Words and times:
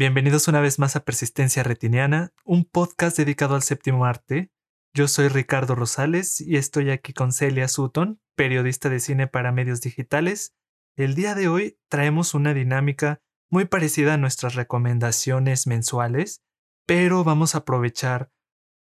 Bienvenidos 0.00 0.48
una 0.48 0.60
vez 0.60 0.78
más 0.78 0.96
a 0.96 1.04
Persistencia 1.04 1.62
Retiniana, 1.62 2.32
un 2.44 2.64
podcast 2.64 3.18
dedicado 3.18 3.54
al 3.54 3.62
séptimo 3.62 4.06
arte. 4.06 4.50
Yo 4.94 5.08
soy 5.08 5.28
Ricardo 5.28 5.74
Rosales 5.74 6.40
y 6.40 6.56
estoy 6.56 6.88
aquí 6.88 7.12
con 7.12 7.32
Celia 7.32 7.68
Sutton, 7.68 8.18
periodista 8.34 8.88
de 8.88 8.98
cine 8.98 9.26
para 9.26 9.52
medios 9.52 9.82
digitales. 9.82 10.54
El 10.96 11.14
día 11.14 11.34
de 11.34 11.48
hoy 11.48 11.78
traemos 11.90 12.32
una 12.32 12.54
dinámica 12.54 13.20
muy 13.50 13.66
parecida 13.66 14.14
a 14.14 14.16
nuestras 14.16 14.54
recomendaciones 14.54 15.66
mensuales, 15.66 16.42
pero 16.86 17.22
vamos 17.22 17.54
a 17.54 17.58
aprovechar 17.58 18.32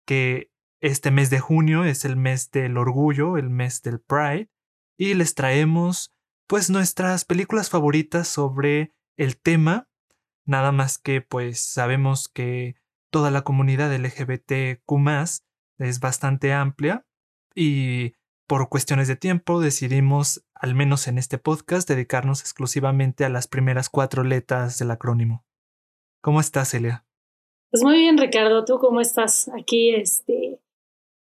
que 0.07 0.49
este 0.81 1.11
mes 1.11 1.29
de 1.29 1.39
junio 1.39 1.83
es 1.83 2.05
el 2.05 2.15
mes 2.15 2.51
del 2.51 2.77
orgullo, 2.77 3.37
el 3.37 3.49
mes 3.49 3.81
del 3.81 3.99
Pride, 3.99 4.49
y 4.97 5.13
les 5.13 5.35
traemos 5.35 6.13
pues 6.47 6.70
nuestras 6.70 7.25
películas 7.25 7.70
favoritas 7.70 8.27
sobre 8.27 8.93
el 9.17 9.38
tema 9.38 9.88
Nada 10.45 10.71
más 10.71 10.99
que 10.99 11.21
pues 11.21 11.59
sabemos 11.59 12.27
que 12.30 12.75
toda 13.09 13.31
la 13.31 13.41
comunidad 13.41 13.93
LGBTQ 13.95 14.93
es 15.80 15.99
bastante 15.99 16.53
amplia 16.53 17.05
y 17.55 18.13
por 18.47 18.69
cuestiones 18.69 19.07
de 19.07 19.16
tiempo 19.16 19.59
decidimos, 19.59 20.45
al 20.53 20.75
menos 20.75 21.07
en 21.07 21.17
este 21.17 21.39
podcast, 21.39 21.89
dedicarnos 21.89 22.41
exclusivamente 22.41 23.25
a 23.25 23.30
las 23.30 23.47
primeras 23.47 23.89
cuatro 23.89 24.23
letras 24.23 24.77
del 24.77 24.91
acrónimo. 24.91 25.44
¿Cómo 26.21 26.39
estás, 26.39 26.69
Celia? 26.69 27.05
Pues 27.71 27.83
muy 27.83 27.95
bien, 27.95 28.19
Ricardo. 28.19 28.66
¿Tú 28.66 28.77
cómo 28.77 29.02
estás? 29.02 29.49
Aquí, 29.59 29.95
este, 29.95 30.55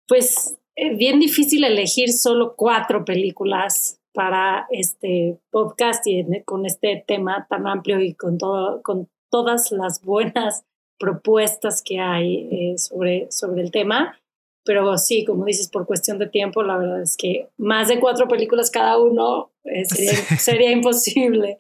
pues 0.09 0.57
eh, 0.75 0.97
bien 0.97 1.21
difícil 1.21 1.63
elegir 1.65 2.13
solo 2.13 2.57
cuatro 2.57 3.05
películas 3.05 4.01
para 4.13 4.67
este 4.71 5.39
podcast 5.51 6.05
y 6.07 6.25
con 6.45 6.67
este 6.67 7.05
tema 7.07 7.47
tan 7.49 7.69
amplio 7.69 8.01
y 8.01 8.15
con, 8.15 8.39
todo, 8.39 8.83
con 8.83 9.09
todas 9.31 9.71
las 9.71 10.01
buenas 10.03 10.65
propuestas 10.99 11.83
que 11.85 12.01
hay 12.01 12.49
eh, 12.51 12.79
sobre, 12.79 13.31
sobre 13.31 13.63
el 13.63 13.71
tema. 13.71 14.19
Pero 14.65 14.99
sí, 14.99 15.25
como 15.25 15.45
dices, 15.45 15.69
por 15.69 15.87
cuestión 15.87 16.19
de 16.19 16.29
tiempo, 16.29 16.63
la 16.63 16.77
verdad 16.77 17.03
es 17.03 17.17
que 17.17 17.49
más 17.57 17.89
de 17.89 18.01
cuatro 18.01 18.29
películas 18.29 18.71
cada 18.71 18.99
uno 18.99 19.53
eh, 19.65 19.85
sería, 19.85 20.71
imposible, 20.73 21.59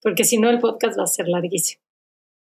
porque 0.00 0.24
si 0.24 0.38
no 0.38 0.48
el 0.48 0.58
podcast 0.58 0.98
va 0.98 1.04
a 1.04 1.06
ser 1.06 1.28
larguísimo. 1.28 1.82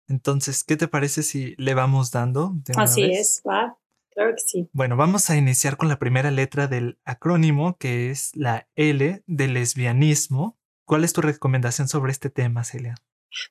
Entonces, 0.09 0.65
¿qué 0.65 0.77
te 0.77 0.89
parece 0.89 1.23
si 1.23 1.55
le 1.57 1.75
vamos 1.75 2.11
dando? 2.11 2.55
Así 2.77 3.05
es, 3.05 3.43
va. 3.49 3.79
Claro 4.17 4.33
que 4.35 4.41
sí. 4.41 4.71
Bueno, 4.73 4.97
vamos 4.97 5.29
a 5.29 5.37
iniciar 5.37 5.77
con 5.77 5.91
la 5.91 5.99
primera 5.99 6.31
letra 6.31 6.69
del 6.69 6.99
acrónimo, 7.05 7.77
que 7.77 8.11
es 8.11 8.35
la 8.35 8.67
L 8.75 9.23
de 9.27 9.49
lesbianismo. 9.49 10.57
¿Cuál 10.87 11.05
es 11.05 11.13
tu 11.13 11.21
recomendación 11.21 11.87
sobre 11.87 12.13
este 12.13 12.31
tema, 12.31 12.65
Celia? 12.65 12.95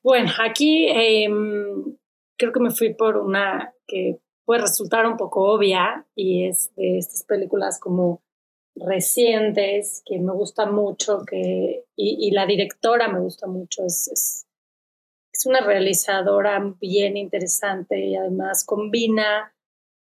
Bueno, 0.02 0.32
aquí 0.44 0.88
em, 0.88 1.96
creo 2.36 2.50
que 2.50 2.58
me 2.58 2.72
fui 2.72 2.94
por 2.94 3.16
una 3.16 3.74
que 3.86 4.18
puede 4.44 4.62
resultar 4.62 5.06
un 5.06 5.16
poco 5.16 5.52
obvia 5.52 6.04
y 6.16 6.48
es 6.48 6.74
de 6.74 6.98
estas 6.98 7.22
películas 7.22 7.78
como 7.78 8.24
recientes 8.74 10.02
que 10.04 10.18
me 10.18 10.32
gusta 10.32 10.66
mucho 10.66 11.24
que, 11.24 11.84
y, 11.94 12.32
la 12.32 12.44
directora 12.44 13.06
me 13.06 13.20
gusta 13.20 13.46
mucho. 13.46 13.84
Es, 13.84 14.08
es, 14.08 14.46
es, 15.32 15.46
una 15.46 15.60
realizadora 15.60 16.60
bien 16.80 17.16
interesante 17.16 18.00
y 18.04 18.16
además 18.16 18.64
combina 18.64 19.52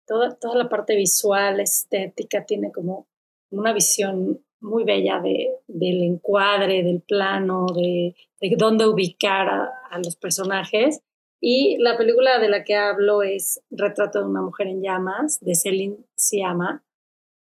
toda, 0.08 0.34
toda 0.34 0.56
la 0.56 0.68
parte 0.68 0.96
visual, 0.96 1.60
estética, 1.60 2.44
tiene 2.44 2.72
como 2.72 3.06
una 3.50 3.72
visión 3.72 4.40
muy 4.60 4.84
bella 4.84 5.20
de, 5.20 5.50
del 5.68 6.02
encuadre, 6.02 6.82
del 6.82 7.00
plano, 7.00 7.66
de, 7.74 8.16
de 8.40 8.56
dónde 8.56 8.86
ubicar 8.86 9.48
a, 9.48 9.98
los 10.04 10.16
personajes. 10.16 11.00
Y 11.40 11.76
la 11.78 11.96
película 11.96 12.38
de 12.38 12.48
la 12.48 12.64
que 12.64 12.74
hablo 12.74 13.22
es 13.22 13.62
Retrato 13.70 14.20
de 14.20 14.26
una 14.26 14.42
mujer 14.42 14.66
en 14.66 14.82
llamas, 14.82 15.38
de 15.40 15.54
Celine 15.54 15.96
Siama, 16.16 16.84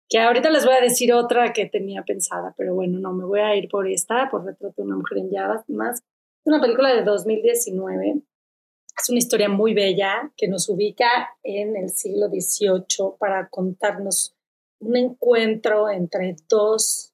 que 0.08 0.18
ahorita 0.18 0.50
les 0.50 0.64
voy 0.64 0.74
a 0.74 0.80
decir 0.80 1.12
otra 1.12 1.52
que 1.52 1.66
tenía 1.66 2.02
pensada, 2.02 2.54
pero 2.56 2.74
bueno, 2.74 2.98
no, 2.98 3.12
me 3.12 3.24
voy 3.24 3.40
a 3.40 3.56
ir 3.56 3.68
por 3.68 3.88
esta, 3.88 4.28
por 4.30 4.44
Retrato 4.44 4.82
de 4.82 4.88
una 4.88 4.96
mujer 4.96 5.18
en 5.18 5.30
llamas. 5.30 5.68
Más. 5.68 5.98
Es 5.98 6.46
una 6.46 6.60
película 6.60 6.92
de 6.94 7.02
2019 7.02 8.22
es 8.96 9.08
una 9.10 9.18
historia 9.18 9.48
muy 9.48 9.74
bella 9.74 10.32
que 10.36 10.48
nos 10.48 10.68
ubica 10.68 11.36
en 11.42 11.76
el 11.76 11.90
siglo 11.90 12.28
XVIII 12.28 13.16
para 13.18 13.48
contarnos 13.48 14.34
un 14.80 14.96
encuentro 14.96 15.90
entre 15.90 16.36
dos 16.48 17.12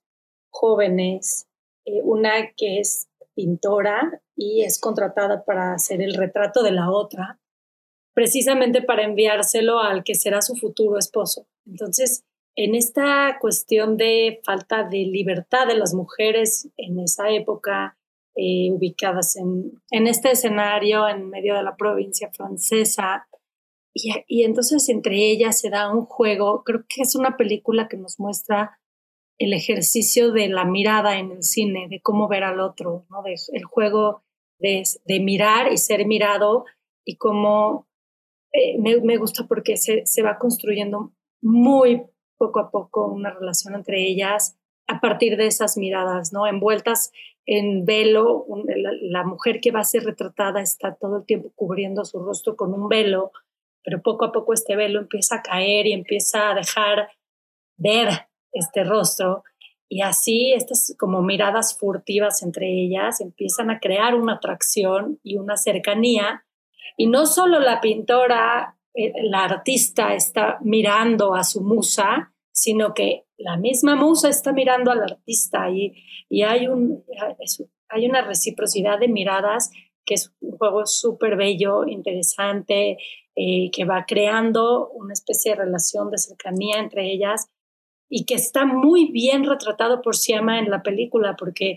jóvenes, 0.50 1.46
eh, 1.84 2.00
una 2.02 2.52
que 2.56 2.80
es 2.80 3.08
pintora 3.34 4.22
y 4.36 4.62
es 4.62 4.78
contratada 4.80 5.44
para 5.44 5.72
hacer 5.72 6.02
el 6.02 6.14
retrato 6.14 6.62
de 6.62 6.72
la 6.72 6.90
otra, 6.90 7.40
precisamente 8.14 8.82
para 8.82 9.04
enviárselo 9.04 9.78
al 9.78 10.04
que 10.04 10.14
será 10.14 10.42
su 10.42 10.56
futuro 10.56 10.98
esposo. 10.98 11.46
Entonces, 11.66 12.24
en 12.56 12.74
esta 12.74 13.38
cuestión 13.40 13.96
de 13.96 14.40
falta 14.44 14.82
de 14.82 14.98
libertad 14.98 15.66
de 15.66 15.76
las 15.76 15.94
mujeres 15.94 16.69
en 16.76 16.98
esa 16.98 17.30
época, 17.30 17.96
eh, 18.36 18.70
ubicadas 18.72 19.36
en, 19.36 19.72
en, 19.91 20.06
este 20.06 20.30
escenario 20.30 21.08
en 21.08 21.28
medio 21.30 21.54
de 21.54 21.62
la 21.62 21.76
provincia 21.76 22.30
francesa. 22.32 23.26
Y, 23.92 24.12
y, 24.28 24.44
entonces 24.44 24.88
entre 24.88 25.16
ellas 25.16 25.58
se 25.58 25.68
da 25.68 25.92
un 25.92 26.06
juego, 26.06 26.62
creo 26.64 26.84
que 26.88 27.02
es 27.02 27.16
una 27.16 27.36
película 27.36 27.88
que 27.88 27.96
nos 27.96 28.20
muestra 28.20 28.78
el 29.38 29.52
ejercicio 29.52 30.32
de 30.32 30.48
la 30.48 30.64
mirada 30.64 31.19
en 31.19 31.32
el 31.32 31.42
cine, 31.42 31.88
de 31.88 32.00
cómo 32.00 32.28
ver 32.28 32.44
al 32.44 32.60
otro, 32.60 33.06
¿no? 33.10 33.22
de, 33.22 33.34
el 33.52 33.64
juego 33.64 34.22
de, 34.60 34.82
de 35.06 35.20
mirar 35.20 35.72
y 35.72 35.78
ser 35.78 36.06
mirado 36.06 36.66
y 37.04 37.16
cómo 37.16 37.88
eh, 38.52 38.78
me, 38.78 39.00
me, 39.00 39.16
gusta 39.16 39.46
porque 39.48 39.76
se, 39.76 40.04
se 40.06 40.22
va 40.22 40.38
construyendo 40.38 41.12
muy 41.42 42.02
poco 42.36 42.60
a 42.60 42.70
poco 42.70 43.06
una 43.06 43.30
relación 43.30 43.74
entre 43.74 44.06
ellas 44.06 44.56
a 44.86 45.00
partir 45.00 45.36
de 45.36 45.46
esas 45.46 45.76
miradas, 45.76 46.32
¿no? 46.32 46.46
Envueltas 46.46 47.12
en 47.53 47.84
velo, 47.84 48.47
la, 49.11 49.25
mujer 49.25 49.61
que 49.61 49.72
va 49.72 49.81
a 49.81 49.84
ser 49.84 50.05
retratada 50.05 50.62
está 50.62 50.94
todo 50.94 51.16
el 51.16 51.27
tiempo 51.27 51.50
cubriendo 51.56 52.05
su 52.05 52.21
rostro 52.21 52.55
con 52.55 52.72
un 52.72 52.88
velo, 52.88 53.33
pero 53.83 54.00
poco 54.03 54.25
a 54.25 54.31
poco 54.31 54.53
este 54.53 54.77
velo 54.77 55.00
empieza 55.00 55.37
a 55.37 55.43
caer 55.43 55.88
y 55.88 55.93
empieza 55.93 56.50
a 56.50 56.55
dejar 56.55 57.09
ver 57.77 58.28
este 58.53 58.84
rostro. 58.84 59.43
Y 59.88 60.03
así 60.03 60.53
estas 60.53 60.94
como 60.97 61.22
miradas 61.22 61.77
furtivas 61.77 62.44
entre 62.44 62.69
ellas 62.69 63.21
empiezan 63.21 63.69
a 63.71 63.81
crear 63.81 64.15
una 64.15 64.34
atracción 64.34 65.19
y 65.25 65.37
una 65.37 65.56
cercanía. 65.56 66.44
Y 66.97 67.09
no 67.09 67.27
solo 67.27 67.59
la 67.59 67.81
pintora, 67.81 68.78
eh, 68.94 69.12
la 69.25 69.43
artista 69.43 70.15
está 70.15 70.59
mirando 70.62 71.34
a 71.34 71.43
su 71.43 71.62
musa, 71.62 72.29
sino 72.53 72.94
que 72.94 73.25
la 73.37 73.56
misma 73.56 73.97
musa 73.97 74.28
está 74.28 74.53
mirando 74.53 74.91
al 74.91 75.03
artista 75.03 75.71
y, 75.71 75.93
y 76.28 76.43
hay, 76.43 76.69
un, 76.69 77.05
hay 77.88 78.06
una 78.06 78.22
reciprocidad 78.22 78.99
de 78.99 79.09
miradas 79.09 79.71
que 80.05 80.15
es 80.15 80.33
un 80.41 80.59
juego 80.59 80.87
súper 80.87 81.37
bello, 81.37 81.87
interesante, 81.87 82.99
eh, 83.37 83.71
que 83.71 83.84
va 83.84 84.05
creando 84.06 84.91
una 84.91 85.12
especie 85.12 85.53
de 85.53 85.62
relación 85.62 86.11
de 86.11 86.19
cercanía 86.19 86.78
entre 86.78 87.12
ellas 87.12 87.49
y 88.09 88.25
que 88.25 88.34
está 88.34 88.67
muy 88.67 89.11
bien 89.12 89.44
retratado 89.44 90.03
por 90.03 90.17
Siama 90.17 90.59
en 90.59 90.69
la 90.69 90.82
película 90.82 91.37
porque 91.38 91.77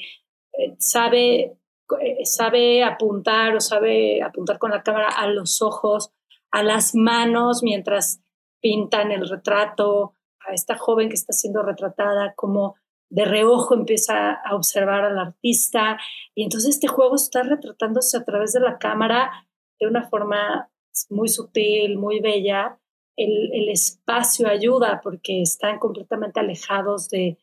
eh, 0.57 0.75
sabe, 0.79 1.57
eh, 2.01 2.25
sabe 2.25 2.83
apuntar 2.83 3.55
o 3.55 3.61
sabe 3.61 4.21
apuntar 4.23 4.57
con 4.57 4.71
la 4.71 4.81
cámara 4.81 5.09
a 5.09 5.27
los 5.27 5.61
ojos, 5.61 6.11
a 6.51 6.63
las 6.63 6.95
manos 6.95 7.61
mientras 7.61 8.19
pintan 8.59 9.11
el 9.11 9.29
retrato, 9.29 10.15
a 10.47 10.53
esta 10.53 10.77
joven 10.77 11.09
que 11.09 11.15
está 11.15 11.33
siendo 11.33 11.63
retratada, 11.63 12.33
como 12.35 12.75
de 13.09 13.25
reojo 13.25 13.75
empieza 13.75 14.33
a 14.33 14.55
observar 14.55 15.03
al 15.05 15.19
artista 15.19 15.99
y 16.33 16.43
entonces 16.43 16.75
este 16.75 16.87
juego 16.87 17.15
está 17.15 17.43
retratándose 17.43 18.17
a 18.17 18.23
través 18.23 18.53
de 18.53 18.59
la 18.59 18.79
cámara 18.79 19.47
de 19.79 19.87
una 19.87 20.09
forma 20.09 20.71
muy 21.09 21.27
sutil, 21.27 21.97
muy 21.97 22.19
bella. 22.19 22.79
El, 23.15 23.69
espacio 23.69 24.47
ayuda 24.47 24.99
porque 25.03 25.41
están 25.41 25.77
completamente 25.77 26.39
alejados 26.39 27.09
de, 27.09 27.37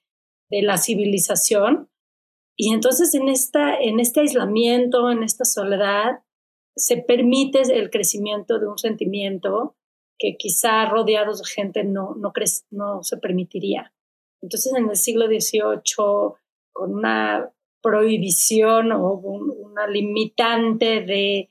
de, 0.49 0.63
la 0.63 0.77
civilización 0.77 1.89
y 2.57 2.73
entonces 2.73 3.15
en, 3.15 3.29
esta, 3.29 3.79
en 3.79 4.01
este 4.01 4.21
aislamiento, 4.21 5.11
en 5.11 5.23
esta 5.23 5.45
soledad, 5.45 6.23
se 6.77 6.97
permite 6.97 7.63
el 7.63 7.91
crecimiento 7.91 8.59
de 8.59 8.69
un 8.69 8.79
sentimiento 8.79 9.77
que 10.21 10.37
quizá 10.37 10.85
rodeados 10.85 11.39
de 11.39 11.47
gente 11.47 11.83
no, 11.83 12.15
no, 12.15 12.33
no 12.71 13.03
se 13.03 13.17
permitiría. 13.17 13.93
Entonces, 14.43 14.73
en 14.77 14.91
el 14.91 14.97
siglo 14.97 15.27
XVIII, 15.27 16.37
con 16.73 16.95
una 16.95 17.51
prohibición 17.83 18.93
o 18.93 19.15
una 19.15 19.87
limitante 19.87 21.01
de, 21.01 21.49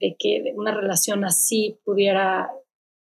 de, 0.00 0.16
que 0.18 0.54
una 0.56 0.74
relación 0.74 1.24
así 1.24 1.78
pudiera, 1.84 2.50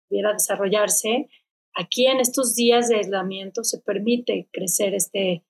pudiera 0.08 0.32
desarrollarse, 0.32 1.28
aquí 1.74 2.06
en 2.06 2.20
estos 2.20 2.54
días 2.54 2.88
de 2.88 2.96
aislamiento 2.96 3.64
se 3.64 3.80
permite 3.80 4.48
crecer 4.52 4.94
este, 4.94 5.44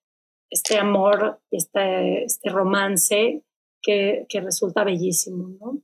este 0.48 0.78
amor, 0.78 1.42
este, 1.50 2.24
este 2.24 2.48
romance 2.48 3.42
que, 3.82 4.24
que 4.30 4.40
resulta 4.40 4.82
bellísimo, 4.82 5.48
¿no? 5.60 5.82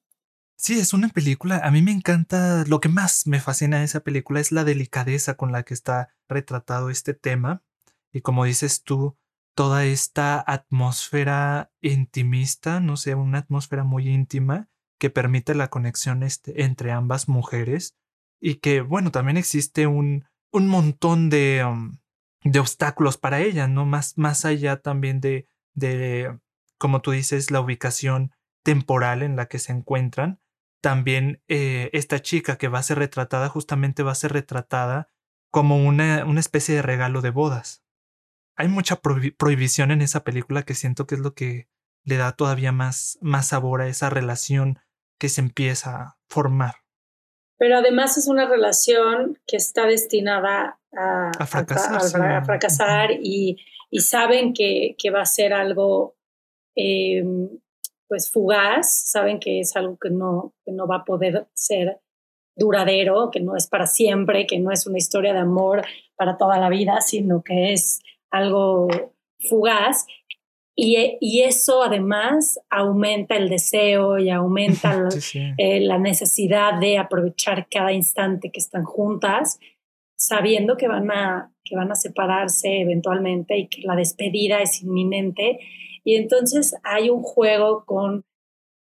Sí, 0.61 0.81
es 0.81 0.93
una 0.93 1.09
película. 1.09 1.61
A 1.63 1.71
mí 1.71 1.83
me 1.83 1.93
encanta. 1.93 2.65
Lo 2.67 2.81
que 2.81 2.89
más 2.89 3.29
me 3.29 3.41
fascina 3.41 3.79
de 3.79 3.85
esa 3.85 4.01
película 4.01 4.41
es 4.41 4.51
la 4.51 4.65
delicadeza 4.65 5.37
con 5.37 5.53
la 5.53 5.63
que 5.63 5.73
está 5.73 6.09
retratado 6.29 6.91
este 6.91 7.15
tema. 7.15 7.63
Y 8.13 8.23
como 8.23 8.45
dices 8.45 8.83
tú, 8.83 9.17
toda 9.55 9.85
esta 9.85 10.43
atmósfera 10.45 11.71
intimista, 11.81 12.81
no 12.81 12.97
sé, 12.97 13.15
una 13.15 13.39
atmósfera 13.39 13.85
muy 13.85 14.09
íntima 14.09 14.69
que 14.99 15.11
permite 15.11 15.55
la 15.55 15.69
conexión 15.69 16.25
este, 16.25 16.65
entre 16.65 16.91
ambas 16.91 17.29
mujeres. 17.29 17.95
Y 18.41 18.57
que, 18.57 18.81
bueno, 18.81 19.13
también 19.13 19.37
existe 19.37 19.87
un, 19.87 20.25
un 20.51 20.67
montón 20.67 21.31
de, 21.31 21.65
um, 21.65 21.99
de 22.43 22.59
obstáculos 22.59 23.17
para 23.17 23.41
ella, 23.41 23.69
¿no? 23.69 23.87
Más, 23.87 24.19
más 24.19 24.45
allá 24.45 24.81
también 24.81 25.21
de, 25.21 25.47
de, 25.75 26.37
como 26.79 27.01
tú 27.01 27.13
dices, 27.13 27.53
la 27.53 27.61
ubicación 27.61 28.33
temporal 28.65 29.23
en 29.23 29.37
la 29.37 29.47
que 29.47 29.61
se 29.61 29.71
encuentran 29.71 30.41
también 30.81 31.43
eh, 31.49 31.91
esta 31.93 32.21
chica 32.21 32.57
que 32.57 32.69
va 32.69 32.79
a 32.79 32.83
ser 32.83 32.99
retratada 32.99 33.49
justamente 33.49 34.03
va 34.03 34.13
a 34.13 34.17
ser 34.17 34.33
retratada 34.33 35.09
como 35.51 35.85
una, 35.87 36.25
una 36.25 36.41
especie 36.41 36.75
de 36.75 36.83
regalo 36.83 37.21
de 37.21 37.31
bodas. 37.31 37.83
Hay 38.57 38.69
mucha 38.69 39.01
prohibición 39.01 39.91
en 39.91 40.03
esa 40.03 40.25
película 40.25 40.65
que 40.65 40.75
siento 40.75 41.07
que 41.07 41.15
es 41.15 41.21
lo 41.21 41.35
que 41.35 41.69
le 42.05 42.17
da 42.17 42.33
todavía 42.33 42.73
más, 42.73 43.19
más 43.21 43.49
sabor 43.49 43.83
a 43.83 43.89
esa 43.89 44.11
relación 44.11 44.81
que 45.19 45.29
se 45.29 45.41
empieza 45.41 45.97
a 45.97 46.19
formar. 46.29 46.77
Pero 47.59 47.77
además 47.77 48.17
es 48.17 48.29
una 48.29 48.49
relación 48.49 49.39
que 49.47 49.57
está 49.57 49.87
destinada 49.87 50.79
a, 50.97 51.31
a 51.39 51.47
fracasar, 51.47 52.33
a, 52.33 52.45
fracasar 52.45 53.11
y, 53.13 53.59
y, 53.91 54.01
saben 54.01 54.55
que, 54.55 54.95
que, 54.97 55.11
va 55.11 55.23
a 55.23 55.27
ser 55.27 55.53
algo 55.53 56.17
eh, 56.77 57.25
pues 58.09 58.31
fugaz, 58.33 59.11
saben 59.11 59.39
que 59.39 59.61
es 59.61 59.77
algo 59.77 59.99
que 59.99 60.11
no, 60.11 60.55
que 60.65 60.73
no 60.73 60.87
va 60.87 60.97
a 60.97 61.05
poder 61.05 61.47
ser 61.55 62.01
duradero, 62.57 63.31
que 63.31 63.41
no 63.41 63.55
es 63.55 63.69
para 63.69 63.87
siempre, 63.87 64.47
que 64.47 64.59
no 64.59 64.73
es 64.73 64.87
una 64.87 64.99
historia 64.99 65.33
de 65.33 65.41
amor 65.41 65.83
para 66.17 66.37
toda 66.37 66.59
la 66.59 66.69
vida, 66.69 67.01
sino 67.01 67.43
que 67.43 67.73
es 67.73 68.01
algo 68.31 68.89
fugaz. 69.49 70.07
Y, 70.75 71.19
y 71.21 71.43
eso 71.43 71.83
además 71.83 72.61
aumenta 72.71 73.37
el 73.37 73.49
deseo 73.49 74.19
y 74.19 74.31
aumenta 74.31 75.09
eh, 75.59 75.81
la 75.81 75.99
necesidad 75.99 76.79
de 76.81 76.99
aprovechar 76.99 77.69
cada 77.69 77.93
instante 77.93 78.51
que 78.51 78.61
están 78.61 78.85
juntas, 78.85 79.61
sabiendo 80.17 80.77
que 80.77 80.89
van 80.89 81.11
a, 81.11 81.53
que 81.65 81.77
van 81.77 81.93
a 81.93 81.97
separarse 81.97 82.81
eventualmente 82.81 83.57
y 83.57 83.69
que 83.69 83.83
la 83.83 83.95
despedida 83.95 84.61
es 84.61 84.83
inminente 84.83 85.61
y 86.09 86.17
entonces 86.17 86.75
hay 86.85 87.11
un 87.11 87.23
juego 87.23 87.85
con 87.85 88.25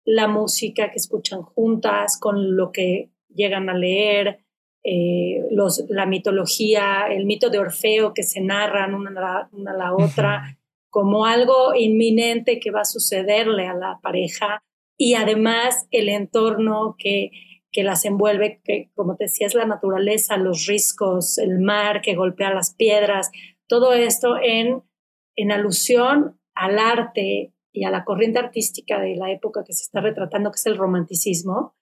la 0.04 0.28
música 0.28 0.92
que 0.92 0.98
escuchan 0.98 1.42
juntas, 1.42 2.16
con 2.16 2.54
lo 2.56 2.70
que 2.70 3.10
llegan 3.28 3.68
a 3.68 3.74
leer, 3.74 4.44
eh, 4.84 5.42
los, 5.50 5.84
la 5.88 6.06
mitología, 6.06 7.08
el 7.10 7.26
mito 7.26 7.50
de 7.50 7.58
Orfeo 7.58 8.14
que 8.14 8.22
se 8.22 8.40
narran 8.40 8.94
una, 8.94 9.10
a 9.10 9.76
la 9.76 9.96
otra 9.96 10.60
como 10.90 11.26
algo 11.26 11.74
inminente 11.74 12.60
que 12.60 12.70
va 12.70 12.82
a 12.82 12.84
sucederle 12.84 13.66
a 13.66 13.74
la 13.74 13.98
pareja. 14.00 14.62
Y 14.96 15.14
además 15.14 15.88
el 15.90 16.10
entorno 16.10 16.94
que, 16.96 17.32
que 17.72 17.82
las 17.82 18.04
envuelve, 18.04 18.60
que 18.62 18.90
como 18.94 19.16
te 19.16 19.24
decía 19.24 19.48
es 19.48 19.56
la 19.56 19.66
naturaleza, 19.66 20.36
los 20.36 20.66
riscos, 20.66 21.36
el 21.38 21.58
mar 21.58 22.00
que 22.00 22.14
golpea 22.14 22.54
las 22.54 22.76
piedras, 22.76 23.32
todo 23.66 23.92
esto 23.92 24.36
en, 24.40 24.84
en 25.34 25.50
alusión 25.50 26.37
al 26.58 26.78
arte 26.78 27.54
y 27.72 27.84
a 27.84 27.90
la 27.90 28.04
corriente 28.04 28.40
artística 28.40 29.00
de 29.00 29.14
la 29.14 29.30
época 29.30 29.62
que 29.64 29.72
se 29.72 29.84
está 29.84 30.00
retratando, 30.00 30.50
que 30.50 30.56
es 30.56 30.66
el 30.66 30.76
romanticismo. 30.76 31.76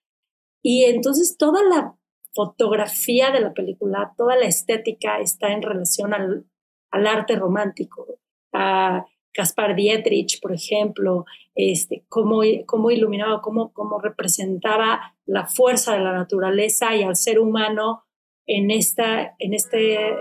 Y 0.62 0.84
entonces 0.84 1.37
toda 1.38 1.62
la 1.62 1.96
fotografía 2.34 3.31
de 3.31 3.40
la 3.40 3.55
película, 3.55 4.12
toda 4.19 4.37
la 4.37 4.44
estética 4.44 5.19
está 5.20 5.52
en 5.52 5.62
relación 5.62 6.12
al, 6.12 6.44
al 6.90 7.06
arte 7.06 7.37
romántico. 7.37 8.19
A 8.52 9.06
Caspar 9.32 9.75
Dietrich, 9.75 10.40
por 10.40 10.52
ejemplo, 10.52 11.25
este, 11.55 12.05
cómo, 12.08 12.40
cómo 12.67 12.90
iluminaba, 12.90 13.40
cómo, 13.40 13.73
cómo 13.73 13.99
representaba 13.99 15.14
la 15.25 15.46
fuerza 15.46 15.94
de 15.94 16.00
la 16.00 16.12
naturaleza 16.12 16.94
y 16.94 17.02
al 17.02 17.17
ser 17.17 17.38
humano 17.38 18.05
en, 18.46 18.70
esta, 18.70 19.34
en 19.38 19.55
este 19.55 20.17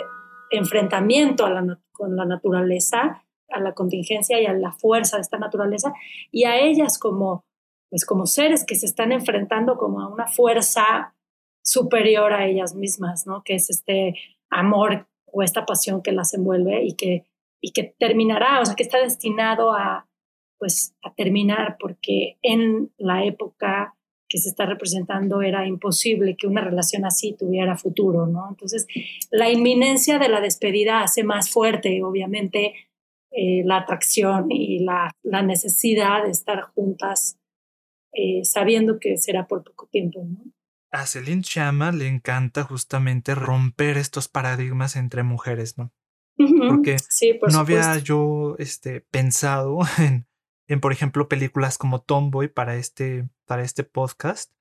enfrentamiento 0.51 1.45
con 1.91 2.15
la 2.15 2.25
naturaleza 2.25 3.24
a 3.49 3.59
la 3.59 3.73
contingencia 3.73 4.41
y 4.41 4.45
a 4.45 4.53
la 4.53 4.71
fuerza 4.71 5.17
de 5.17 5.21
esta 5.21 5.37
naturaleza 5.37 5.93
y 6.31 6.45
a 6.45 6.59
ellas 6.59 6.97
como, 6.97 7.45
pues 7.89 8.05
como 8.05 8.25
seres 8.25 8.65
que 8.65 8.75
se 8.75 8.85
están 8.85 9.11
enfrentando 9.11 9.77
como 9.77 10.01
a 10.01 10.07
una 10.07 10.27
fuerza 10.27 11.15
superior 11.63 12.33
a 12.33 12.45
ellas 12.45 12.75
mismas, 12.75 13.25
¿no? 13.25 13.43
Que 13.43 13.55
es 13.55 13.69
este 13.69 14.15
amor 14.49 15.07
o 15.25 15.43
esta 15.43 15.65
pasión 15.65 16.01
que 16.01 16.11
las 16.11 16.33
envuelve 16.33 16.83
y 16.83 16.93
que, 16.93 17.25
y 17.61 17.71
que 17.71 17.95
terminará, 17.97 18.61
o 18.61 18.65
sea, 18.65 18.75
que 18.75 18.83
está 18.83 18.99
destinado 18.99 19.71
a, 19.71 20.07
pues, 20.59 20.95
a 21.03 21.13
terminar 21.13 21.77
porque 21.79 22.37
en 22.41 22.91
la 22.97 23.25
época 23.25 23.95
que 24.27 24.37
se 24.37 24.49
está 24.49 24.65
representando 24.65 25.41
era 25.41 25.67
imposible 25.67 26.35
que 26.35 26.47
una 26.47 26.61
relación 26.61 27.05
así 27.05 27.33
tuviera 27.33 27.77
futuro, 27.77 28.25
¿no? 28.25 28.47
Entonces, 28.49 28.87
la 29.31 29.49
inminencia 29.49 30.17
de 30.17 30.29
la 30.29 30.41
despedida 30.41 31.01
hace 31.01 31.23
más 31.23 31.49
fuerte, 31.49 32.03
obviamente, 32.03 32.73
eh, 33.31 33.63
la 33.65 33.77
atracción 33.77 34.47
y 34.49 34.83
la, 34.83 35.11
la, 35.23 35.41
necesidad 35.41 36.23
de 36.23 36.31
estar 36.31 36.61
juntas 36.61 37.37
eh, 38.13 38.45
sabiendo 38.45 38.99
que 38.99 39.17
será 39.17 39.47
por 39.47 39.63
poco 39.63 39.87
tiempo. 39.87 40.23
¿no? 40.23 40.39
A 40.91 41.05
Celine 41.05 41.41
Chama 41.41 41.91
le 41.91 42.07
encanta 42.07 42.63
justamente 42.63 43.35
romper 43.35 43.97
estos 43.97 44.29
paradigmas 44.29 44.95
entre 44.95 45.23
mujeres, 45.23 45.77
¿no? 45.77 45.91
Porque 46.37 46.97
no 47.51 47.59
había 47.59 47.97
yo 47.97 48.55
este, 48.59 49.01
pensado 49.01 49.79
en, 49.99 50.27
en, 50.67 50.79
por 50.79 50.91
ejemplo, 50.91 51.27
películas 51.27 51.77
como 51.77 52.01
Tomboy 52.01 52.47
para 52.47 52.75
este, 52.75 53.27
para 53.45 53.63
este 53.63 53.83
podcast, 53.83 54.51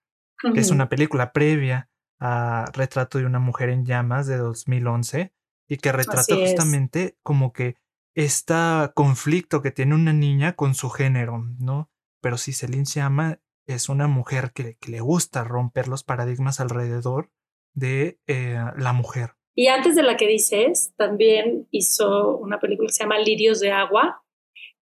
que 0.53 0.61
es 0.61 0.71
una 0.71 0.89
película 0.89 1.33
previa 1.33 1.89
a 2.19 2.67
Retrato 2.73 3.19
de 3.19 3.27
una 3.27 3.39
mujer 3.39 3.71
en 3.71 3.85
llamas 3.85 4.27
de 4.27 4.37
2011 4.37 5.33
y 5.69 5.77
que 5.79 5.93
retrata 5.93 6.35
justamente 6.35 7.17
como 7.23 7.53
que 7.53 7.77
este 8.15 8.55
conflicto 8.95 9.63
que 9.63 9.71
tiene 9.71 9.95
una 9.95 10.13
niña 10.13 10.55
con 10.55 10.75
su 10.75 10.91
género, 10.91 11.45
¿no? 11.59 11.91
Pero 12.21 12.39
si 12.39 12.53
Celine 12.53 12.87
se 12.87 13.01
ama, 13.01 13.41
es 13.67 13.89
una 13.89 14.07
mujer 14.07 14.53
que, 14.55 14.77
le 14.87 15.01
gusta 15.01 15.45
romper 15.45 15.89
los 15.89 16.05
paradigmas 16.05 16.61
alrededor 16.61 17.31
de 17.75 18.19
eh, 18.27 18.59
la 18.77 18.93
mujer. 18.93 19.33
Y 19.55 19.69
antes 19.69 19.95
de 19.95 20.03
la 20.03 20.17
que 20.17 20.27
dices, 20.27 20.93
también 20.97 21.69
hizo 21.71 22.37
una 22.37 22.59
película 22.59 22.89
que 22.89 22.93
se 22.93 23.05
llama 23.05 23.19
Lirios 23.19 23.61
de 23.61 23.71
Agua, 23.71 24.23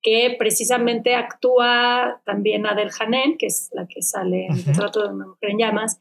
que 0.01 0.35
precisamente 0.39 1.15
actúa 1.15 2.23
también 2.25 2.67
Adel 2.67 2.91
Hanen, 2.99 3.39
que 3.39 3.47
es 3.47 3.71
la 3.73 3.87
que 3.87 4.03
sale 4.03 4.47
en 4.47 4.53
el 4.55 4.65
retrato 4.65 5.03
de 5.03 5.15
una 5.15 5.27
mujer 5.27 5.51
en 5.51 5.59
llamas, 5.59 6.01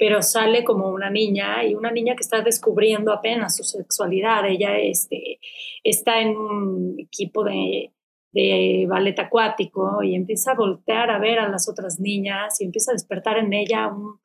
pero 0.00 0.22
sale 0.22 0.64
como 0.64 0.88
una 0.88 1.10
niña 1.10 1.62
y 1.62 1.74
una 1.74 1.90
niña 1.90 2.14
que 2.16 2.22
está 2.22 2.40
descubriendo 2.40 3.12
apenas 3.12 3.54
su 3.54 3.64
sexualidad. 3.64 4.46
Ella 4.46 4.78
este, 4.78 5.38
está 5.84 6.22
en 6.22 6.38
un 6.38 6.94
equipo 6.98 7.44
de, 7.44 7.92
de 8.32 8.86
ballet 8.88 9.18
acuático 9.18 10.02
y 10.02 10.14
empieza 10.14 10.52
a 10.52 10.54
voltear 10.54 11.10
a 11.10 11.18
ver 11.18 11.38
a 11.38 11.50
las 11.50 11.68
otras 11.68 12.00
niñas 12.00 12.62
y 12.62 12.64
empieza 12.64 12.92
a 12.92 12.94
despertar 12.94 13.36
en 13.36 13.52
ella 13.52 13.88
un, 13.88 14.18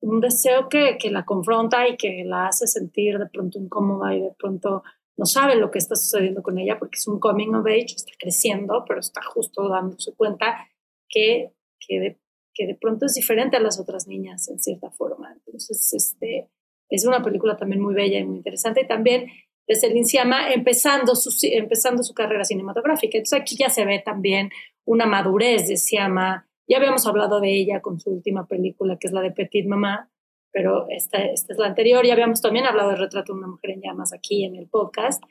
un 0.00 0.20
deseo 0.22 0.70
que, 0.70 0.96
que, 0.98 1.10
la 1.10 1.26
confronta 1.26 1.86
y 1.86 1.98
que 1.98 2.24
la 2.24 2.46
hace 2.46 2.66
sentir 2.66 3.18
de 3.18 3.26
pronto 3.26 3.58
incómoda 3.58 4.14
y 4.14 4.22
de 4.22 4.32
pronto 4.38 4.82
no 5.18 5.26
sabe 5.26 5.54
lo 5.56 5.70
que 5.70 5.80
está 5.80 5.96
sucediendo 5.96 6.42
con 6.42 6.58
ella 6.58 6.78
porque 6.78 6.96
es 6.96 7.06
un 7.06 7.20
coming 7.20 7.52
of 7.54 7.66
age, 7.66 7.94
está 7.94 8.12
creciendo, 8.18 8.86
pero 8.88 9.00
está 9.00 9.20
justo 9.20 9.68
dándose 9.68 10.14
cuenta 10.14 10.66
que, 11.10 11.52
que 11.78 12.00
de 12.00 12.19
que 12.54 12.66
de 12.66 12.74
pronto 12.74 13.06
es 13.06 13.14
diferente 13.14 13.56
a 13.56 13.60
las 13.60 13.78
otras 13.78 14.06
niñas 14.06 14.48
en 14.48 14.58
cierta 14.58 14.90
forma. 14.90 15.32
Entonces, 15.32 15.92
este, 15.92 16.48
es 16.88 17.06
una 17.06 17.22
película 17.22 17.56
también 17.56 17.80
muy 17.80 17.94
bella 17.94 18.18
y 18.18 18.24
muy 18.24 18.38
interesante. 18.38 18.82
Y 18.82 18.86
también 18.86 19.26
de 19.66 19.76
Celine 19.76 20.04
Siama 20.04 20.52
empezando 20.52 21.14
su, 21.14 21.30
empezando 21.42 22.02
su 22.02 22.12
carrera 22.12 22.44
cinematográfica. 22.44 23.18
Entonces 23.18 23.40
aquí 23.40 23.56
ya 23.56 23.70
se 23.70 23.84
ve 23.84 24.02
también 24.04 24.50
una 24.84 25.06
madurez 25.06 25.68
de 25.68 25.76
Siama. 25.76 26.48
Ya 26.68 26.78
habíamos 26.78 27.06
hablado 27.06 27.40
de 27.40 27.54
ella 27.54 27.80
con 27.80 28.00
su 28.00 28.10
última 28.10 28.46
película, 28.46 28.96
que 28.98 29.06
es 29.06 29.12
la 29.12 29.22
de 29.22 29.30
Petit 29.30 29.66
Mamá, 29.66 30.10
pero 30.52 30.86
esta, 30.88 31.18
esta 31.18 31.52
es 31.52 31.58
la 31.58 31.68
anterior. 31.68 32.04
Ya 32.04 32.14
habíamos 32.14 32.40
también 32.40 32.66
hablado 32.66 32.90
del 32.90 32.98
retrato 32.98 33.32
de 33.32 33.38
una 33.38 33.48
mujer 33.48 33.70
en 33.70 33.82
llamas 33.82 34.12
aquí 34.12 34.44
en 34.44 34.56
el 34.56 34.68
podcast. 34.68 35.22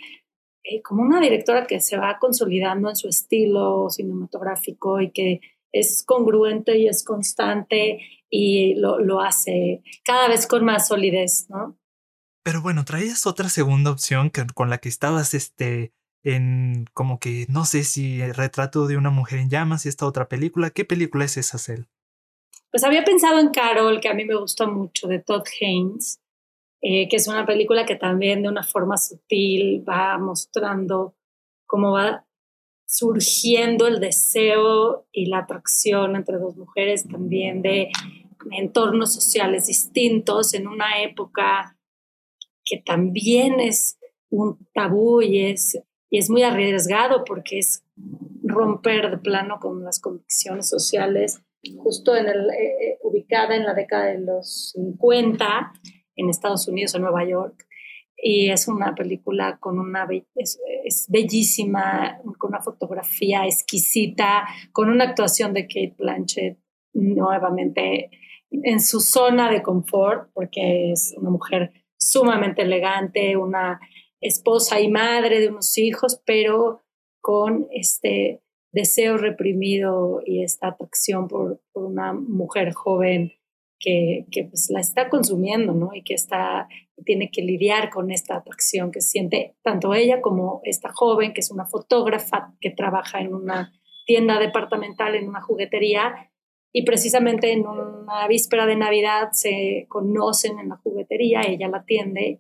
Eh, 0.64 0.82
como 0.82 1.02
una 1.02 1.20
directora 1.20 1.66
que 1.66 1.80
se 1.82 1.98
va 1.98 2.18
consolidando 2.20 2.90
en 2.90 2.96
su 2.96 3.08
estilo 3.08 3.90
cinematográfico 3.90 5.02
y 5.02 5.12
que 5.12 5.42
es 5.72 6.04
congruente 6.06 6.78
y 6.78 6.88
es 6.88 7.04
constante 7.04 8.00
y 8.30 8.76
lo, 8.76 9.00
lo, 9.00 9.22
hace 9.22 9.82
cada 10.04 10.28
vez 10.28 10.48
con 10.48 10.66
más 10.66 10.88
solidez, 10.88 11.48
¿no? 11.50 11.78
Pero 12.44 12.62
bueno, 12.62 12.86
traías 12.86 13.28
otra 13.28 13.50
segunda 13.50 13.92
opción 13.92 14.30
que, 14.30 14.46
con 14.54 14.70
la 14.70 14.78
que 14.78 14.90
estabas 14.90 15.34
este, 15.34 15.94
en 16.24 16.86
como 16.94 17.20
que 17.20 17.46
no 17.50 17.66
sé 17.66 17.84
si 17.84 18.22
el 18.22 18.34
retrato 18.34 18.88
de 18.88 18.98
una 18.98 19.10
mujer 19.10 19.40
en 19.40 19.50
llamas 19.50 19.86
y 19.86 19.90
esta 19.90 20.06
otra 20.06 20.28
película. 20.28 20.70
¿Qué 20.70 20.86
película 20.86 21.26
es 21.26 21.38
esa, 21.38 21.58
Cel? 21.58 21.88
Pues 22.72 22.84
había 22.84 23.04
pensado 23.04 23.40
en 23.40 23.50
Carol, 23.50 24.00
que 24.00 24.10
a 24.10 24.14
mí 24.14 24.26
me 24.26 24.36
gusta 24.36 24.68
mucho, 24.68 25.08
de 25.08 25.20
Todd 25.20 25.44
Haynes, 25.60 26.22
eh, 26.82 27.10
que 27.10 27.16
es 27.16 27.28
una 27.28 27.46
película 27.46 27.86
que 27.86 27.96
también 27.96 28.44
de 28.44 28.50
una 28.50 28.64
forma 28.64 28.98
sutil 28.98 29.84
va 29.88 30.18
mostrando 30.20 31.16
cómo 31.66 31.92
va 31.92 32.26
surgiendo 32.92 33.86
el 33.86 34.00
deseo 34.00 35.06
y 35.12 35.28
la 35.28 35.40
atracción 35.40 36.16
entre 36.16 36.38
dos 36.38 36.58
mujeres 36.58 37.08
también 37.08 37.62
de 37.62 37.90
entornos 38.52 39.14
sociales 39.14 39.68
distintos 39.68 40.54
en 40.56 40.68
una 40.68 41.04
época 41.04 41.78
que 42.66 42.82
también 42.84 43.60
es 43.60 44.00
un 44.30 44.58
tabú 44.74 45.22
y 45.22 45.46
es 45.46 45.80
es 46.12 46.30
muy 46.30 46.44
arriesgado 46.44 47.24
porque 47.24 47.60
es 47.60 47.84
romper 48.44 49.12
de 49.12 49.18
plano 49.18 49.60
con 49.60 49.84
las 49.84 50.00
convicciones 50.00 50.68
sociales, 50.68 51.42
justo 51.78 52.16
en 52.16 52.28
el, 52.28 52.50
eh, 52.50 52.54
eh, 52.82 53.00
ubicada 53.04 53.56
en 53.56 53.66
la 53.66 53.74
década 53.74 54.06
de 54.06 54.20
los 54.20 54.72
50 54.72 55.74
en 56.16 56.30
Estados 56.30 56.68
Unidos, 56.68 56.96
en 56.96 57.04
Nueva 57.04 57.26
York. 57.26 57.66
Y 58.22 58.50
es 58.50 58.68
una 58.68 58.94
película 58.96 59.58
con 59.60 59.80
una 59.80 60.08
es, 60.36 61.08
bellísima, 61.10 62.20
con 62.38 62.50
una 62.50 62.62
fotografía 62.62 63.46
exquisita, 63.46 64.46
con 64.72 64.90
una 64.90 65.06
actuación 65.06 65.54
de 65.54 65.68
Kate 65.68 65.96
Blanchett 65.98 66.60
nuevamente 66.94 68.10
en 68.52 68.82
su 68.82 69.00
zona 69.00 69.50
de 69.50 69.62
confort, 69.62 70.32
porque 70.34 70.92
es 70.92 71.14
una 71.18 71.30
mujer 71.30 71.72
sumamente 71.98 72.64
elegante, 72.64 73.38
una 73.38 73.80
esposa 74.22 74.80
y 74.80 74.90
madre 74.90 75.40
de 75.40 75.50
unos 75.50 75.78
hijos, 75.78 76.22
pero 76.26 76.82
con 77.22 77.68
este 77.72 78.42
deseo 78.72 79.18
reprimido 79.18 80.22
y 80.26 80.44
esta 80.44 80.70
atracción 80.70 81.28
por, 81.28 81.62
una 81.74 82.14
mujer 82.14 82.74
joven 82.74 83.34
que, 83.80 84.26
que, 84.32 84.44
pues 84.46 84.70
la 84.70 84.80
está 84.80 85.10
consumiendo, 85.10 85.74
¿no? 85.74 85.92
Y 85.94 86.04
que 86.04 86.14
está, 86.14 86.68
tiene 87.06 87.32
que 87.32 87.42
lidiar 87.42 87.90
con 87.90 88.12
esta 88.12 88.36
atracción 88.36 88.92
que 88.92 89.02
siente 89.02 89.56
tanto 89.62 89.94
ella 89.94 90.22
como 90.22 90.62
esta 90.64 90.92
joven, 90.92 91.34
que 91.34 91.42
es 91.42 91.52
una 91.52 91.66
fotógrafa 91.66 92.54
que 92.60 92.72
trabaja 92.72 93.22
en 93.22 93.34
una 93.34 93.74
tienda 94.06 94.40
departamental, 94.40 95.16
en 95.16 95.30
una 95.30 95.42
juguetería, 95.42 96.30
y 96.72 96.84
precisamente 96.84 97.52
en 97.52 97.66
una 97.66 98.28
víspera 98.28 98.66
de 98.66 98.76
Navidad 98.76 99.30
se 99.32 99.86
conocen 99.90 100.60
en 100.60 100.70
la 100.70 100.78
juguetería, 100.78 101.42
ella 101.42 101.68
la 101.68 101.80
atiende 101.80 102.40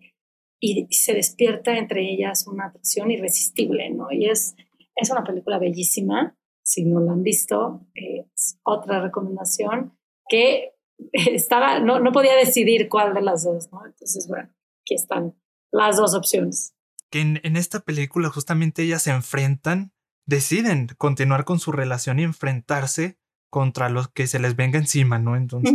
y, 0.59 0.87
se 0.91 1.13
despierta 1.13 1.77
entre 1.77 2.01
ellas 2.11 2.45
una 2.47 2.65
atracción 2.67 3.11
irresistible, 3.11 3.89
¿no? 3.89 4.11
Y 4.11 4.29
es, 4.29 4.55
es 4.95 5.09
una 5.09 5.23
película 5.23 5.57
bellísima, 5.57 6.37
si 6.63 6.85
no 6.85 6.99
la 6.99 7.13
han 7.13 7.23
visto, 7.23 7.87
es 7.95 8.59
otra 8.63 9.01
recomendación 9.01 9.97
que 10.27 10.73
estaba, 11.13 11.79
no, 11.79 11.99
no 11.99 12.11
podía 12.11 12.35
decidir 12.35 12.89
cuál 12.89 13.13
de 13.13 13.21
las 13.21 13.43
dos, 13.43 13.71
¿no? 13.71 13.85
Entonces, 13.85 14.27
bueno, 14.27 14.49
aquí 14.81 14.95
están 14.95 15.35
las 15.71 15.97
dos 15.97 16.13
opciones. 16.13 16.75
Que 17.09 17.21
en, 17.21 17.39
en 17.43 17.55
esta 17.55 17.79
película 17.79 18.29
justamente 18.29 18.83
ellas 18.83 19.03
se 19.03 19.11
enfrentan, 19.11 19.93
deciden 20.25 20.87
continuar 20.97 21.45
con 21.45 21.59
su 21.59 21.71
relación 21.71 22.19
y 22.19 22.23
enfrentarse 22.23 23.17
contra 23.49 23.89
los 23.89 24.09
que 24.09 24.27
se 24.27 24.39
les 24.39 24.55
venga 24.55 24.77
encima, 24.77 25.17
¿no? 25.17 25.35
Entonces, 25.35 25.73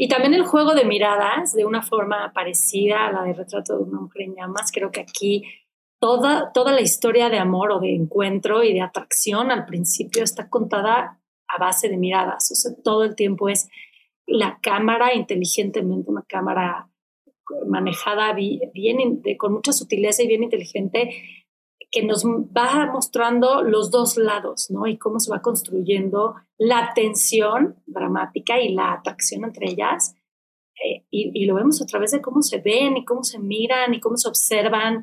y 0.00 0.08
también 0.08 0.34
el 0.34 0.46
juego 0.46 0.74
de 0.74 0.84
miradas, 0.84 1.52
de 1.52 1.64
una 1.64 1.82
forma 1.82 2.32
parecida 2.32 3.06
a 3.06 3.12
la 3.12 3.24
de 3.24 3.34
retrato 3.34 3.76
de 3.76 3.84
una 3.84 4.00
mujer 4.00 4.22
en 4.22 4.36
llamas, 4.36 4.70
creo 4.72 4.90
que 4.90 5.00
aquí 5.00 5.44
toda, 6.00 6.52
toda 6.52 6.72
la 6.72 6.80
historia 6.80 7.28
de 7.28 7.38
amor 7.38 7.72
o 7.72 7.80
de 7.80 7.94
encuentro 7.94 8.62
y 8.62 8.72
de 8.72 8.80
atracción 8.80 9.50
al 9.50 9.66
principio 9.66 10.22
está 10.22 10.48
contada 10.48 11.20
a 11.48 11.58
base 11.58 11.88
de 11.88 11.96
miradas, 11.96 12.50
o 12.52 12.54
sea, 12.54 12.72
todo 12.84 13.04
el 13.04 13.16
tiempo 13.16 13.48
es 13.48 13.68
la 14.28 14.58
cámara 14.62 15.14
inteligentemente, 15.14 16.10
una 16.10 16.22
cámara 16.22 16.90
manejada 17.66 18.34
bien, 18.34 19.22
con 19.38 19.54
mucha 19.54 19.72
sutileza 19.72 20.22
y 20.22 20.28
bien 20.28 20.42
inteligente, 20.42 21.10
que 21.90 22.02
nos 22.02 22.24
va 22.24 22.90
mostrando 22.92 23.62
los 23.62 23.90
dos 23.90 24.18
lados, 24.18 24.70
¿no? 24.70 24.86
Y 24.86 24.98
cómo 24.98 25.18
se 25.18 25.30
va 25.30 25.40
construyendo 25.40 26.34
la 26.58 26.92
tensión 26.94 27.76
dramática 27.86 28.60
y 28.60 28.74
la 28.74 28.92
atracción 28.92 29.44
entre 29.44 29.70
ellas. 29.70 30.14
Eh, 30.84 31.06
y, 31.10 31.46
lo 31.46 31.54
vemos 31.54 31.80
a 31.80 31.86
través 31.86 32.12
de 32.12 32.20
cómo 32.20 32.42
se 32.42 32.60
ven 32.60 32.98
y 32.98 33.04
cómo 33.04 33.24
se 33.24 33.38
miran 33.38 33.94
y 33.94 34.00
cómo 34.00 34.16
se 34.16 34.28
observan 34.28 35.02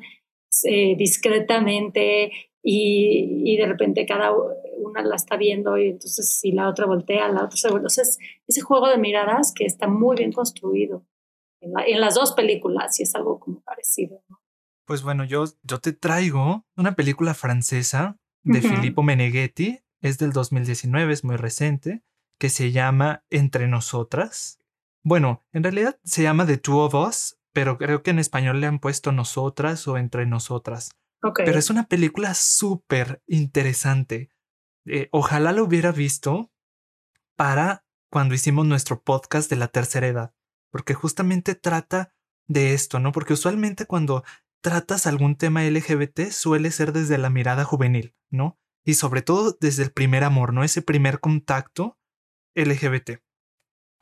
eh, 0.62 0.94
discretamente 0.96 2.30
y, 2.62 3.42
y, 3.44 3.56
de 3.56 3.66
repente 3.66 4.06
cada 4.06 4.32
una 4.76 5.02
la 5.02 5.16
está 5.16 5.36
viendo 5.36 5.78
y 5.78 5.88
entonces 5.88 6.38
si 6.38 6.52
la 6.52 6.68
otra 6.68 6.86
voltea, 6.86 7.28
la 7.28 7.44
otra 7.44 7.56
se 7.56 7.68
vuelve. 7.68 7.84
Entonces, 7.84 8.18
ese 8.46 8.60
juego 8.60 8.88
de 8.88 8.98
miradas 8.98 9.52
que 9.54 9.64
está 9.64 9.88
muy 9.88 10.16
bien 10.16 10.32
construido 10.32 11.06
en, 11.60 11.72
en 11.86 12.00
las 12.00 12.14
dos 12.14 12.32
películas 12.32 12.98
y 13.00 13.04
es 13.04 13.14
algo 13.14 13.40
como 13.40 13.60
parecido, 13.62 14.22
¿no? 14.28 14.40
Pues 14.86 15.02
bueno, 15.02 15.24
yo, 15.24 15.44
yo 15.64 15.78
te 15.80 15.92
traigo 15.92 16.64
una 16.76 16.94
película 16.94 17.34
francesa 17.34 18.18
de 18.44 18.60
Filippo 18.60 19.02
Meneghetti, 19.02 19.80
es 20.00 20.18
del 20.18 20.32
2019, 20.32 21.12
es 21.12 21.24
muy 21.24 21.34
reciente, 21.34 22.04
que 22.38 22.48
se 22.48 22.70
llama 22.70 23.24
Entre 23.28 23.66
Nosotras. 23.66 24.60
Bueno, 25.02 25.44
en 25.52 25.64
realidad 25.64 25.98
se 26.04 26.22
llama 26.22 26.46
The 26.46 26.58
Two 26.58 26.78
of 26.78 26.94
Us, 26.94 27.36
pero 27.52 27.78
creo 27.78 28.04
que 28.04 28.12
en 28.12 28.20
español 28.20 28.60
le 28.60 28.68
han 28.68 28.78
puesto 28.78 29.10
Nosotras 29.10 29.88
o 29.88 29.98
Entre 29.98 30.24
Nosotras. 30.24 30.90
Pero 31.34 31.58
es 31.58 31.70
una 31.70 31.88
película 31.88 32.34
súper 32.34 33.20
interesante. 33.26 34.30
Eh, 34.86 35.08
ojalá 35.10 35.52
lo 35.52 35.64
hubiera 35.64 35.92
visto 35.92 36.52
para 37.36 37.84
cuando 38.10 38.34
hicimos 38.34 38.66
nuestro 38.66 39.02
podcast 39.02 39.50
de 39.50 39.56
la 39.56 39.68
tercera 39.68 40.06
edad, 40.06 40.34
porque 40.70 40.94
justamente 40.94 41.54
trata 41.54 42.14
de 42.48 42.72
esto, 42.74 43.00
¿no? 43.00 43.12
Porque 43.12 43.32
usualmente 43.32 43.86
cuando 43.86 44.24
tratas 44.60 45.06
algún 45.06 45.36
tema 45.36 45.64
LGBT 45.64 46.30
suele 46.30 46.70
ser 46.70 46.92
desde 46.92 47.18
la 47.18 47.30
mirada 47.30 47.64
juvenil, 47.64 48.14
¿no? 48.30 48.58
Y 48.84 48.94
sobre 48.94 49.22
todo 49.22 49.56
desde 49.60 49.82
el 49.82 49.92
primer 49.92 50.24
amor, 50.24 50.52
¿no? 50.52 50.64
Ese 50.64 50.82
primer 50.82 51.20
contacto 51.20 51.98
LGBT. 52.54 53.22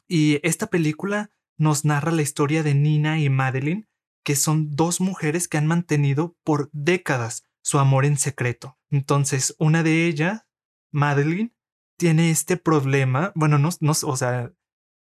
Y 0.06 0.40
esta 0.46 0.68
película 0.68 1.30
nos 1.56 1.84
narra 1.84 2.12
la 2.12 2.22
historia 2.22 2.62
de 2.62 2.74
Nina 2.74 3.18
y 3.18 3.30
Madeline, 3.30 3.88
que 4.24 4.36
son 4.36 4.70
dos 4.70 5.00
mujeres 5.00 5.48
que 5.48 5.58
han 5.58 5.66
mantenido 5.66 6.36
por 6.44 6.70
décadas 6.72 7.46
su 7.62 7.78
amor 7.78 8.04
en 8.04 8.18
secreto. 8.18 8.78
Entonces, 8.90 9.54
una 9.58 9.82
de 9.82 10.06
ellas, 10.06 10.46
Madeline, 10.94 11.54
tiene 11.98 12.30
este 12.30 12.56
problema, 12.56 13.32
bueno, 13.34 13.58
no, 13.58 13.70
no, 13.80 13.92
o 13.92 14.16
sea, 14.16 14.52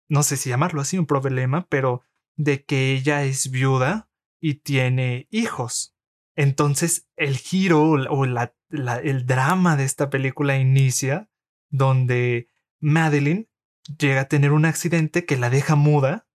no 0.08 0.22
sé 0.22 0.36
si 0.36 0.48
llamarlo 0.50 0.80
así, 0.80 0.98
un 0.98 1.06
problema, 1.06 1.66
pero 1.68 2.02
de 2.36 2.64
que 2.64 2.92
ella 2.92 3.24
es 3.24 3.50
viuda 3.50 4.10
y 4.40 4.54
tiene 4.54 5.28
hijos. 5.30 5.94
Entonces 6.34 7.08
el 7.16 7.36
giro 7.36 7.82
o 7.82 8.26
la, 8.26 8.54
el 8.70 9.26
drama 9.26 9.76
de 9.76 9.84
esta 9.84 10.08
película 10.10 10.56
inicia 10.56 11.30
donde 11.70 12.48
Madeline 12.80 13.48
llega 13.98 14.22
a 14.22 14.28
tener 14.28 14.52
un 14.52 14.64
accidente 14.64 15.26
que 15.26 15.36
la 15.36 15.50
deja 15.50 15.76
muda. 15.76 16.26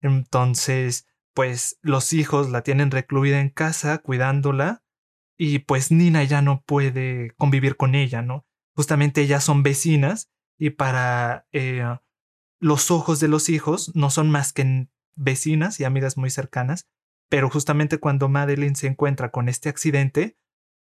Entonces, 0.00 1.06
pues 1.34 1.78
los 1.82 2.12
hijos 2.12 2.50
la 2.50 2.62
tienen 2.62 2.90
recluida 2.90 3.40
en 3.40 3.50
casa 3.50 3.98
cuidándola 3.98 4.82
y 5.36 5.60
pues 5.60 5.90
Nina 5.90 6.24
ya 6.24 6.42
no 6.42 6.62
puede 6.62 7.32
convivir 7.36 7.76
con 7.76 7.94
ella, 7.94 8.22
¿no? 8.22 8.46
Justamente 8.74 9.22
ellas 9.22 9.44
son 9.44 9.62
vecinas 9.62 10.30
y 10.58 10.70
para 10.70 11.46
eh, 11.52 11.84
los 12.60 12.90
ojos 12.90 13.20
de 13.20 13.28
los 13.28 13.48
hijos 13.48 13.92
no 13.94 14.10
son 14.10 14.30
más 14.30 14.52
que 14.52 14.88
vecinas 15.16 15.80
y 15.80 15.84
amigas 15.84 16.16
muy 16.16 16.30
cercanas, 16.30 16.88
pero 17.28 17.50
justamente 17.50 17.98
cuando 17.98 18.28
Madeline 18.28 18.76
se 18.76 18.86
encuentra 18.86 19.30
con 19.30 19.48
este 19.48 19.68
accidente, 19.68 20.38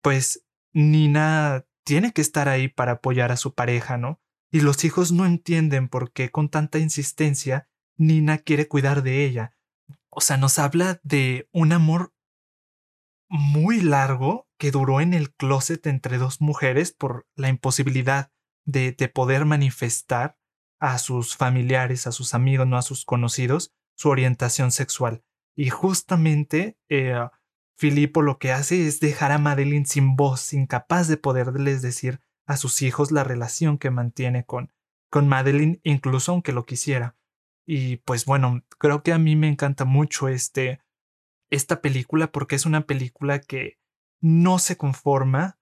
pues 0.01 0.45
Nina 0.73 1.65
tiene 1.83 2.11
que 2.11 2.21
estar 2.21 2.49
ahí 2.49 2.67
para 2.67 2.93
apoyar 2.93 3.31
a 3.31 3.37
su 3.37 3.53
pareja, 3.53 3.97
¿no? 3.97 4.19
Y 4.51 4.61
los 4.61 4.83
hijos 4.83 5.11
no 5.11 5.25
entienden 5.25 5.87
por 5.89 6.11
qué 6.11 6.31
con 6.31 6.49
tanta 6.49 6.79
insistencia 6.79 7.69
Nina 7.97 8.39
quiere 8.39 8.67
cuidar 8.67 9.03
de 9.03 9.25
ella. 9.25 9.55
O 10.09 10.21
sea, 10.21 10.37
nos 10.37 10.59
habla 10.59 10.99
de 11.03 11.49
un 11.51 11.73
amor 11.73 12.13
muy 13.27 13.81
largo 13.81 14.44
que 14.57 14.71
duró 14.71 15.01
en 15.01 15.13
el 15.13 15.33
closet 15.33 15.85
entre 15.87 16.17
dos 16.17 16.41
mujeres 16.41 16.91
por 16.91 17.27
la 17.35 17.49
imposibilidad 17.49 18.31
de, 18.65 18.91
de 18.91 19.09
poder 19.09 19.45
manifestar 19.45 20.37
a 20.79 20.97
sus 20.97 21.35
familiares, 21.35 22.07
a 22.07 22.11
sus 22.11 22.33
amigos, 22.33 22.67
no 22.67 22.77
a 22.77 22.81
sus 22.81 23.05
conocidos, 23.05 23.73
su 23.95 24.09
orientación 24.09 24.71
sexual. 24.71 25.23
Y 25.55 25.69
justamente 25.69 26.77
eh, 26.89 27.15
Filipo 27.77 28.21
lo 28.21 28.37
que 28.37 28.51
hace 28.51 28.87
es 28.87 28.99
dejar 28.99 29.31
a 29.31 29.37
Madeline 29.37 29.85
sin 29.85 30.15
voz, 30.15 30.53
incapaz 30.53 31.07
de 31.07 31.17
poderles 31.17 31.81
decir 31.81 32.21
a 32.45 32.57
sus 32.57 32.81
hijos 32.81 33.11
la 33.11 33.23
relación 33.23 33.77
que 33.77 33.89
mantiene 33.89 34.45
con, 34.45 34.71
con 35.09 35.27
Madeline, 35.27 35.79
incluso 35.83 36.31
aunque 36.31 36.51
lo 36.51 36.65
quisiera. 36.65 37.17
Y 37.65 37.97
pues 37.97 38.25
bueno, 38.25 38.63
creo 38.77 39.01
que 39.01 39.11
a 39.11 39.17
mí 39.17 39.35
me 39.35 39.47
encanta 39.47 39.85
mucho 39.85 40.27
este, 40.27 40.81
esta 41.49 41.81
película 41.81 42.31
porque 42.31 42.55
es 42.55 42.65
una 42.65 42.85
película 42.85 43.39
que 43.39 43.79
no 44.21 44.59
se 44.59 44.77
conforma 44.77 45.59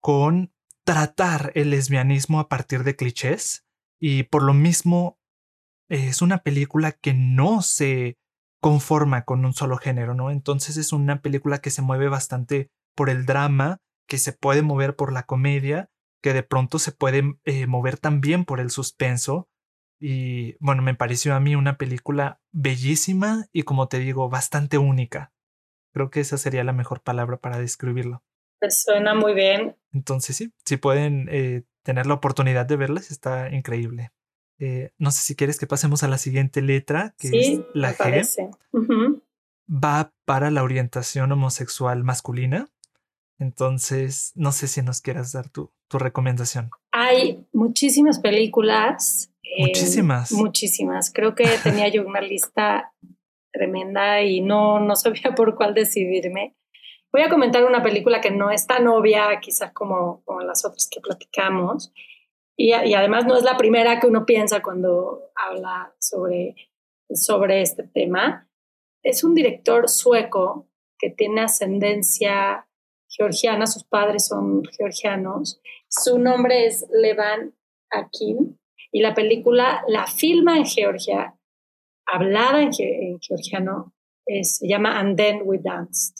con 0.00 0.52
tratar 0.84 1.52
el 1.54 1.70
lesbianismo 1.70 2.40
a 2.40 2.48
partir 2.48 2.84
de 2.84 2.96
clichés 2.96 3.66
y 3.98 4.24
por 4.24 4.42
lo 4.42 4.54
mismo 4.54 5.18
es 5.88 6.22
una 6.22 6.38
película 6.38 6.92
que 6.92 7.14
no 7.14 7.62
se 7.62 8.18
conforma 8.60 9.24
con 9.24 9.44
un 9.44 9.52
solo 9.52 9.76
género, 9.76 10.14
¿no? 10.14 10.30
Entonces 10.30 10.76
es 10.76 10.92
una 10.92 11.22
película 11.22 11.60
que 11.60 11.70
se 11.70 11.82
mueve 11.82 12.08
bastante 12.08 12.70
por 12.94 13.10
el 13.10 13.26
drama, 13.26 13.78
que 14.08 14.18
se 14.18 14.32
puede 14.32 14.62
mover 14.62 14.96
por 14.96 15.12
la 15.12 15.24
comedia, 15.24 15.90
que 16.22 16.32
de 16.32 16.42
pronto 16.42 16.78
se 16.78 16.92
puede 16.92 17.38
eh, 17.44 17.66
mover 17.66 17.98
también 17.98 18.44
por 18.44 18.60
el 18.60 18.70
suspenso. 18.70 19.48
Y 20.00 20.56
bueno, 20.58 20.82
me 20.82 20.94
pareció 20.94 21.34
a 21.34 21.40
mí 21.40 21.54
una 21.54 21.78
película 21.78 22.40
bellísima 22.52 23.46
y 23.52 23.62
como 23.62 23.88
te 23.88 23.98
digo, 23.98 24.28
bastante 24.28 24.78
única. 24.78 25.32
Creo 25.96 26.10
que 26.10 26.20
esa 26.20 26.36
sería 26.36 26.62
la 26.62 26.74
mejor 26.74 27.00
palabra 27.00 27.38
para 27.38 27.58
describirlo. 27.58 28.22
suena 28.68 29.14
muy 29.14 29.32
bien. 29.32 29.76
Entonces 29.94 30.36
sí, 30.36 30.52
si 30.62 30.76
pueden 30.76 31.26
eh, 31.30 31.62
tener 31.82 32.04
la 32.04 32.12
oportunidad 32.12 32.66
de 32.66 32.76
verlas, 32.76 33.10
está 33.10 33.50
increíble. 33.50 34.12
Eh, 34.58 34.90
no 34.98 35.10
sé 35.10 35.22
si 35.22 35.34
quieres 35.36 35.58
que 35.58 35.66
pasemos 35.66 36.02
a 36.02 36.08
la 36.08 36.18
siguiente 36.18 36.60
letra, 36.60 37.14
que 37.16 37.28
es 37.28 37.60
la 37.72 37.94
G. 37.94 38.52
Va 39.72 40.12
para 40.26 40.50
la 40.50 40.62
orientación 40.62 41.32
homosexual 41.32 42.04
masculina. 42.04 42.68
Entonces, 43.38 44.32
no 44.34 44.52
sé 44.52 44.68
si 44.68 44.82
nos 44.82 45.00
quieras 45.00 45.32
dar 45.32 45.48
tu, 45.48 45.72
tu 45.88 45.98
recomendación. 45.98 46.68
Hay 46.92 47.46
muchísimas 47.54 48.18
películas. 48.18 49.30
Eh, 49.42 49.68
muchísimas. 49.68 50.30
muchísimas. 50.32 51.10
Creo 51.10 51.34
que 51.34 51.46
tenía 51.62 51.88
yo 51.88 52.06
una 52.06 52.20
lista 52.20 52.92
tremenda 53.56 54.22
y 54.22 54.40
no, 54.40 54.80
no 54.80 54.96
sabía 54.96 55.34
por 55.34 55.54
cuál 55.54 55.74
decidirme. 55.74 56.54
Voy 57.12 57.22
a 57.22 57.30
comentar 57.30 57.64
una 57.64 57.82
película 57.82 58.20
que 58.20 58.30
no 58.30 58.50
es 58.50 58.66
tan 58.66 58.86
obvia, 58.88 59.40
quizás 59.40 59.72
como, 59.72 60.22
como 60.24 60.40
las 60.40 60.64
otras 60.64 60.88
que 60.90 61.00
platicamos, 61.00 61.92
y, 62.56 62.72
además 62.72 63.26
no 63.26 63.36
es 63.36 63.44
la 63.44 63.58
primera 63.58 64.00
que 64.00 64.06
uno 64.06 64.24
piensa 64.24 64.62
cuando 64.62 65.30
habla 65.34 65.94
sobre, 65.98 66.54
sobre 67.10 67.60
este 67.60 67.82
tema. 67.82 68.48
Es 69.02 69.22
un 69.22 69.34
director 69.34 69.88
sueco 69.88 70.66
que 70.98 71.10
tiene 71.10 71.42
ascendencia 71.42 72.66
georgiana, 73.08 73.66
sus 73.66 73.84
padres 73.84 74.26
son 74.26 74.64
georgianos. 74.64 75.60
Su 75.88 76.18
nombre 76.18 76.66
es 76.66 76.86
Levan 76.90 77.54
Akin 77.90 78.58
y 78.90 79.00
la 79.00 79.14
película 79.14 79.84
la 79.86 80.06
filma 80.06 80.56
en 80.56 80.64
Georgia, 80.64 81.35
hablada 82.06 82.62
en, 82.62 82.70
georgiano, 83.20 83.92
se 84.42 84.66
llama 84.66 84.98
And 84.98 85.16
Then 85.16 85.42
We 85.44 85.58
Danced. 85.58 86.16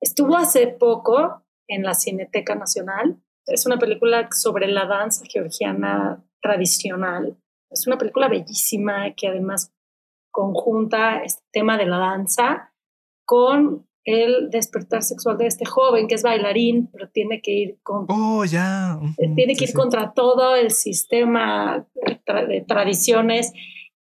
Estuvo 0.00 0.36
hace 0.36 0.66
poco 0.68 1.42
en 1.68 1.82
la 1.82 1.94
Cineteca 1.94 2.54
Nacional 2.54 3.20
es 3.46 3.64
una 3.66 3.78
película 3.78 4.28
sobre 4.32 4.66
la 4.68 4.86
danza 4.86 5.24
georgiana 5.28 6.24
tradicional. 6.42 7.36
Es 7.70 7.86
una 7.86 7.96
película 7.96 8.28
bellísima 8.28 9.14
que 9.16 9.28
además 9.28 9.72
conjunta 10.32 11.22
este 11.22 11.42
tema 11.52 11.78
de 11.78 11.86
la 11.86 11.98
danza 11.98 12.72
con 13.24 13.86
el 14.04 14.50
despertar 14.50 15.02
sexual 15.02 15.36
de 15.38 15.46
este 15.46 15.64
joven 15.64 16.06
que 16.06 16.14
es 16.14 16.22
bailarín, 16.22 16.88
pero 16.92 17.08
tiene 17.08 17.40
que 17.40 17.52
ir 17.52 17.78
con, 17.82 18.06
oh. 18.08 18.44
Eh, 18.44 19.32
tiene 19.34 19.56
que 19.56 19.64
ir 19.64 19.72
contra 19.72 20.12
todo 20.12 20.54
el 20.54 20.70
sistema 20.70 21.86
de 22.48 22.60
tradiciones 22.62 23.52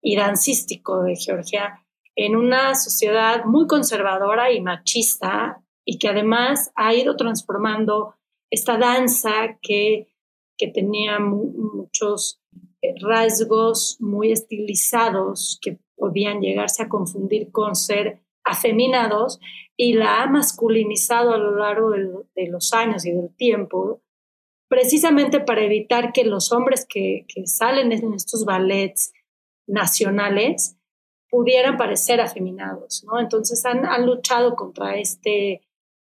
y 0.02 0.16
dancístico 0.16 1.04
de 1.04 1.16
Georgia 1.16 1.86
en 2.16 2.36
una 2.36 2.76
sociedad 2.76 3.46
muy 3.46 3.68
conservadora 3.68 4.52
y 4.52 4.62
machista 4.62 5.64
y 5.86 5.98
que 5.98 6.10
además 6.10 6.72
ha 6.76 6.94
ido 6.94 7.16
transformando 7.16 8.16
esta 8.52 8.78
danza 8.78 9.58
que, 9.62 10.08
que 10.58 10.68
tenía 10.68 11.20
muchos 11.20 12.42
eh, 12.82 12.94
rasgos 13.00 13.98
muy 14.00 14.32
estilizados 14.32 15.60
que 15.62 15.80
podían 15.96 16.42
llegarse 16.42 16.84
a 16.84 16.90
confundir 16.90 17.52
con 17.52 17.76
ser 17.76 18.22
afeminados 18.44 19.40
y 19.78 19.94
la 19.94 20.22
ha 20.22 20.28
masculinizado 20.28 21.34
a 21.34 21.38
lo 21.38 21.56
largo 21.56 21.92
de, 21.92 22.48
los 22.50 22.74
años 22.74 23.06
y 23.06 23.12
del 23.12 23.34
tiempo, 23.36 24.02
precisamente 24.68 25.40
para 25.40 25.64
evitar 25.64 26.12
que 26.12 26.24
los 26.24 26.52
hombres 26.52 26.86
que, 26.88 27.26
que 27.28 27.48
salen 27.48 27.92
en 27.92 28.14
estos 28.14 28.46
ballets 28.46 29.14
nacionales 29.72 30.78
pudieran 31.30 31.78
parecer 31.78 32.20
afeminados, 32.22 33.04
¿no? 33.06 33.20
Entonces 33.20 33.66
han, 33.66 33.86
han 33.86 34.06
luchado 34.06 34.56
contra, 34.56 34.98
este, 34.98 35.62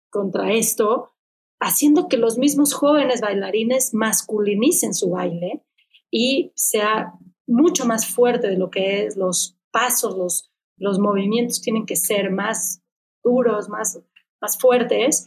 contra 0.10 0.52
esto 0.52 1.14
haciendo 1.60 2.08
que 2.08 2.18
los 2.18 2.38
mismos 2.38 2.74
jóvenes 2.74 3.22
bailarines 3.22 3.94
masculinicen 3.94 4.94
su 4.94 5.12
baile 5.12 5.64
y 6.12 6.52
sea 6.56 7.14
mucho 7.48 7.86
más 7.86 8.08
fuerte 8.08 8.48
de 8.50 8.58
lo 8.58 8.70
que 8.70 9.06
es 9.06 9.18
los 9.18 9.58
pasos, 9.72 10.18
los, 10.18 10.52
los 10.78 11.00
movimientos 11.00 11.62
tienen 11.62 11.86
que 11.86 11.96
ser 11.96 12.32
más 12.32 12.82
duros, 13.24 13.70
más, 13.70 14.00
más 14.42 14.60
fuertes, 14.60 15.26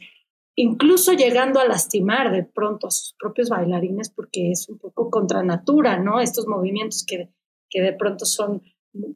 incluso 0.55 1.13
llegando 1.13 1.61
a 1.61 1.67
lastimar 1.67 2.33
de 2.33 2.45
pronto 2.45 2.89
a 2.89 2.91
sus 2.91 3.15
propios 3.19 3.49
bailarines 3.49 4.11
porque 4.11 4.51
es 4.51 4.69
un 4.69 4.79
poco 4.79 5.11
contra 5.11 5.43
natura, 5.43 5.99
¿no? 5.99 6.21
Estos 6.21 6.47
movimientos 6.47 7.05
que, 7.07 7.31
que 7.71 7.81
de 7.81 7.93
pronto 7.93 8.25
son, 8.25 8.63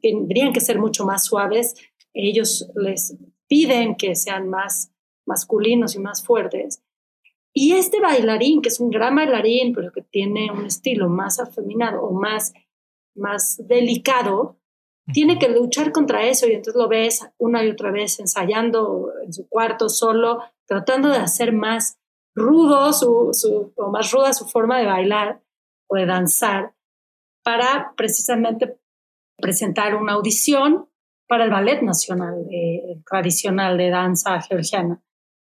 tendrían 0.01 0.53
que 0.53 0.61
ser 0.61 0.79
mucho 0.79 1.05
más 1.05 1.25
suaves, 1.25 1.75
ellos 2.13 2.69
les 2.75 3.17
piden 3.47 3.95
que 3.95 4.15
sean 4.15 4.49
más 4.49 4.91
masculinos 5.25 5.95
y 5.95 5.99
más 5.99 6.25
fuertes. 6.25 6.83
Y 7.53 7.73
este 7.73 7.99
bailarín, 7.99 8.61
que 8.61 8.69
es 8.69 8.79
un 8.79 8.89
gran 8.89 9.15
bailarín, 9.15 9.73
pero 9.73 9.91
que 9.91 10.01
tiene 10.01 10.51
un 10.51 10.65
estilo 10.65 11.07
más 11.07 11.39
afeminado 11.39 12.01
o 12.01 12.11
más, 12.11 12.53
más 13.15 13.61
delicado, 13.67 14.57
tiene 15.13 15.37
que 15.37 15.49
luchar 15.49 15.91
contra 15.91 16.25
eso. 16.25 16.47
Y 16.47 16.53
entonces 16.53 16.81
lo 16.81 16.87
ves 16.87 17.27
una 17.37 17.63
y 17.63 17.69
otra 17.69 17.91
vez 17.91 18.19
ensayando 18.19 19.11
en 19.23 19.31
su 19.33 19.47
cuarto 19.47 19.87
solo, 19.89 20.39
tratando 20.65 21.09
de 21.09 21.17
hacer 21.17 21.53
más 21.53 21.99
rudo 22.35 22.91
su, 22.91 23.29
su, 23.33 23.71
o 23.75 23.91
más 23.91 24.11
ruda 24.11 24.33
su 24.33 24.47
forma 24.47 24.79
de 24.79 24.87
bailar 24.87 25.43
o 25.87 25.95
de 25.95 26.07
danzar 26.07 26.73
para 27.43 27.93
precisamente 27.95 28.77
presentar 29.37 29.95
una 29.95 30.13
audición 30.13 30.89
para 31.27 31.45
el 31.45 31.51
ballet 31.51 31.81
nacional 31.81 32.45
tradicional 33.09 33.77
de 33.77 33.89
danza 33.89 34.41
georgiana. 34.41 35.03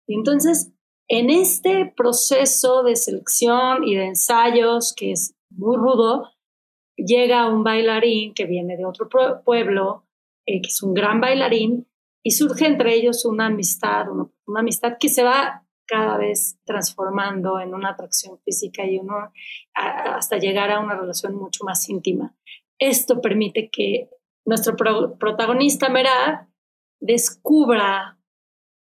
Y 0.07 0.15
entonces 0.15 0.73
en 1.11 1.31
este 1.31 1.91
proceso 1.97 2.83
de 2.83 2.95
selección 2.95 3.83
y 3.83 3.95
de 3.95 4.05
ensayos, 4.05 4.93
que 4.95 5.11
es 5.11 5.35
muy 5.49 5.75
rudo, 5.75 6.29
llega 6.95 7.51
un 7.51 7.63
bailarín 7.63 8.35
que 8.35 8.45
viene 8.45 8.77
de 8.77 8.85
otro 8.85 9.09
pueblo, 9.43 10.05
eh, 10.45 10.61
que 10.61 10.67
es 10.67 10.83
un 10.83 10.93
gran 10.93 11.19
bailarín, 11.19 11.87
y 12.23 12.31
surge 12.31 12.67
entre 12.67 12.93
ellos 12.93 13.25
una 13.25 13.47
amistad, 13.47 14.05
una, 14.11 14.29
amistad 14.59 14.97
que 14.99 15.09
se 15.09 15.23
va 15.23 15.65
cada 15.89 16.17
vez 16.17 16.59
transformando 16.65 17.59
en 17.59 17.73
una 17.73 17.89
atracción 17.89 18.39
física 18.45 18.85
y 18.85 18.99
uno 18.99 19.31
hasta 19.73 20.37
llegar 20.37 20.69
a 20.69 20.79
una 20.79 20.95
relación 20.95 21.35
mucho 21.35 21.63
más 21.63 21.89
íntima. 21.89 22.35
Esto 22.77 23.21
permite 23.21 23.69
que 23.71 24.09
nuestro 24.45 24.75
protagonista 24.75 25.89
Merab 25.89 26.47
descubra 26.99 28.19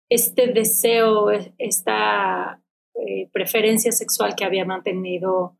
este 0.09 0.49
deseo, 0.49 1.31
esta 1.59 2.63
eh, 2.95 3.29
preferencia 3.33 3.93
sexual 3.93 4.35
que 4.35 4.45
había 4.45 4.65
mantenido 4.65 5.59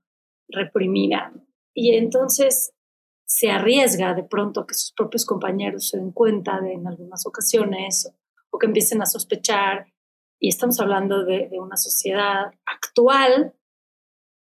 reprimida. 0.49 1.33
Y 1.75 1.95
entonces 1.95 2.73
se 3.27 3.51
arriesga 3.51 4.15
de 4.15 4.23
pronto 4.23 4.67
que 4.67 4.75
sus 4.75 4.93
propios 4.93 5.27
compañeros 5.27 5.89
se 5.89 5.99
den 5.99 6.13
cuenta 6.13 6.61
de, 6.61 6.75
en 6.75 6.87
algunas 6.87 7.27
ocasiones 7.27 8.13
o 8.51 8.59
que 8.59 8.67
empiecen 8.67 9.03
a 9.03 9.07
sospechar. 9.07 9.87
Y 10.39 10.49
estamos 10.49 10.81
hablando 10.81 11.25
de, 11.25 11.49
una 11.61 11.77
sociedad 11.77 12.53
actual, 12.67 13.55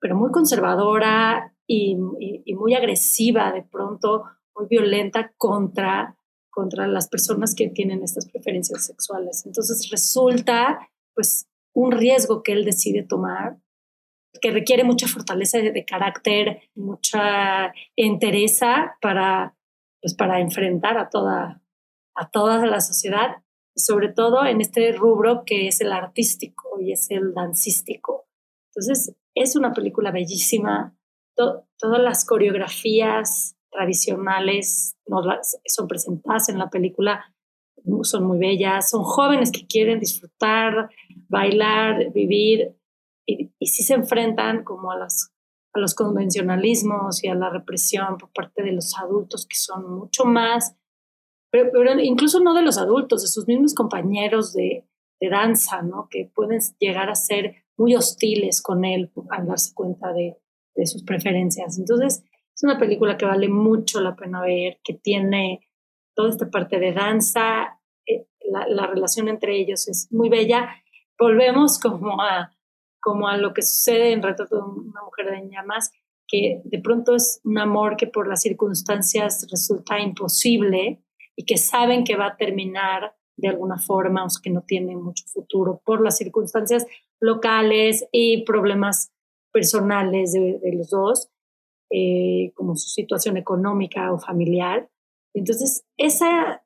pero 0.00 0.16
muy 0.16 0.30
conservadora 0.30 1.54
y, 1.66 1.96
muy 1.96 2.74
agresiva, 2.74 3.52
de 3.52 3.62
pronto 3.62 4.24
muy 4.56 4.66
violenta 4.68 5.32
contra 5.36 6.16
contra 6.50 6.86
las 6.86 7.08
personas 7.08 7.52
que 7.56 7.68
tienen 7.68 8.04
estas 8.04 8.30
preferencias 8.30 8.86
sexuales. 8.86 9.44
Entonces 9.44 9.90
resulta 9.90 10.88
pues 11.12 11.48
un 11.74 11.90
riesgo 11.90 12.44
que 12.44 12.52
él 12.52 12.64
decide 12.64 13.02
tomar 13.02 13.58
que 14.40 14.50
requiere 14.50 14.84
mucha 14.84 15.06
fortaleza 15.08 15.58
de, 15.58 15.84
carácter, 15.84 16.62
mucha 16.74 17.72
entereza 17.96 18.96
para, 19.00 19.56
pues, 20.00 20.14
para 20.14 20.40
enfrentar 20.40 20.98
a 20.98 21.08
toda, 21.08 21.62
a 22.14 22.30
toda 22.30 22.64
la 22.66 22.80
sociedad, 22.80 23.42
sobre 23.76 24.08
todo 24.08 24.44
en 24.44 24.60
este 24.60 24.92
rubro 24.92 25.42
que 25.44 25.68
es 25.68 25.80
el 25.80 25.92
artístico 25.92 26.80
y 26.80 26.92
es 26.92 27.10
el 27.10 27.34
dancístico. 27.34 28.26
Entonces, 28.70 29.14
es 29.34 29.56
una 29.56 29.72
película 29.72 30.10
bellísima, 30.10 30.96
todas 31.34 32.00
las 32.00 32.24
coreografías 32.24 33.56
tradicionales 33.70 34.96
son 35.66 35.88
presentadas 35.88 36.48
en 36.48 36.58
la 36.58 36.70
película 36.70 37.34
son 38.02 38.24
muy 38.24 38.38
bellas, 38.38 38.90
son 38.90 39.02
jóvenes 39.02 39.50
que 39.50 39.66
quieren 39.66 40.00
disfrutar, 40.00 40.90
bailar, 41.28 42.12
vivir, 42.12 42.76
y, 43.26 43.52
y 43.58 43.66
sí 43.66 43.82
se 43.82 43.94
enfrentan 43.94 44.64
como 44.64 44.92
a, 44.92 44.98
las, 44.98 45.32
a 45.72 45.80
los 45.80 45.94
convencionalismos 45.94 47.22
y 47.24 47.28
a 47.28 47.34
la 47.34 47.50
represión 47.50 48.16
por 48.18 48.30
parte 48.32 48.62
de 48.62 48.72
los 48.72 48.96
adultos 48.98 49.46
que 49.46 49.56
son 49.56 49.98
mucho 49.98 50.24
más, 50.24 50.76
pero, 51.54 51.70
pero 51.70 52.00
incluso 52.00 52.40
no 52.40 52.52
de 52.52 52.62
los 52.62 52.78
adultos, 52.78 53.22
de 53.22 53.28
sus 53.28 53.46
mismos 53.46 53.74
compañeros 53.74 54.52
de, 54.54 54.88
de 55.20 55.28
danza, 55.28 55.82
¿no? 55.82 56.08
Que 56.10 56.28
pueden 56.34 56.58
llegar 56.80 57.10
a 57.10 57.14
ser 57.14 57.54
muy 57.76 57.94
hostiles 57.94 58.60
con 58.60 58.84
él 58.84 59.12
al 59.30 59.46
darse 59.46 59.72
cuenta 59.72 60.12
de, 60.12 60.36
de 60.74 60.86
sus 60.86 61.04
preferencias. 61.04 61.78
Entonces, 61.78 62.24
es 62.52 62.64
una 62.64 62.76
película 62.76 63.16
que 63.16 63.26
vale 63.26 63.46
mucho 63.46 64.00
la 64.00 64.16
pena 64.16 64.42
ver, 64.42 64.80
que 64.82 64.94
tiene 64.94 65.60
toda 66.16 66.30
esta 66.30 66.50
parte 66.50 66.80
de 66.80 66.92
danza, 66.92 67.80
eh, 68.04 68.26
la, 68.50 68.66
la, 68.66 68.88
relación 68.88 69.28
entre 69.28 69.56
ellos 69.56 69.86
es 69.86 70.08
muy 70.10 70.28
bella. 70.28 70.68
Volvemos 71.16 71.78
como 71.78 72.20
a, 72.20 72.50
como 73.00 73.28
a 73.28 73.36
lo 73.36 73.54
que 73.54 73.62
sucede 73.62 74.10
en 74.10 74.24
Retrato 74.24 74.56
de 74.56 74.62
una 74.62 75.02
mujer 75.04 75.30
de 75.30 75.48
llamas, 75.48 75.92
que 76.26 76.62
de 76.64 76.80
pronto 76.80 77.14
es 77.14 77.40
un 77.44 77.58
amor 77.58 77.96
que 77.96 78.08
por 78.08 78.26
las 78.26 78.42
circunstancias 78.42 79.46
resulta 79.52 80.00
imposible 80.00 81.03
y 81.36 81.44
que 81.44 81.56
saben 81.56 82.04
que 82.04 82.16
va 82.16 82.26
a 82.28 82.36
terminar 82.36 83.14
de 83.36 83.48
alguna 83.48 83.78
forma 83.78 84.24
o 84.24 84.28
que 84.42 84.50
no 84.50 84.62
tiene 84.62 84.96
mucho 84.96 85.24
futuro 85.26 85.80
por 85.84 86.02
las 86.02 86.16
circunstancias 86.16 86.86
locales 87.20 88.06
y 88.12 88.44
problemas 88.44 89.12
personales 89.52 90.32
de, 90.32 90.58
de 90.58 90.72
los 90.74 90.90
dos, 90.90 91.30
eh, 91.90 92.52
como 92.54 92.76
su 92.76 92.88
situación 92.88 93.36
económica 93.36 94.12
o 94.12 94.18
familiar. 94.18 94.88
Entonces, 95.34 95.84
esa, 95.96 96.64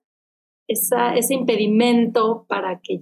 esa, 0.68 1.14
ese 1.16 1.34
impedimento 1.34 2.46
para 2.48 2.80
que 2.80 3.00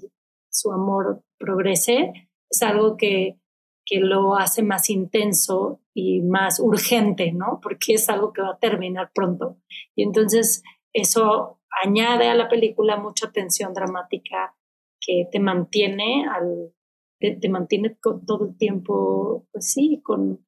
su 0.51 0.73
amor 0.73 1.23
progrese 1.39 2.13
es 2.51 2.63
algo 2.63 2.97
que, 2.97 3.39
que 3.85 4.01
lo 4.01 4.37
hace 4.37 4.63
más 4.63 4.91
intenso 4.91 5.81
y 5.95 6.21
más 6.21 6.61
urgente, 6.61 7.33
¿no? 7.33 7.61
Porque 7.63 7.95
es 7.95 8.09
algo 8.09 8.33
que 8.33 8.43
va 8.43 8.51
a 8.51 8.59
terminar 8.59 9.11
pronto. 9.15 9.59
Y 9.95 10.03
entonces 10.03 10.63
eso 10.93 11.56
añade 11.83 12.29
a 12.29 12.35
la 12.35 12.49
película 12.49 12.97
mucha 12.97 13.31
tensión 13.31 13.73
dramática 13.73 14.55
que 15.01 15.29
te 15.31 15.41
mantiene 15.41 16.27
al 16.29 16.73
te, 17.19 17.49
mantiene 17.49 17.97
todo 18.03 18.47
el 18.47 18.57
tiempo 18.57 19.47
pues 19.53 19.73
sí 19.73 20.01
con, 20.03 20.45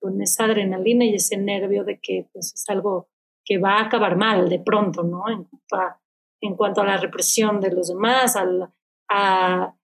con 0.00 0.20
esa 0.22 0.44
adrenalina 0.44 1.04
y 1.04 1.14
ese 1.14 1.36
nervio 1.36 1.84
de 1.84 1.98
que 2.00 2.28
pues 2.32 2.54
es 2.54 2.68
algo 2.68 3.08
que 3.44 3.58
va 3.58 3.78
a 3.78 3.86
acabar 3.86 4.16
mal 4.16 4.48
de 4.48 4.58
pronto, 4.58 5.02
¿no? 5.02 5.28
En 5.28 5.44
cuanto 5.44 5.76
a, 5.76 6.00
en 6.40 6.54
cuanto 6.56 6.80
a 6.80 6.86
la 6.86 6.96
represión 6.96 7.60
de 7.60 7.72
los 7.72 7.88
demás, 7.88 8.36
a, 8.36 8.46
a, 9.08 9.74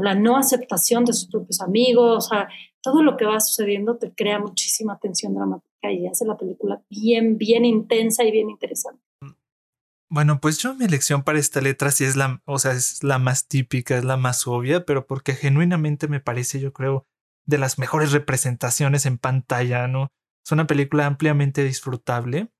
la 0.00 0.14
no 0.14 0.36
aceptación 0.36 1.04
de 1.04 1.12
sus 1.12 1.28
propios 1.28 1.60
amigos, 1.60 2.32
a 2.32 2.48
todo 2.82 3.02
lo 3.02 3.16
que 3.16 3.26
va 3.26 3.40
sucediendo 3.40 3.98
te 3.98 4.14
crea 4.14 4.38
muchísima 4.38 4.98
tensión 4.98 5.34
dramática 5.34 5.92
y 5.92 6.06
hace 6.06 6.24
la 6.24 6.36
película 6.36 6.82
bien, 6.88 7.36
bien 7.36 7.64
intensa 7.64 8.24
y 8.24 8.30
bien 8.30 8.50
interesante. 8.50 9.01
Bueno, 10.12 10.40
pues 10.40 10.58
yo 10.58 10.74
mi 10.74 10.84
elección 10.84 11.22
para 11.22 11.38
esta 11.38 11.62
letra 11.62 11.90
sí 11.90 12.04
es 12.04 12.16
la, 12.16 12.42
o 12.44 12.58
sea, 12.58 12.72
es 12.72 13.02
la 13.02 13.18
más 13.18 13.48
típica, 13.48 13.96
es 13.96 14.04
la 14.04 14.18
más 14.18 14.46
obvia, 14.46 14.84
pero 14.84 15.06
porque 15.06 15.32
genuinamente 15.32 16.06
me 16.06 16.20
parece, 16.20 16.60
yo 16.60 16.74
creo, 16.74 17.06
de 17.46 17.56
las 17.56 17.78
mejores 17.78 18.12
representaciones 18.12 19.06
en 19.06 19.16
pantalla, 19.16 19.88
¿no? 19.88 20.12
Es 20.44 20.52
una 20.52 20.66
película 20.66 21.06
ampliamente 21.06 21.64
disfrutable 21.64 22.52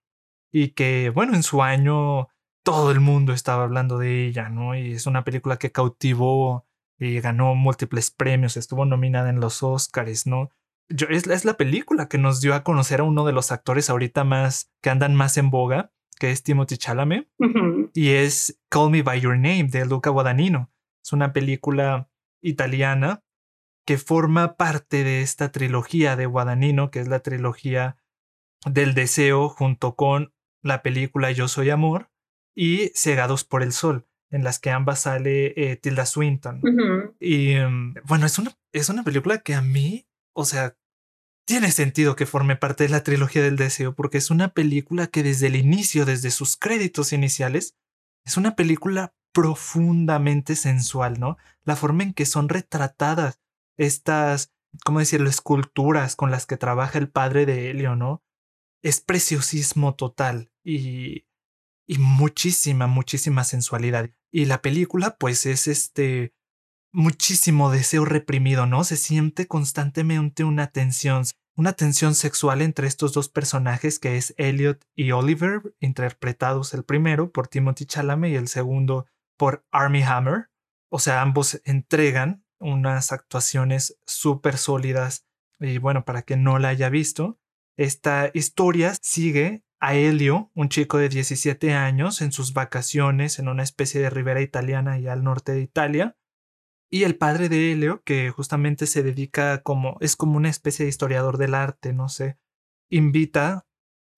y 0.50 0.70
que, 0.70 1.10
bueno, 1.10 1.34
en 1.34 1.42
su 1.42 1.62
año 1.62 2.28
todo 2.64 2.90
el 2.90 3.00
mundo 3.00 3.34
estaba 3.34 3.64
hablando 3.64 3.98
de 3.98 4.26
ella, 4.26 4.48
¿no? 4.48 4.74
Y 4.74 4.92
es 4.92 5.06
una 5.06 5.22
película 5.22 5.58
que 5.58 5.72
cautivó 5.72 6.66
y 6.98 7.20
ganó 7.20 7.54
múltiples 7.54 8.10
premios, 8.10 8.56
estuvo 8.56 8.86
nominada 8.86 9.28
en 9.28 9.40
los 9.40 9.62
Oscars, 9.62 10.26
¿no? 10.26 10.48
Es, 10.88 11.26
es 11.26 11.44
la 11.44 11.58
película 11.58 12.08
que 12.08 12.16
nos 12.16 12.40
dio 12.40 12.54
a 12.54 12.64
conocer 12.64 13.00
a 13.00 13.04
uno 13.04 13.26
de 13.26 13.32
los 13.32 13.52
actores 13.52 13.90
ahorita 13.90 14.24
más 14.24 14.72
que 14.80 14.88
andan 14.88 15.14
más 15.14 15.36
en 15.36 15.50
boga 15.50 15.92
que 16.18 16.30
es 16.30 16.42
Timothy 16.42 16.76
Chalamet, 16.76 17.28
y 17.94 18.10
es 18.10 18.60
Call 18.68 18.90
Me 18.90 19.02
By 19.02 19.20
Your 19.20 19.36
Name 19.36 19.64
de 19.64 19.84
Luca 19.86 20.10
Guadagnino. 20.10 20.70
Es 21.04 21.12
una 21.12 21.32
película 21.32 22.08
italiana 22.40 23.22
que 23.84 23.98
forma 23.98 24.56
parte 24.56 25.02
de 25.02 25.22
esta 25.22 25.50
trilogía 25.50 26.14
de 26.16 26.26
Guadagnino, 26.26 26.90
que 26.90 27.00
es 27.00 27.08
la 27.08 27.20
trilogía 27.20 27.96
del 28.64 28.94
deseo 28.94 29.48
junto 29.48 29.96
con 29.96 30.32
la 30.62 30.82
película 30.82 31.32
Yo 31.32 31.48
Soy 31.48 31.70
Amor 31.70 32.10
y 32.54 32.92
Cegados 32.94 33.44
por 33.44 33.62
el 33.62 33.72
Sol, 33.72 34.06
en 34.30 34.44
las 34.44 34.60
que 34.60 34.70
ambas 34.70 35.00
sale 35.00 35.54
eh, 35.56 35.76
Tilda 35.76 36.06
Swinton. 36.06 36.60
Y 37.18 37.56
um, 37.56 37.94
bueno, 38.04 38.26
es 38.26 38.38
una, 38.38 38.52
es 38.72 38.88
una 38.88 39.02
película 39.02 39.38
que 39.38 39.54
a 39.54 39.62
mí, 39.62 40.06
o 40.32 40.44
sea, 40.44 40.76
tiene 41.44 41.70
sentido 41.72 42.16
que 42.16 42.26
forme 42.26 42.56
parte 42.56 42.84
de 42.84 42.90
la 42.90 43.02
trilogía 43.02 43.42
del 43.42 43.56
deseo 43.56 43.94
porque 43.94 44.18
es 44.18 44.30
una 44.30 44.48
película 44.54 45.06
que 45.08 45.22
desde 45.22 45.48
el 45.48 45.56
inicio, 45.56 46.04
desde 46.04 46.30
sus 46.30 46.56
créditos 46.56 47.12
iniciales, 47.12 47.76
es 48.24 48.36
una 48.36 48.54
película 48.54 49.14
profundamente 49.32 50.56
sensual, 50.56 51.18
¿no? 51.18 51.36
La 51.64 51.76
forma 51.76 52.02
en 52.02 52.12
que 52.12 52.26
son 52.26 52.48
retratadas 52.48 53.40
estas, 53.76 54.52
¿cómo 54.84 54.98
decirlo?, 54.98 55.28
esculturas 55.28 56.16
con 56.16 56.30
las 56.30 56.46
que 56.46 56.56
trabaja 56.56 56.98
el 56.98 57.10
padre 57.10 57.46
de 57.46 57.70
Helio, 57.70 57.96
¿no? 57.96 58.22
Es 58.82 59.00
preciosismo 59.00 59.94
total 59.94 60.52
y, 60.62 61.26
y 61.86 61.98
muchísima, 61.98 62.86
muchísima 62.86 63.44
sensualidad. 63.44 64.10
Y 64.30 64.44
la 64.44 64.60
película, 64.62 65.16
pues, 65.18 65.46
es 65.46 65.66
este 65.66 66.34
muchísimo 66.92 67.70
deseo 67.70 68.04
reprimido, 68.04 68.66
¿no? 68.66 68.84
Se 68.84 68.96
siente 68.96 69.46
constantemente 69.46 70.44
una 70.44 70.68
tensión, 70.68 71.24
una 71.56 71.72
tensión 71.72 72.14
sexual 72.14 72.62
entre 72.62 72.86
estos 72.86 73.12
dos 73.12 73.28
personajes 73.28 73.98
que 73.98 74.16
es 74.16 74.34
Elliot 74.36 74.84
y 74.94 75.12
Oliver, 75.12 75.74
interpretados 75.80 76.74
el 76.74 76.84
primero 76.84 77.32
por 77.32 77.48
Timothy 77.48 77.86
Chalamet 77.86 78.32
y 78.32 78.36
el 78.36 78.48
segundo 78.48 79.06
por 79.36 79.64
Army 79.70 80.02
Hammer. 80.02 80.50
O 80.90 80.98
sea, 80.98 81.22
ambos 81.22 81.60
entregan 81.64 82.44
unas 82.58 83.12
actuaciones 83.12 83.98
súper 84.06 84.58
sólidas 84.58 85.26
y 85.58 85.78
bueno, 85.78 86.04
para 86.04 86.22
quien 86.22 86.42
no 86.42 86.58
la 86.58 86.68
haya 86.68 86.88
visto, 86.88 87.38
esta 87.76 88.30
historia 88.34 88.94
sigue 89.00 89.64
a 89.80 89.94
Elio, 89.94 90.50
un 90.54 90.68
chico 90.68 90.98
de 90.98 91.08
17 91.08 91.72
años, 91.72 92.20
en 92.20 92.32
sus 92.32 92.52
vacaciones 92.52 93.38
en 93.38 93.48
una 93.48 93.62
especie 93.62 94.00
de 94.00 94.10
ribera 94.10 94.40
italiana 94.40 94.98
y 94.98 95.08
al 95.08 95.24
norte 95.24 95.52
de 95.52 95.62
Italia, 95.62 96.16
y 96.92 97.04
el 97.04 97.16
padre 97.16 97.48
de 97.48 97.72
Helio, 97.72 98.02
que 98.04 98.28
justamente 98.28 98.84
se 98.84 99.02
dedica 99.02 99.62
como, 99.62 99.96
es 100.00 100.14
como 100.14 100.36
una 100.36 100.50
especie 100.50 100.84
de 100.84 100.90
historiador 100.90 101.38
del 101.38 101.54
arte, 101.54 101.94
no 101.94 102.10
sé, 102.10 102.36
invita 102.90 103.66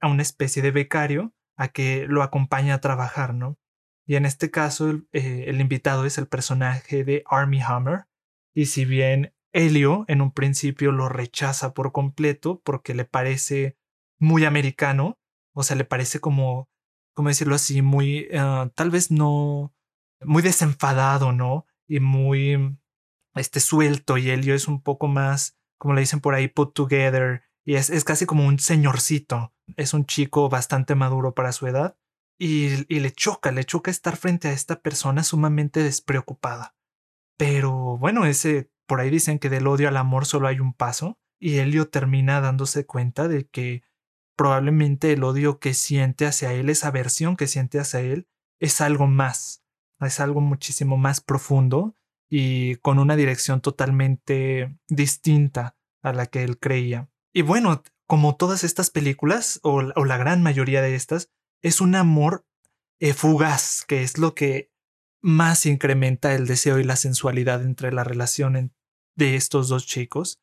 a 0.00 0.08
una 0.08 0.22
especie 0.22 0.60
de 0.60 0.72
becario 0.72 1.32
a 1.56 1.68
que 1.68 2.06
lo 2.08 2.24
acompañe 2.24 2.72
a 2.72 2.80
trabajar, 2.80 3.32
¿no? 3.32 3.60
Y 4.04 4.16
en 4.16 4.26
este 4.26 4.50
caso, 4.50 4.90
eh, 5.12 5.44
el 5.46 5.60
invitado 5.60 6.04
es 6.04 6.18
el 6.18 6.26
personaje 6.26 7.04
de 7.04 7.22
Army 7.26 7.60
Hammer, 7.62 8.06
y 8.52 8.66
si 8.66 8.84
bien 8.84 9.32
Helio 9.52 10.04
en 10.08 10.20
un 10.20 10.32
principio 10.32 10.90
lo 10.90 11.08
rechaza 11.08 11.74
por 11.74 11.92
completo 11.92 12.60
porque 12.64 12.92
le 12.92 13.04
parece 13.04 13.78
muy 14.18 14.44
americano, 14.44 15.16
o 15.54 15.62
sea, 15.62 15.76
le 15.76 15.84
parece 15.84 16.18
como, 16.18 16.68
¿cómo 17.14 17.28
decirlo 17.28 17.54
así? 17.54 17.82
Muy, 17.82 18.26
uh, 18.32 18.68
tal 18.74 18.90
vez 18.90 19.12
no, 19.12 19.72
muy 20.22 20.42
desenfadado, 20.42 21.30
¿no? 21.30 21.66
Y 21.86 22.00
muy 22.00 22.78
este, 23.34 23.60
suelto 23.60 24.16
y 24.18 24.30
Elio 24.30 24.54
es 24.54 24.68
un 24.68 24.82
poco 24.82 25.08
más, 25.08 25.56
como 25.78 25.94
le 25.94 26.00
dicen 26.00 26.20
por 26.20 26.34
ahí, 26.34 26.48
put 26.48 26.74
together 26.74 27.42
y 27.64 27.74
es, 27.74 27.90
es 27.90 28.04
casi 28.04 28.26
como 28.26 28.46
un 28.46 28.58
señorcito, 28.58 29.54
es 29.76 29.94
un 29.94 30.06
chico 30.06 30.48
bastante 30.48 30.94
maduro 30.94 31.34
para 31.34 31.52
su 31.52 31.66
edad 31.66 31.96
y, 32.38 32.92
y 32.94 33.00
le 33.00 33.12
choca, 33.12 33.52
le 33.52 33.64
choca 33.64 33.90
estar 33.90 34.16
frente 34.16 34.48
a 34.48 34.52
esta 34.52 34.80
persona 34.80 35.24
sumamente 35.24 35.82
despreocupada. 35.82 36.74
Pero 37.36 37.98
bueno, 37.98 38.26
ese, 38.26 38.70
por 38.86 39.00
ahí 39.00 39.10
dicen 39.10 39.38
que 39.38 39.50
del 39.50 39.66
odio 39.66 39.88
al 39.88 39.96
amor 39.96 40.26
solo 40.26 40.48
hay 40.48 40.60
un 40.60 40.74
paso 40.74 41.18
y 41.40 41.58
Elio 41.58 41.88
termina 41.88 42.40
dándose 42.40 42.86
cuenta 42.86 43.28
de 43.28 43.46
que 43.48 43.82
probablemente 44.36 45.12
el 45.12 45.24
odio 45.24 45.58
que 45.58 45.74
siente 45.74 46.26
hacia 46.26 46.52
él, 46.52 46.70
esa 46.70 46.88
aversión 46.88 47.36
que 47.36 47.46
siente 47.46 47.78
hacia 47.78 48.00
él, 48.00 48.28
es 48.60 48.80
algo 48.80 49.06
más, 49.06 49.63
es 50.06 50.20
algo 50.20 50.40
muchísimo 50.40 50.96
más 50.96 51.20
profundo 51.20 51.96
y 52.28 52.76
con 52.76 52.98
una 52.98 53.16
dirección 53.16 53.60
totalmente 53.60 54.76
distinta 54.88 55.76
a 56.02 56.12
la 56.12 56.26
que 56.26 56.44
él 56.44 56.58
creía. 56.58 57.10
Y 57.32 57.42
bueno, 57.42 57.82
como 58.06 58.36
todas 58.36 58.64
estas 58.64 58.90
películas, 58.90 59.60
o, 59.62 59.82
la 59.82 60.16
gran 60.16 60.42
mayoría 60.42 60.82
de 60.82 60.94
estas, 60.94 61.30
es 61.62 61.80
un 61.80 61.94
amor 61.94 62.46
eh, 63.00 63.14
fugaz, 63.14 63.84
que 63.86 64.02
es 64.02 64.18
lo 64.18 64.34
que 64.34 64.70
más 65.22 65.64
incrementa 65.64 66.34
el 66.34 66.46
deseo 66.46 66.78
y 66.78 66.84
la 66.84 66.96
sensualidad 66.96 67.62
entre 67.62 67.92
la 67.92 68.04
relación 68.04 68.74
de 69.16 69.36
estos 69.36 69.68
dos 69.68 69.86
chicos, 69.86 70.42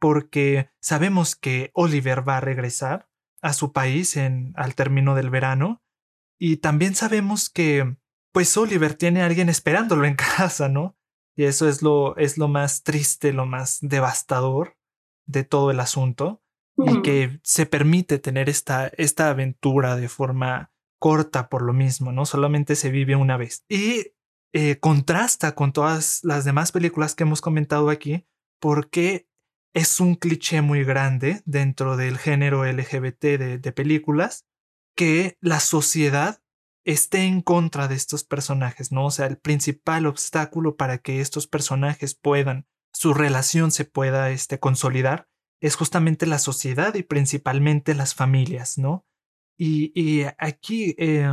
porque 0.00 0.70
sabemos 0.80 1.36
que 1.36 1.70
Oliver 1.74 2.26
va 2.26 2.38
a 2.38 2.40
regresar 2.40 3.08
a 3.42 3.52
su 3.52 3.72
país 3.72 4.16
en, 4.16 4.54
al 4.56 4.74
término 4.74 5.14
del 5.14 5.30
verano, 5.30 5.82
y 6.38 6.56
también 6.56 6.94
sabemos 6.94 7.50
que 7.50 7.96
pues 8.34 8.56
Oliver 8.56 8.94
tiene 8.94 9.22
a 9.22 9.26
alguien 9.26 9.48
esperándolo 9.48 10.04
en 10.04 10.16
casa, 10.36 10.68
¿no? 10.68 10.96
Y 11.36 11.44
eso 11.44 11.68
es 11.68 11.82
lo, 11.82 12.16
es 12.16 12.36
lo 12.36 12.48
más 12.48 12.82
triste, 12.82 13.32
lo 13.32 13.46
más 13.46 13.78
devastador 13.80 14.76
de 15.24 15.44
todo 15.44 15.70
el 15.70 15.80
asunto. 15.80 16.42
Y 16.76 17.02
que 17.02 17.38
se 17.44 17.66
permite 17.66 18.18
tener 18.18 18.48
esta, 18.48 18.88
esta 18.96 19.30
aventura 19.30 19.94
de 19.94 20.08
forma 20.08 20.72
corta 20.98 21.48
por 21.48 21.62
lo 21.62 21.72
mismo, 21.72 22.10
¿no? 22.10 22.26
Solamente 22.26 22.74
se 22.74 22.90
vive 22.90 23.14
una 23.14 23.36
vez. 23.36 23.64
Y 23.68 24.14
eh, 24.52 24.80
contrasta 24.80 25.54
con 25.54 25.72
todas 25.72 26.24
las 26.24 26.44
demás 26.44 26.72
películas 26.72 27.14
que 27.14 27.22
hemos 27.22 27.40
comentado 27.40 27.90
aquí, 27.90 28.26
porque 28.58 29.28
es 29.72 30.00
un 30.00 30.16
cliché 30.16 30.62
muy 30.62 30.82
grande 30.82 31.42
dentro 31.44 31.96
del 31.96 32.18
género 32.18 32.64
LGBT 32.64 33.22
de, 33.22 33.58
de 33.58 33.72
películas, 33.72 34.44
que 34.96 35.38
la 35.40 35.60
sociedad 35.60 36.42
esté 36.84 37.24
en 37.24 37.40
contra 37.40 37.88
de 37.88 37.94
estos 37.94 38.24
personajes, 38.24 38.92
¿no? 38.92 39.06
O 39.06 39.10
sea, 39.10 39.26
el 39.26 39.38
principal 39.38 40.06
obstáculo 40.06 40.76
para 40.76 40.98
que 40.98 41.20
estos 41.20 41.46
personajes 41.46 42.14
puedan, 42.14 42.66
su 42.92 43.14
relación 43.14 43.70
se 43.70 43.84
pueda 43.84 44.30
este, 44.30 44.58
consolidar, 44.58 45.28
es 45.60 45.76
justamente 45.76 46.26
la 46.26 46.38
sociedad 46.38 46.94
y 46.94 47.02
principalmente 47.02 47.94
las 47.94 48.14
familias, 48.14 48.76
¿no? 48.76 49.06
Y, 49.56 49.92
y 49.98 50.26
aquí 50.38 50.94
eh, 50.98 51.26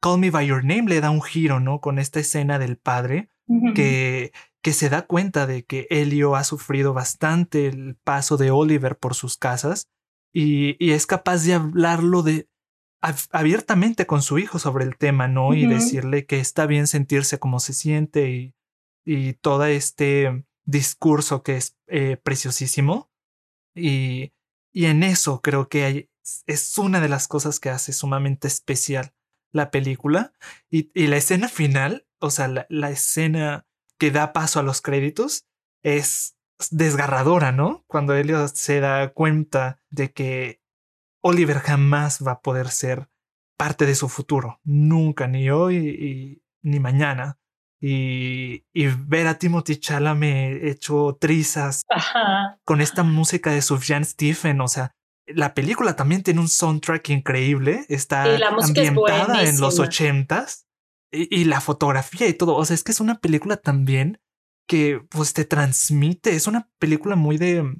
Call 0.00 0.18
Me 0.18 0.30
By 0.30 0.46
Your 0.46 0.64
Name 0.64 0.88
le 0.88 1.00
da 1.00 1.10
un 1.10 1.22
giro, 1.22 1.60
¿no? 1.60 1.80
Con 1.80 1.98
esta 1.98 2.20
escena 2.20 2.58
del 2.58 2.78
padre 2.78 3.30
que, 3.76 4.32
que 4.60 4.72
se 4.72 4.88
da 4.88 5.02
cuenta 5.02 5.46
de 5.46 5.64
que 5.64 5.86
Elio 5.88 6.34
ha 6.34 6.42
sufrido 6.42 6.92
bastante 6.92 7.68
el 7.68 7.96
paso 8.02 8.36
de 8.36 8.50
Oliver 8.50 8.98
por 8.98 9.14
sus 9.14 9.36
casas 9.36 9.88
y, 10.32 10.76
y 10.84 10.90
es 10.90 11.06
capaz 11.06 11.44
de 11.44 11.54
hablarlo 11.54 12.22
de, 12.22 12.48
abiertamente 13.30 14.06
con 14.06 14.22
su 14.22 14.38
hijo 14.38 14.58
sobre 14.58 14.84
el 14.84 14.96
tema, 14.96 15.28
¿no? 15.28 15.54
Y 15.54 15.66
decirle 15.66 16.26
que 16.26 16.40
está 16.40 16.66
bien 16.66 16.86
sentirse 16.86 17.38
como 17.38 17.60
se 17.60 17.72
siente 17.72 18.30
y, 18.30 18.54
y 19.04 19.34
todo 19.34 19.64
este 19.66 20.44
discurso 20.64 21.42
que 21.42 21.56
es 21.56 21.76
eh, 21.86 22.16
preciosísimo. 22.22 23.10
Y, 23.74 24.32
y 24.72 24.86
en 24.86 25.02
eso 25.02 25.40
creo 25.42 25.68
que 25.68 25.84
hay, 25.84 26.10
es 26.46 26.76
una 26.78 27.00
de 27.00 27.08
las 27.08 27.28
cosas 27.28 27.60
que 27.60 27.70
hace 27.70 27.92
sumamente 27.92 28.48
especial 28.48 29.14
la 29.52 29.70
película. 29.70 30.32
Y, 30.70 30.90
y 30.94 31.06
la 31.06 31.16
escena 31.16 31.48
final, 31.48 32.06
o 32.18 32.30
sea, 32.30 32.48
la, 32.48 32.66
la, 32.68 32.90
escena 32.90 33.66
que 33.98 34.10
da 34.10 34.32
paso 34.32 34.60
a 34.60 34.62
los 34.62 34.80
créditos 34.80 35.46
es 35.82 36.36
desgarradora, 36.70 37.52
¿no? 37.52 37.84
Cuando 37.86 38.14
Elliot 38.14 38.54
se 38.54 38.80
da 38.80 39.12
cuenta 39.12 39.80
de 39.90 40.12
que 40.12 40.60
Oliver 41.26 41.58
jamás 41.58 42.24
va 42.24 42.32
a 42.32 42.40
poder 42.40 42.68
ser 42.68 43.08
parte 43.58 43.84
de 43.84 43.96
su 43.96 44.08
futuro, 44.08 44.60
nunca, 44.62 45.26
ni 45.26 45.50
hoy 45.50 46.40
ni 46.62 46.80
mañana. 46.80 47.38
Y, 47.80 48.64
ver 48.74 49.26
a 49.26 49.38
Timothy 49.38 49.76
Chalamet 49.76 50.64
hecho 50.64 51.18
trizas 51.20 51.82
con 52.64 52.80
esta 52.80 53.02
música 53.02 53.50
de 53.50 53.60
Sufjan 53.60 54.04
Stephen, 54.04 54.60
o 54.60 54.68
sea, 54.68 54.92
la 55.26 55.52
película 55.52 55.96
también 55.96 56.22
tiene 56.22 56.40
un 56.40 56.48
soundtrack 56.48 57.10
increíble, 57.10 57.84
está 57.88 58.24
ambientada 58.60 59.42
en 59.42 59.60
los 59.60 59.78
ochentas 59.78 60.66
y, 61.10 61.40
y, 61.40 61.44
la 61.44 61.60
fotografía 61.60 62.28
y 62.28 62.34
todo, 62.34 62.54
o 62.54 62.64
sea, 62.64 62.74
es 62.74 62.84
que 62.84 62.92
es 62.92 63.00
una 63.00 63.18
película 63.18 63.56
también 63.56 64.20
que 64.68 65.00
pues 65.10 65.32
te 65.32 65.44
transmite, 65.44 66.34
es 66.34 66.46
una 66.46 66.70
película 66.78 67.16
muy 67.16 67.36
de 67.36 67.76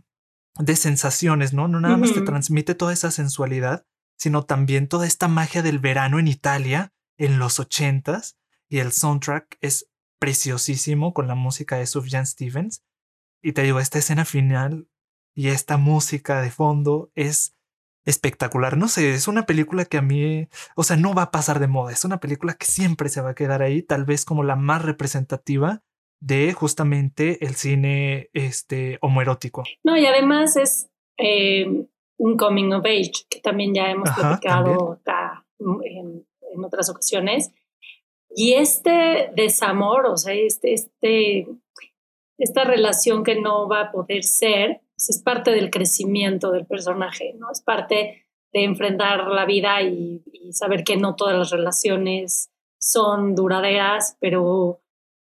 de 0.59 0.77
sensaciones, 0.77 1.53
¿no? 1.53 1.69
No 1.69 1.81
nada 1.81 1.97
más 1.97 2.13
te 2.15 2.23
transmite 2.23 2.75
toda 2.75 2.93
esa 2.93 3.11
sensualidad, 3.11 3.87
sino 4.17 4.45
también 4.45 4.89
toda 4.89 5.07
esta 5.07 5.29
magia 5.29 5.63
del 5.63 5.79
verano 5.79 6.19
en 6.19 6.29
Italia 6.29 6.93
en 7.19 7.39
los 7.39 7.61
ochentas 7.61 8.37
y 8.69 8.79
el 8.79 8.93
soundtrack 8.93 9.59
es 9.61 9.89
preciosísimo 10.19 11.13
con 11.13 11.29
la 11.29 11.35
música 11.35 11.77
de 11.77 11.87
Sufjan 11.87 12.27
Stevens. 12.27 12.83
Y 13.43 13.53
te 13.53 13.63
digo, 13.63 13.81
esta 13.81 13.99
escena 13.99 14.25
final 14.25 14.89
y 15.35 15.49
esta 15.49 15.77
música 15.77 16.41
de 16.41 16.51
fondo 16.51 17.11
es 17.15 17.55
espectacular. 18.05 18.77
No 18.77 18.89
sé, 18.89 19.15
es 19.15 19.29
una 19.29 19.47
película 19.47 19.85
que 19.85 19.99
a 19.99 20.03
mí, 20.03 20.49
o 20.75 20.85
sea, 20.85 20.97
no 20.97 21.15
va 21.15 21.23
a 21.23 21.31
pasar 21.31 21.59
de 21.59 21.67
moda. 21.67 21.93
Es 21.93 22.05
una 22.05 22.19
película 22.19 22.55
que 22.55 22.67
siempre 22.67 23.09
se 23.09 23.21
va 23.21 23.31
a 23.31 23.35
quedar 23.35 23.63
ahí, 23.63 23.83
tal 23.83 24.05
vez 24.05 24.25
como 24.25 24.43
la 24.43 24.57
más 24.57 24.83
representativa 24.83 25.83
de 26.21 26.53
justamente 26.53 27.45
el 27.45 27.55
cine 27.55 28.31
este, 28.33 28.99
homoerótico. 29.01 29.65
No, 29.85 29.97
y 29.97 30.07
además 30.07 30.57
es 30.57 30.89
eh, 31.19 31.67
un 32.19 32.37
coming 32.37 32.73
of 32.73 32.85
age, 32.85 33.27
que 33.29 33.41
también 33.41 33.75
ya 33.75 33.91
hemos 33.91 34.11
platicado 34.11 35.01
en, 35.59 36.27
en, 36.53 36.65
otras 36.65 36.89
ocasiones. 36.91 37.53
Y 38.31 38.55
este 38.55 39.31
desamor, 39.35 40.07
o 40.07 40.17
sea, 40.17 40.35
este, 40.35 40.73
este, 40.75 41.47
esta 42.39 42.65
relación 42.65 43.23
que 43.23 43.41
no 43.41 43.69
va 43.69 43.83
a 43.83 43.93
poder 43.93 44.25
ser, 44.25 44.81
pues 44.95 45.11
es 45.11 45.23
parte 45.23 45.51
del 45.53 45.71
crecimiento 45.71 46.51
del 46.51 46.67
personaje, 46.67 47.35
¿no? 47.39 47.51
Es 47.51 47.63
parte 47.63 48.27
de 48.53 48.65
enfrentar 48.65 49.27
la 49.29 49.45
vida 49.45 49.83
y, 49.83 50.23
y 50.33 50.53
saber 50.53 50.83
que 50.85 50.97
no 50.97 51.15
todas 51.15 51.37
las 51.37 51.51
relaciones 51.51 52.51
son 52.79 53.35
duraderas, 53.35 54.17
pero 54.21 54.81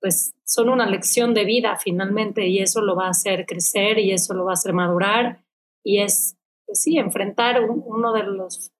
pues 0.01 0.33
son 0.43 0.69
una 0.69 0.87
lección 0.87 1.33
de 1.33 1.45
vida 1.45 1.77
finalmente 1.77 2.47
y 2.47 2.59
eso 2.59 2.81
lo 2.81 2.95
va 2.95 3.05
a 3.05 3.11
hacer 3.11 3.45
crecer 3.45 3.99
y 3.99 4.11
eso 4.11 4.33
lo 4.33 4.45
va 4.45 4.51
a 4.51 4.53
hacer 4.53 4.73
madurar 4.73 5.43
y 5.83 5.99
es, 5.99 6.35
pues 6.65 6.81
sí, 6.81 6.97
enfrentar 6.97 7.61
uno 7.61 8.11
de 8.11 8.23
los, 8.23 8.71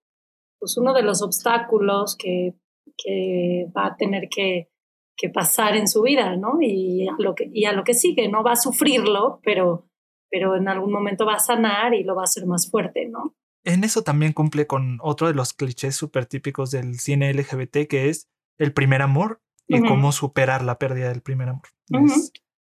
pues 0.59 0.77
uno 0.77 0.93
de 0.93 1.03
los 1.03 1.21
obstáculos 1.21 2.17
que, 2.17 2.55
que 2.97 3.67
va 3.75 3.87
a 3.87 3.95
tener 3.95 4.29
que, 4.29 4.69
que, 5.15 5.29
pasar 5.29 5.75
en 5.75 5.87
su 5.87 6.01
vida, 6.01 6.35
¿no? 6.35 6.57
Y 6.59 7.07
a, 7.07 7.15
lo 7.19 7.35
que, 7.35 7.49
y 7.51 7.65
lo 7.65 7.83
que 7.83 7.93
sigue, 7.93 8.27
¿no? 8.27 8.43
Va 8.43 8.53
a 8.53 8.55
sufrirlo, 8.57 9.39
pero, 9.43 9.87
pero 10.29 10.55
en 10.55 10.67
algún 10.67 10.91
momento 10.91 11.25
va 11.25 11.35
a 11.35 11.39
sanar 11.39 11.93
y 11.93 12.03
lo 12.03 12.15
va 12.15 12.21
a 12.21 12.25
hacer 12.25 12.45
más 12.45 12.69
fuerte, 12.69 13.07
¿no? 13.07 13.35
En 13.63 13.83
eso 13.83 14.01
también 14.01 14.33
cumple 14.33 14.65
con 14.65 14.97
otro 15.01 15.27
de 15.27 15.35
los 15.35 15.53
clichés 15.53 15.95
súper 15.95 16.25
típicos 16.25 16.71
del 16.71 16.99
cine 16.99 17.31
LGBT, 17.31 17.87
que 17.87 18.09
es 18.09 18.27
el 18.57 18.73
primer 18.73 19.03
amor 19.03 19.39
y 19.77 19.81
cómo 19.81 20.11
superar 20.11 20.63
la 20.63 20.77
pérdida 20.77 21.09
del 21.09 21.21
primer 21.21 21.49
amor. 21.49 21.67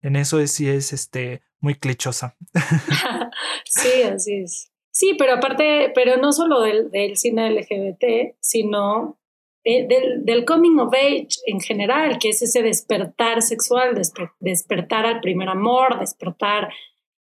en 0.01 0.15
eso 0.15 0.45
sí 0.47 0.69
es 0.69 0.93
este, 0.93 1.41
muy 1.59 1.75
clichosa. 1.75 2.37
sí, 3.65 4.03
así 4.03 4.41
es. 4.43 4.71
Sí, 4.91 5.15
pero 5.17 5.33
aparte, 5.33 5.91
pero 5.93 6.17
no 6.17 6.31
solo 6.31 6.61
del, 6.61 6.89
del 6.89 7.17
cine 7.17 7.51
LGBT, 7.51 8.35
sino 8.39 9.19
del, 9.63 10.25
del, 10.25 10.45
coming 10.45 10.79
of 10.79 10.93
age 10.93 11.27
en 11.45 11.59
general, 11.59 12.17
que 12.19 12.29
es 12.29 12.41
ese 12.41 12.63
despertar 12.63 13.41
sexual, 13.41 13.93
despertar 14.39 15.05
al 15.05 15.19
primer 15.19 15.49
amor, 15.49 15.99
despertar, 15.99 16.69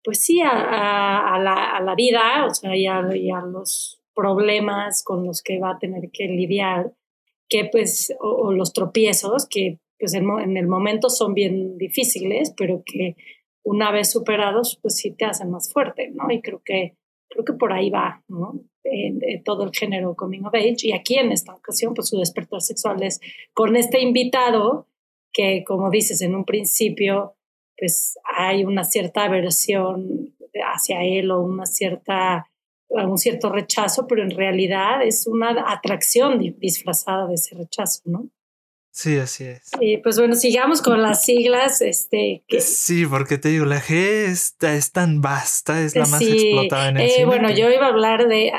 pues 0.02 0.22
sí, 0.22 0.42
a, 0.42 1.34
a, 1.34 1.38
la, 1.38 1.76
a 1.76 1.80
la, 1.80 1.94
vida, 1.94 2.44
o 2.46 2.54
sea, 2.54 2.76
y 2.76 2.82
y 2.82 3.30
a 3.30 3.40
los 3.40 4.02
problemas 4.14 5.02
con 5.02 5.26
los 5.26 5.42
que 5.42 5.58
va 5.58 5.70
a 5.70 5.78
tener 5.78 6.10
que 6.12 6.26
lidiar 6.26 6.92
que 7.54 7.66
pues, 7.66 8.12
o, 8.18 8.52
los 8.52 8.72
tropiezos, 8.72 9.46
que 9.48 9.78
pues 9.96 10.12
en, 10.14 10.28
en, 10.40 10.56
el 10.56 10.66
momento 10.66 11.08
son 11.08 11.34
bien 11.34 11.78
difíciles, 11.78 12.52
pero 12.56 12.82
que 12.84 13.14
una 13.62 13.92
vez 13.92 14.10
superados, 14.10 14.76
pues 14.82 14.96
sí 14.96 15.12
te 15.12 15.24
hacen 15.24 15.52
más 15.52 15.72
fuerte, 15.72 16.10
¿no? 16.12 16.28
Y 16.32 16.42
creo 16.42 16.62
que, 16.64 16.96
creo 17.28 17.44
que 17.44 17.52
por 17.52 17.72
ahí 17.72 17.90
va, 17.90 18.24
¿no? 18.26 18.60
todo 19.44 19.64
el 19.64 19.70
género 19.70 20.16
coming 20.16 20.44
of 20.44 20.54
age. 20.54 20.88
Y 20.88 20.92
aquí 20.92 21.14
en 21.14 21.30
esta 21.30 21.54
ocasión, 21.54 21.94
pues 21.94 22.08
su 22.08 22.18
despertar 22.18 22.60
sexual 22.60 23.02
es 23.04 23.20
con 23.52 23.76
este 23.76 24.02
invitado 24.02 24.88
que, 25.32 25.62
como 25.64 25.90
dices 25.90 26.22
en 26.22 26.34
un 26.34 26.44
principio, 26.44 27.36
pues 27.78 28.18
hay 28.36 28.64
una 28.64 28.82
cierta 28.82 29.24
aversión 29.24 30.34
hacia 30.74 31.02
él 31.04 31.30
o 31.30 31.40
una 31.40 31.66
cierta 31.66 32.50
un 32.94 33.18
cierto 33.18 33.50
rechazo, 33.50 34.06
pero 34.06 34.22
en 34.22 34.30
realidad 34.30 35.02
es 35.04 35.26
una 35.26 35.72
atracción 35.72 36.38
disfrazada 36.58 37.26
de 37.26 37.34
ese 37.34 37.56
rechazo, 37.56 38.02
¿no? 38.04 38.28
Sí, 38.94 39.18
así 39.18 39.42
es. 39.42 39.72
Y 39.80 39.96
pues 39.96 40.16
bueno, 40.20 40.36
sigamos 40.36 40.80
con 40.80 41.02
las 41.02 41.24
siglas. 41.24 41.82
Este, 41.82 42.44
Sí, 42.60 43.04
porque 43.04 43.38
te 43.38 43.48
digo, 43.48 43.64
la 43.64 43.80
G 43.80 43.92
está, 43.92 44.72
es 44.74 44.92
tan 44.92 45.20
vasta, 45.20 45.80
es 45.80 45.96
la 45.96 46.06
más 46.06 46.22
explotada 46.22 46.90
en 46.90 46.98
el 46.98 47.10
eh, 47.10 47.24
Bueno, 47.24 47.50
yo 47.50 47.68
iba 47.70 47.86
a 47.86 47.88
hablar 47.88 48.28
de, 48.28 48.52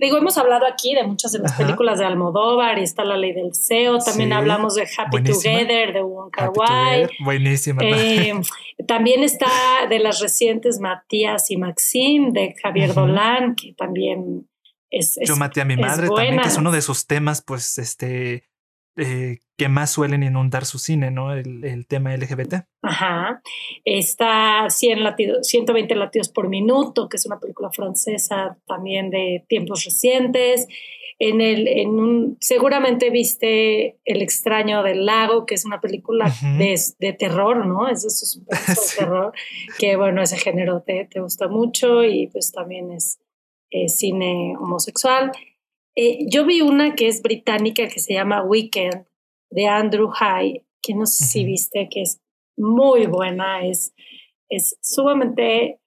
digo, 0.00 0.16
hemos 0.16 0.38
hablado 0.38 0.64
aquí 0.66 0.94
de 0.94 1.02
muchas 1.02 1.32
de 1.32 1.40
las 1.40 1.52
películas 1.52 1.98
de 1.98 2.06
Almodóvar 2.06 2.78
y 2.78 2.84
está 2.84 3.04
La 3.04 3.18
Ley 3.18 3.34
del 3.34 3.54
SEO, 3.54 3.98
también 3.98 4.32
hablamos 4.32 4.76
de 4.76 4.88
Happy 4.96 5.22
Together, 5.24 5.92
de 5.92 6.00
Wong 6.00 6.30
Kar 6.30 6.52
Wai. 6.56 7.10
Buenísima. 7.22 7.82
Eh, 7.84 8.32
también 8.88 9.22
está 9.22 9.50
de 9.90 9.98
las 9.98 10.20
recientes 10.20 10.80
Matías 10.80 11.50
y 11.50 11.58
Maxim, 11.58 12.32
de 12.32 12.54
Javier 12.62 12.94
Dolan, 12.94 13.56
que 13.56 13.74
también 13.74 14.48
es, 14.88 15.18
Yo 15.22 15.36
maté 15.36 15.60
a 15.60 15.66
mi 15.66 15.76
madre 15.76 16.08
también, 16.08 16.40
que 16.40 16.48
es 16.48 16.56
uno 16.56 16.72
de 16.72 16.80
sus 16.80 17.06
temas, 17.06 17.42
pues, 17.42 17.76
este 17.76 18.51
eh, 18.96 19.38
que 19.56 19.68
más 19.68 19.90
suelen 19.90 20.22
inundar 20.22 20.66
su 20.66 20.78
cine, 20.78 21.10
¿no? 21.10 21.32
El, 21.32 21.86
tema 21.86 22.14
LGBT. 22.14 22.66
Ajá. 22.82 23.40
Está 23.84 24.68
100 24.68 25.02
latidos, 25.02 25.46
120 25.46 25.94
latidos 25.94 26.28
por 26.28 26.48
minuto, 26.48 27.08
que 27.08 27.16
es 27.16 27.24
una 27.24 27.40
película 27.40 27.70
francesa 27.70 28.58
también 28.66 29.10
de 29.10 29.44
tiempos 29.48 29.84
recientes. 29.84 30.66
En 31.18 31.40
el, 31.40 31.68
en 31.68 31.90
un, 31.90 32.36
seguramente 32.40 33.10
viste 33.10 33.98
El 34.04 34.20
extraño 34.20 34.82
del 34.82 35.06
lago, 35.06 35.46
que 35.46 35.54
es 35.54 35.64
una 35.64 35.80
película 35.80 36.32
de, 36.58 36.78
de, 36.98 37.12
terror, 37.12 37.64
¿no? 37.64 37.88
Eso 37.88 38.08
es 38.08 38.36
un 38.36 38.46
terror, 38.98 39.32
que 39.78 39.96
bueno, 39.96 40.20
ese 40.20 40.36
género 40.36 40.82
te, 40.82 41.04
te, 41.04 41.20
gusta 41.20 41.48
mucho 41.48 42.04
y 42.04 42.26
pues 42.26 42.50
también 42.50 42.90
es 42.90 43.20
cine 43.86 44.54
homosexual. 44.58 45.32
Eh, 45.94 46.26
yo 46.30 46.46
vi 46.46 46.62
una 46.62 46.94
que 46.94 47.06
es 47.08 47.20
británica 47.22 47.86
que 47.88 48.00
se 48.00 48.14
llama 48.14 48.42
Weekend 48.42 49.06
de 49.50 49.66
Andrew 49.66 50.08
High, 50.08 50.64
que 50.80 50.94
no 50.94 51.04
sé 51.04 51.24
si 51.24 51.44
viste, 51.44 51.88
que 51.90 52.02
es 52.02 52.20
muy 52.56 53.06
buena, 53.06 53.66
es, 53.66 53.94
es 54.48 54.78
sumamente 54.80 55.80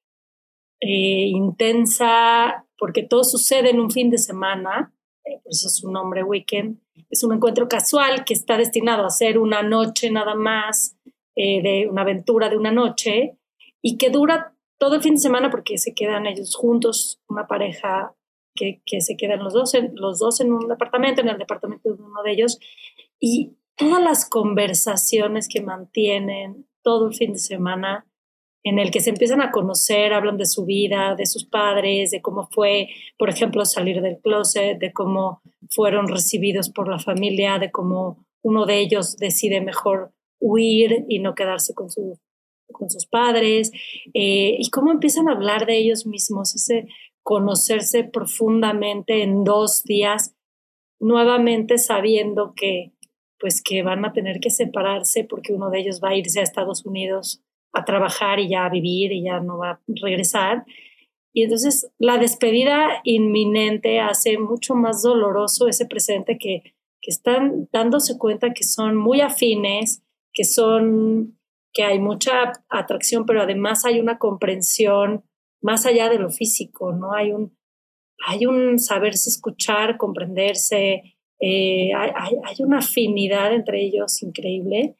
eh, 0.80 1.28
intensa 1.28 2.66
porque 2.78 3.02
todo 3.04 3.24
sucede 3.24 3.72
en 3.72 3.80
un 3.80 3.90
fin 3.90 4.12
de 4.12 4.20
semana, 4.20 4.94
eh, 5.26 5.40
por 5.44 5.52
eso 5.52 5.68
es 5.68 5.78
su 5.78 5.92
nombre 5.92 6.24
Weekend. 6.24 6.80
Es 7.10 7.24
un 7.24 7.34
encuentro 7.34 7.68
casual 7.68 8.26
que 8.26 8.34
está 8.34 8.58
destinado 8.58 9.06
a 9.06 9.10
ser 9.10 9.40
una 9.40 9.64
noche 9.64 10.12
nada 10.12 10.36
más, 10.36 10.98
de 11.36 11.88
una 11.92 12.04
aventura 12.04 12.48
de 12.48 12.58
una 12.58 12.72
noche, 12.72 13.38
y 13.82 13.98
que 13.98 14.10
dura 14.10 14.56
todo 14.78 14.96
el 14.96 15.02
fin 15.02 15.16
de 15.16 15.20
semana 15.20 15.50
porque 15.50 15.78
se 15.78 15.94
quedan 15.94 16.28
ellos 16.28 16.56
juntos, 16.56 17.22
una 17.28 17.46
pareja 17.46 18.16
que, 18.56 19.02
se 19.02 19.18
quedan 19.18 19.44
los 19.44 19.54
dos, 19.54 19.74
en, 19.74 19.92
los 19.96 20.20
dos 20.20 20.40
en 20.40 20.54
un 20.54 20.68
departamento, 20.68 21.22
en 21.22 21.30
el 21.30 21.38
departamento 21.38 21.94
de 21.94 22.02
uno 22.02 22.24
de 22.24 22.32
ellos, 22.32 22.60
y 23.20 23.58
todas 23.76 24.02
las 24.02 24.30
conversaciones 24.30 25.48
que 25.48 25.62
mantienen 25.62 26.66
todo 26.82 27.08
el 27.08 27.14
fin 27.14 27.34
de 27.34 27.40
semana, 27.40 28.06
en 28.64 28.80
el 28.80 28.90
que 28.90 29.00
se 29.00 29.12
empiezan 29.12 29.42
a 29.42 29.52
conocer, 29.52 30.14
hablan 30.14 30.38
de 30.38 30.46
su 30.46 30.66
vida, 30.66 31.14
de 31.16 31.28
sus 31.28 31.46
padres, 31.46 32.10
de 32.10 32.22
cómo 32.22 32.48
fue, 32.52 32.90
por 33.18 33.30
ejemplo, 33.30 33.64
salir 33.64 34.02
del 34.02 34.20
closet, 34.20 34.80
de 34.80 34.92
cómo 34.92 35.42
fueron 35.70 36.08
recibidos 36.08 36.70
por 36.70 36.88
la 36.88 36.98
familia, 36.98 37.60
de 37.60 37.72
cómo 37.72 38.26
uno 38.42 38.66
de 38.66 38.80
ellos 38.80 39.18
decide 39.18 39.62
mejor 39.62 40.12
huir 40.40 41.06
y 41.08 41.20
no 41.20 41.36
quedarse 41.36 41.76
con, 41.76 41.92
su, 41.92 42.20
con 42.72 42.90
sus 42.90 43.06
padres, 43.06 43.72
eh, 44.14 44.56
y 44.58 44.70
cómo 44.72 44.92
empiezan 44.92 45.28
a 45.28 45.34
hablar 45.34 45.66
de 45.66 45.78
ellos 45.78 46.08
mismos, 46.08 46.56
ese 46.56 46.88
conocerse 47.26 48.04
profundamente 48.04 49.24
en 49.24 49.44
dos 49.44 49.84
días, 49.84 50.36
nuevamente 51.00 51.80
sabiendo 51.80 52.54
que 52.56 52.94
pues 53.40 53.64
que 53.64 53.82
van 53.82 54.06
a 54.06 54.14
tener 54.14 54.40
que 54.40 54.52
separarse 54.52 55.24
porque 55.24 55.52
uno 55.52 55.72
de 55.72 55.80
ellos 55.80 56.02
va 56.04 56.10
a 56.10 56.16
irse 56.16 56.40
a 56.40 56.44
Estados 56.44 56.86
Unidos 56.86 57.44
a 57.74 57.84
trabajar 57.84 58.40
y 58.40 58.50
ya 58.50 58.66
a 58.66 58.70
vivir 58.70 59.12
y 59.12 59.24
ya 59.24 59.40
no 59.40 59.58
va 59.58 59.72
a 59.72 59.82
regresar. 59.88 60.66
Y 61.34 61.44
entonces 61.44 61.92
la 61.98 62.20
despedida 62.20 63.02
inminente 63.04 64.00
hace 64.00 64.38
mucho 64.38 64.76
más 64.76 65.02
doloroso 65.02 65.68
ese 65.68 65.88
presente 65.88 66.38
que, 66.38 66.76
que 67.02 67.10
están 67.10 67.68
dándose 67.74 68.20
cuenta 68.20 68.54
que 68.54 68.64
son 68.64 68.96
muy 68.96 69.22
afines, 69.22 70.04
que 70.32 70.44
son, 70.44 71.40
que 71.74 71.84
hay 71.84 71.98
mucha 71.98 72.52
atracción, 72.70 73.26
pero 73.26 73.42
además 73.42 73.84
hay 73.84 74.00
una 74.00 74.20
comprensión 74.20 75.24
más 75.62 75.86
allá 75.86 76.10
de 76.10 76.20
lo 76.20 76.30
físico, 76.30 76.94
¿no? 76.94 77.14
Hay 77.14 77.32
un, 77.32 77.58
hay 78.26 78.46
un 78.46 78.80
saberse 78.80 79.30
escuchar, 79.30 79.98
comprenderse, 79.98 81.16
eh, 81.40 81.92
hay, 81.94 82.12
hay, 82.44 82.56
una 82.60 82.80
afinidad 82.80 83.54
entre 83.54 83.84
ellos 83.84 84.24
increíble 84.24 84.96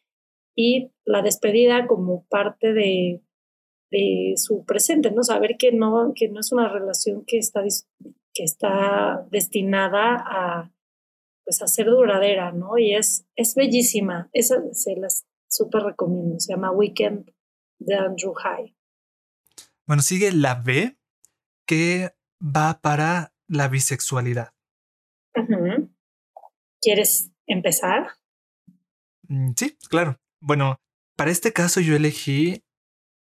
y 0.56 0.92
la 1.06 1.22
despedida 1.22 1.88
como 1.88 2.26
parte 2.28 2.74
de, 2.74 3.22
de, 3.90 4.34
su 4.36 4.66
presente, 4.66 5.12
¿no? 5.12 5.24
Saber 5.24 5.56
que 5.58 5.72
no, 5.72 6.12
que 6.14 6.28
no 6.30 6.42
es 6.42 6.52
una 6.52 6.68
relación 6.68 7.24
que 7.26 7.38
está, 7.38 7.64
que 8.34 8.44
está 8.44 9.26
destinada 9.32 10.18
a, 10.28 10.72
pues, 11.46 11.62
a 11.62 11.68
ser 11.68 11.88
duradera, 11.88 12.52
¿no? 12.52 12.78
Y 12.78 12.94
es, 12.94 13.26
es 13.36 13.56
bellísima, 13.56 14.30
esa 14.34 14.62
se 14.74 14.96
las 14.98 15.26
súper 15.48 15.84
recomiendo, 15.84 16.40
se 16.40 16.54
llama 16.54 16.72
Weekend 16.72 17.32
de 17.80 17.96
Andrew 17.96 18.34
High. 18.34 18.75
Bueno, 19.88 20.02
sigue 20.02 20.32
la 20.32 20.56
B, 20.56 20.98
que 21.68 22.16
va 22.42 22.80
para 22.82 23.34
la 23.48 23.68
bisexualidad. 23.68 24.54
¿Quieres 26.82 27.32
empezar? 27.46 28.08
Mm, 29.28 29.52
sí, 29.56 29.78
claro. 29.90 30.20
Bueno, 30.40 30.80
para 31.16 31.32
este 31.32 31.54
caso 31.54 31.82
yo 31.82 31.96
elegí 31.96 32.64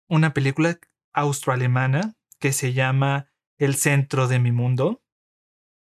una 0.08 0.34
película 0.34 0.80
austroalemana 1.14 2.16
que 2.40 2.54
se 2.54 2.74
llama 2.74 3.32
El 3.58 3.76
centro 3.76 4.28
de 4.28 4.40
mi 4.40 4.52
mundo. 4.52 5.04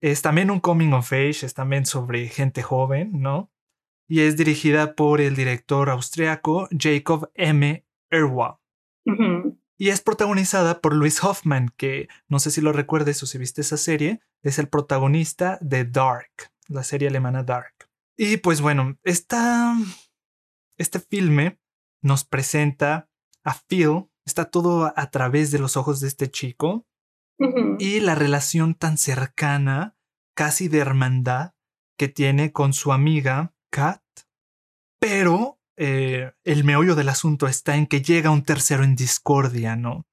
Es 0.01 0.21
también 0.21 0.51
un 0.51 0.59
coming 0.59 0.93
of 0.93 1.11
age, 1.13 1.45
es 1.45 1.53
también 1.53 1.85
sobre 1.85 2.27
gente 2.27 2.61
joven, 2.61 3.21
¿no? 3.21 3.51
Y 4.07 4.21
es 4.21 4.37
dirigida 4.37 4.95
por 4.95 5.21
el 5.21 5.35
director 5.35 5.89
austriaco 5.89 6.67
Jacob 6.77 7.31
M. 7.35 7.85
Erwa 8.09 8.59
y 9.83 9.89
es 9.89 9.99
protagonizada 9.99 10.79
por 10.79 10.93
Luis 10.93 11.21
Hoffman, 11.25 11.67
que 11.75 12.07
no 12.29 12.39
sé 12.39 12.51
si 12.51 12.61
lo 12.61 12.71
recuerdes 12.71 13.21
o 13.21 13.25
si 13.25 13.37
viste 13.37 13.59
esa 13.59 13.75
serie, 13.75 14.21
es 14.41 14.57
el 14.57 14.69
protagonista 14.69 15.57
de 15.59 15.83
Dark, 15.83 16.53
la 16.69 16.85
serie 16.85 17.09
alemana 17.09 17.43
Dark. 17.43 17.89
Y 18.15 18.37
pues 18.37 18.61
bueno, 18.61 18.97
esta, 19.03 19.75
este 20.77 21.01
filme 21.01 21.59
nos 22.01 22.23
presenta 22.23 23.09
a 23.43 23.55
Phil, 23.55 24.05
está 24.25 24.45
todo 24.45 24.93
a, 24.95 25.09
través 25.09 25.51
de 25.51 25.59
los 25.59 25.75
ojos 25.75 25.99
de 25.99 26.07
este 26.07 26.31
chico 26.31 26.87
y 27.77 27.99
la 27.99 28.15
relación 28.15 28.75
tan 28.75 28.97
cercana, 28.97 29.97
casi 30.33 30.69
de 30.69 30.77
hermandad, 30.77 31.55
que 31.97 32.07
tiene 32.07 32.53
con 32.53 32.71
su 32.71 32.93
amiga 32.93 33.53
Kat, 33.69 34.01
pero 34.97 35.59
eh, 35.77 36.31
el 36.43 36.63
meollo 36.63 36.95
del 36.95 37.09
asunto 37.09 37.47
está 37.47 37.75
en 37.75 37.87
que 37.87 38.01
llega 38.01 38.31
un 38.31 38.43
tercero 38.43 38.83
en 38.83 38.95
discordia, 38.95 39.75
¿no? 39.75 40.05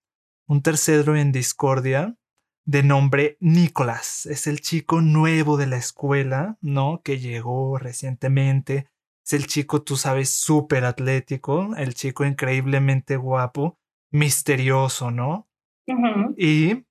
Un 0.46 0.62
tercero 0.62 1.16
en 1.16 1.33
discordia 1.33 2.16
de 2.64 2.83
nombre 2.83 3.37
Nicolás. 3.40 4.27
Es 4.27 4.46
el 4.46 4.61
chico 4.61 5.01
nuevo 5.01 5.57
de 5.57 5.66
la 5.66 5.77
escuela, 5.77 6.59
¿no? 6.61 7.03
Que 7.03 7.18
llegó 7.18 7.79
recientemente. 7.79 8.88
Es 9.25 9.33
el 9.33 9.46
chico, 9.46 9.83
tú 9.83 9.96
sabes, 9.96 10.31
súper 10.31 10.85
atlético, 10.85 11.75
el 11.77 11.94
chico 11.94 12.25
increíblemente 12.25 13.16
guapo, 13.16 13.79
misterioso, 14.11 15.11
¿no? 15.11 15.49
Y 16.37 16.87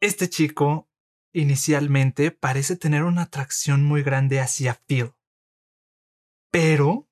este 0.00 0.28
chico 0.28 0.88
inicialmente 1.32 2.30
parece 2.30 2.76
tener 2.76 3.02
una 3.02 3.22
atracción 3.22 3.84
muy 3.84 4.02
grande 4.02 4.40
hacia 4.40 4.74
Phil. 4.86 5.12
Pero 6.50 7.07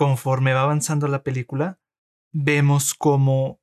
conforme 0.00 0.54
va 0.54 0.62
avanzando 0.62 1.08
la 1.08 1.22
película, 1.22 1.78
vemos 2.32 2.94
cómo 2.94 3.60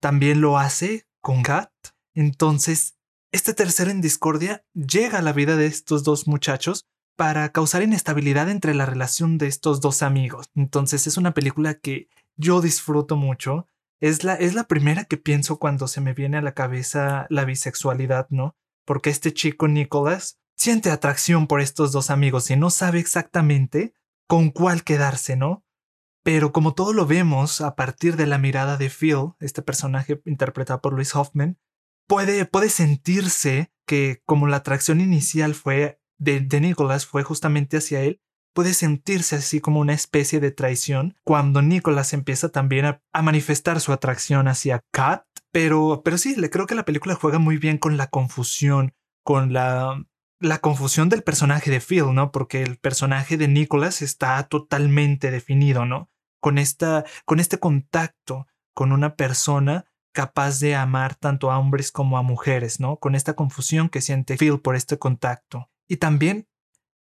también 0.00 0.40
lo 0.40 0.56
hace 0.56 1.06
con 1.20 1.42
Kat. 1.42 1.70
Entonces, 2.14 2.96
este 3.32 3.52
tercero 3.52 3.90
en 3.90 4.00
discordia 4.00 4.64
llega 4.72 5.18
a 5.18 5.22
la 5.22 5.34
vida 5.34 5.56
de 5.56 5.66
estos 5.66 6.04
dos 6.04 6.26
muchachos 6.26 6.86
para 7.16 7.52
causar 7.52 7.82
inestabilidad 7.82 8.48
entre 8.48 8.72
la 8.72 8.86
relación 8.86 9.36
de 9.36 9.46
estos 9.46 9.82
dos 9.82 10.02
amigos. 10.02 10.46
Entonces, 10.54 11.06
es 11.06 11.18
una 11.18 11.34
película 11.34 11.74
que 11.74 12.08
yo 12.36 12.62
disfruto 12.62 13.16
mucho. 13.16 13.66
Es 14.00 14.24
la, 14.24 14.36
es 14.36 14.54
la 14.54 14.64
primera 14.64 15.04
que 15.04 15.18
pienso 15.18 15.58
cuando 15.58 15.86
se 15.86 16.00
me 16.00 16.14
viene 16.14 16.38
a 16.38 16.42
la 16.42 16.54
cabeza 16.54 17.26
la 17.28 17.44
bisexualidad, 17.44 18.26
¿no? 18.30 18.56
Porque 18.86 19.10
este 19.10 19.34
chico 19.34 19.68
Nicholas 19.68 20.38
siente 20.56 20.90
atracción 20.90 21.46
por 21.46 21.60
estos 21.60 21.92
dos 21.92 22.08
amigos 22.08 22.50
y 22.50 22.56
no 22.56 22.70
sabe 22.70 23.00
exactamente 23.00 23.92
con 24.28 24.50
cuál 24.50 24.84
quedarse, 24.84 25.36
¿no? 25.36 25.64
Pero 26.22 26.52
como 26.52 26.74
todo 26.74 26.92
lo 26.92 27.06
vemos 27.06 27.60
a 27.60 27.74
partir 27.74 28.16
de 28.16 28.26
la 28.26 28.38
mirada 28.38 28.76
de 28.76 28.90
Phil, 28.90 29.32
este 29.40 29.62
personaje 29.62 30.20
interpretado 30.26 30.80
por 30.80 30.92
Luis 30.92 31.16
Hoffman, 31.16 31.58
puede, 32.06 32.44
puede 32.44 32.68
sentirse 32.68 33.72
que 33.86 34.22
como 34.26 34.46
la 34.46 34.58
atracción 34.58 35.00
inicial 35.00 35.54
fue 35.54 36.00
de, 36.18 36.40
de 36.40 36.60
Nicholas 36.60 37.06
fue 37.06 37.22
justamente 37.22 37.78
hacia 37.78 38.02
él, 38.02 38.20
puede 38.54 38.74
sentirse 38.74 39.36
así 39.36 39.60
como 39.60 39.80
una 39.80 39.94
especie 39.94 40.40
de 40.40 40.50
traición 40.50 41.16
cuando 41.24 41.62
Nicholas 41.62 42.12
empieza 42.12 42.50
también 42.50 42.84
a, 42.84 43.02
a, 43.12 43.22
manifestar 43.22 43.80
su 43.80 43.92
atracción 43.92 44.48
hacia 44.48 44.84
Kat. 44.90 45.24
Pero, 45.50 46.02
pero 46.04 46.18
sí, 46.18 46.36
le 46.36 46.50
creo 46.50 46.66
que 46.66 46.74
la 46.74 46.84
película 46.84 47.14
juega 47.14 47.38
muy 47.38 47.56
bien 47.56 47.78
con 47.78 47.96
la 47.96 48.08
confusión, 48.08 48.92
con 49.24 49.54
la, 49.54 50.04
la 50.40 50.58
confusión 50.58 51.08
del 51.08 51.22
personaje 51.22 51.70
de 51.70 51.80
Phil, 51.80 52.14
¿no? 52.14 52.30
Porque 52.30 52.62
el 52.62 52.78
personaje 52.78 53.36
de 53.36 53.48
Nicholas 53.48 54.02
está 54.02 54.42
totalmente 54.44 55.30
definido, 55.30 55.84
¿no? 55.84 56.10
Con, 56.40 56.58
esta, 56.58 57.04
con 57.24 57.40
este 57.40 57.58
contacto 57.58 58.46
con 58.74 58.92
una 58.92 59.16
persona 59.16 59.86
capaz 60.12 60.60
de 60.60 60.76
amar 60.76 61.16
tanto 61.16 61.50
a 61.50 61.58
hombres 61.58 61.90
como 61.90 62.16
a 62.18 62.22
mujeres, 62.22 62.78
¿no? 62.78 62.98
Con 62.98 63.14
esta 63.14 63.34
confusión 63.34 63.88
que 63.88 64.00
siente 64.00 64.36
Phil 64.36 64.60
por 64.60 64.76
este 64.76 64.98
contacto. 64.98 65.70
Y 65.88 65.96
también 65.96 66.48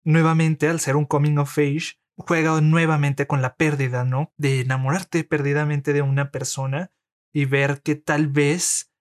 nuevamente, 0.03 0.67
al 0.69 0.79
ser 0.79 0.95
un 0.95 1.05
coming 1.05 1.37
of 1.37 1.57
age, 1.57 1.99
juega 2.15 2.59
nuevamente 2.61 3.27
con 3.27 3.41
la 3.41 3.55
pérdida, 3.55 4.05
¿no? 4.05 4.33
De 4.37 4.61
enamorarte 4.61 5.23
perdidamente 5.23 5.93
de 5.93 6.01
una 6.01 6.31
persona 6.31 6.91
y 7.31 7.45
ver 7.45 7.81
que 7.81 7.95
tal 7.95 8.27
vez 8.27 8.91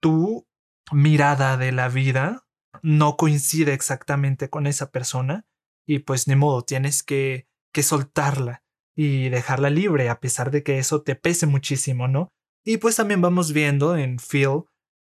tu 0.00 0.46
mirada 0.92 1.56
de 1.56 1.72
la 1.72 1.88
vida 1.88 2.47
no 2.82 3.16
coincide 3.16 3.72
exactamente 3.72 4.50
con 4.50 4.66
esa 4.66 4.90
persona 4.90 5.46
y 5.86 6.00
pues 6.00 6.28
ni 6.28 6.36
modo, 6.36 6.62
tienes 6.62 7.02
que, 7.02 7.48
que 7.72 7.82
soltarla 7.82 8.62
y 8.94 9.28
dejarla 9.28 9.70
libre 9.70 10.08
a 10.08 10.20
pesar 10.20 10.50
de 10.50 10.62
que 10.62 10.78
eso 10.78 11.02
te 11.02 11.14
pese 11.14 11.46
muchísimo, 11.46 12.08
¿no? 12.08 12.28
Y 12.64 12.78
pues 12.78 12.96
también 12.96 13.22
vamos 13.22 13.52
viendo 13.52 13.96
en 13.96 14.18
Phil 14.18 14.64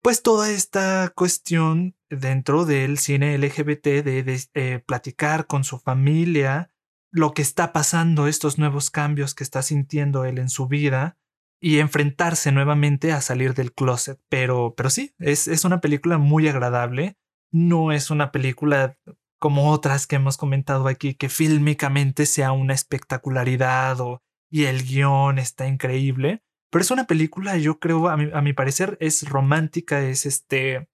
pues 0.02 0.24
toda 0.24 0.50
esta 0.50 1.12
cuestión 1.16 1.96
dentro 2.10 2.66
del 2.66 2.98
cine 2.98 3.38
LGBT 3.38 4.04
de, 4.04 4.42
eh, 4.54 4.84
platicar 4.86 5.48
con 5.48 5.64
su 5.64 5.80
familia, 5.80 6.72
lo 7.12 7.34
que 7.34 7.42
está 7.42 7.72
pasando, 7.72 8.28
estos 8.28 8.58
nuevos 8.58 8.90
cambios 8.90 9.36
que 9.36 9.44
está 9.44 9.62
sintiendo 9.62 10.26
él 10.26 10.40
en 10.40 10.50
su 10.50 10.68
vida 10.68 11.18
y 11.60 11.78
enfrentarse 11.78 12.52
nuevamente 12.52 13.12
a 13.12 13.22
salir 13.22 13.54
del 13.54 13.74
closet. 13.74 14.20
Pero, 14.28 14.74
pero 14.76 14.90
sí, 14.90 15.14
es, 15.20 15.48
es 15.48 15.66
una 15.66 15.82
película 15.82 16.18
muy 16.18 16.48
agradable. 16.48 17.18
No 17.52 17.92
es 17.92 18.10
una 18.10 18.32
película 18.32 18.98
como 19.40 19.72
otras 19.72 20.06
que 20.06 20.18
hemos 20.18 20.38
comentado 20.38 20.88
aquí, 20.88 21.16
que 21.16 21.28
fílmicamente 21.28 22.28
sea 22.28 22.52
una 22.52 22.76
espectacularidad 22.76 24.00
o, 24.00 24.22
y 24.52 24.66
el 24.66 24.84
guion 24.84 25.40
está 25.40 25.68
increíble. 25.68 26.44
Pero 26.70 26.84
es 26.84 26.92
una 26.92 27.06
película, 27.06 27.58
yo 27.58 27.80
creo, 27.80 28.08
a 28.08 28.18
mi, 28.18 28.30
a 28.32 28.42
mi 28.42 28.54
parecer, 28.54 28.98
es 29.02 29.28
romántica, 29.28 30.02
es 30.02 30.26
este. 30.26 30.88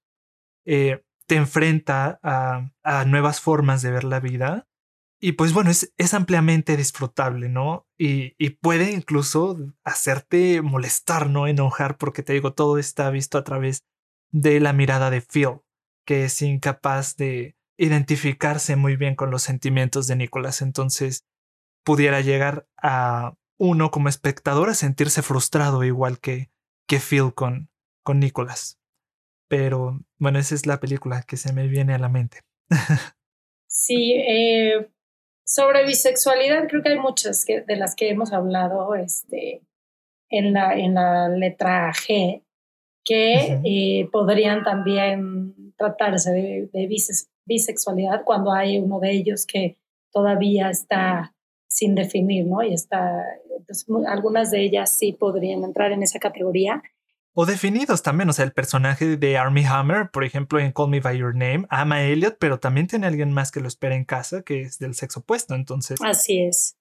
Eh, 0.65 1.03
te 1.27 1.35
enfrenta 1.35 2.19
a, 2.23 2.71
a, 2.83 3.05
nuevas 3.05 3.41
formas 3.41 3.81
de 3.81 3.91
ver 3.91 4.05
la 4.05 4.21
vida. 4.21 4.65
Y 5.19 5.33
pues 5.33 5.51
bueno, 5.51 5.69
es, 5.69 5.93
es 5.97 6.13
ampliamente 6.13 6.77
disfrutable, 6.77 7.49
¿no? 7.49 7.85
Y, 7.97 8.33
y, 8.37 8.51
puede 8.51 8.91
incluso 8.91 9.57
hacerte 9.83 10.61
molestar, 10.61 11.29
¿no? 11.29 11.47
Enojar, 11.47 11.97
porque 11.97 12.23
te 12.23 12.33
digo, 12.33 12.53
todo 12.53 12.77
está 12.77 13.09
visto 13.09 13.37
a 13.37 13.43
través 13.43 13.83
de 14.31 14.59
la 14.59 14.73
mirada 14.73 15.09
de 15.09 15.21
Phil, 15.21 15.59
que 16.07 16.23
es 16.23 16.41
incapaz 16.41 17.17
de 17.17 17.57
identificarse 17.77 18.77
muy 18.77 18.95
bien 18.95 19.15
con 19.15 19.29
los 19.29 19.43
sentimientos 19.43 20.07
de 20.07 20.15
Nicholas. 20.15 20.61
Entonces, 20.61 21.25
pudiera 21.83 22.21
llegar 22.21 22.65
a 22.81 23.33
uno 23.59 23.91
como 23.91 24.07
espectador 24.07 24.69
a 24.69 24.73
sentirse 24.73 25.21
frustrado 25.21 25.83
igual 25.83 26.19
que, 26.19 26.49
que 26.87 26.99
Phil 26.99 27.33
con, 27.35 27.69
con 28.03 28.19
Nicholas. 28.19 28.79
Pero 29.49 29.99
bueno, 30.17 30.39
esa 30.39 30.55
es 30.55 30.65
la 30.65 30.79
película 30.79 31.23
que 31.23 31.35
se 31.35 31.51
me 31.51 31.67
viene 31.67 31.93
a 31.93 31.99
la 31.99 32.09
mente. 32.09 32.41
sí, 33.67 34.13
eh, 34.13 34.89
sobre 35.45 35.85
bisexualidad 35.85 36.67
creo 36.69 36.83
que 36.83 36.89
hay 36.89 36.99
muchas 36.99 37.43
que, 37.43 37.61
de 37.61 37.75
las 37.75 37.95
que 37.95 38.09
hemos 38.09 38.31
hablado 38.31 38.95
este, 38.95 39.61
en, 40.29 40.53
la, 40.53 40.73
en 40.73 40.93
la 40.93 41.27
letra 41.27 41.91
G 41.91 42.43
que 43.07 43.61
eh, 43.63 44.09
podrían 44.11 44.63
también 44.63 45.55
tratarse 45.77 46.31
de, 46.31 46.69
de 46.73 46.89
bisexualidad 47.45 48.23
cuando 48.25 48.51
hay 48.51 48.79
uno 48.79 48.99
de 48.99 49.11
ellos 49.11 49.45
que 49.45 49.77
todavía 50.11 50.69
está 50.69 51.33
sin 51.67 51.95
definir, 51.95 52.45
¿no? 52.45 52.63
Y 52.63 52.73
está, 52.73 53.23
entonces, 53.57 53.85
algunas 54.07 54.51
de 54.51 54.63
ellas 54.63 54.91
sí 54.91 55.13
podrían 55.13 55.63
entrar 55.63 55.91
en 55.91 56.03
esa 56.03 56.19
categoría. 56.19 56.81
O 57.33 57.45
definidos 57.45 58.01
también, 58.01 58.29
o 58.29 58.33
sea, 58.33 58.45
el 58.45 58.51
personaje 58.51 59.15
de 59.17 59.37
Army 59.37 59.63
Hammer, 59.63 60.09
por 60.09 60.23
ejemplo, 60.23 60.59
en 60.59 60.71
Call 60.71 60.89
Me 60.89 60.99
By 60.99 61.19
Your 61.19 61.35
Name, 61.35 61.67
ama 61.69 61.97
a 61.97 62.03
Elliot, 62.03 62.37
pero 62.39 62.59
también 62.59 62.87
tiene 62.87 63.05
alguien 63.05 63.31
más 63.31 63.51
que 63.51 63.59
lo 63.59 63.67
espera 63.67 63.95
en 63.95 64.05
casa, 64.05 64.41
que 64.41 64.61
es 64.61 64.79
del 64.79 64.95
sexo 64.95 65.19
opuesto, 65.19 65.53
entonces. 65.53 65.99
Así 66.03 66.41
es. 66.41 66.77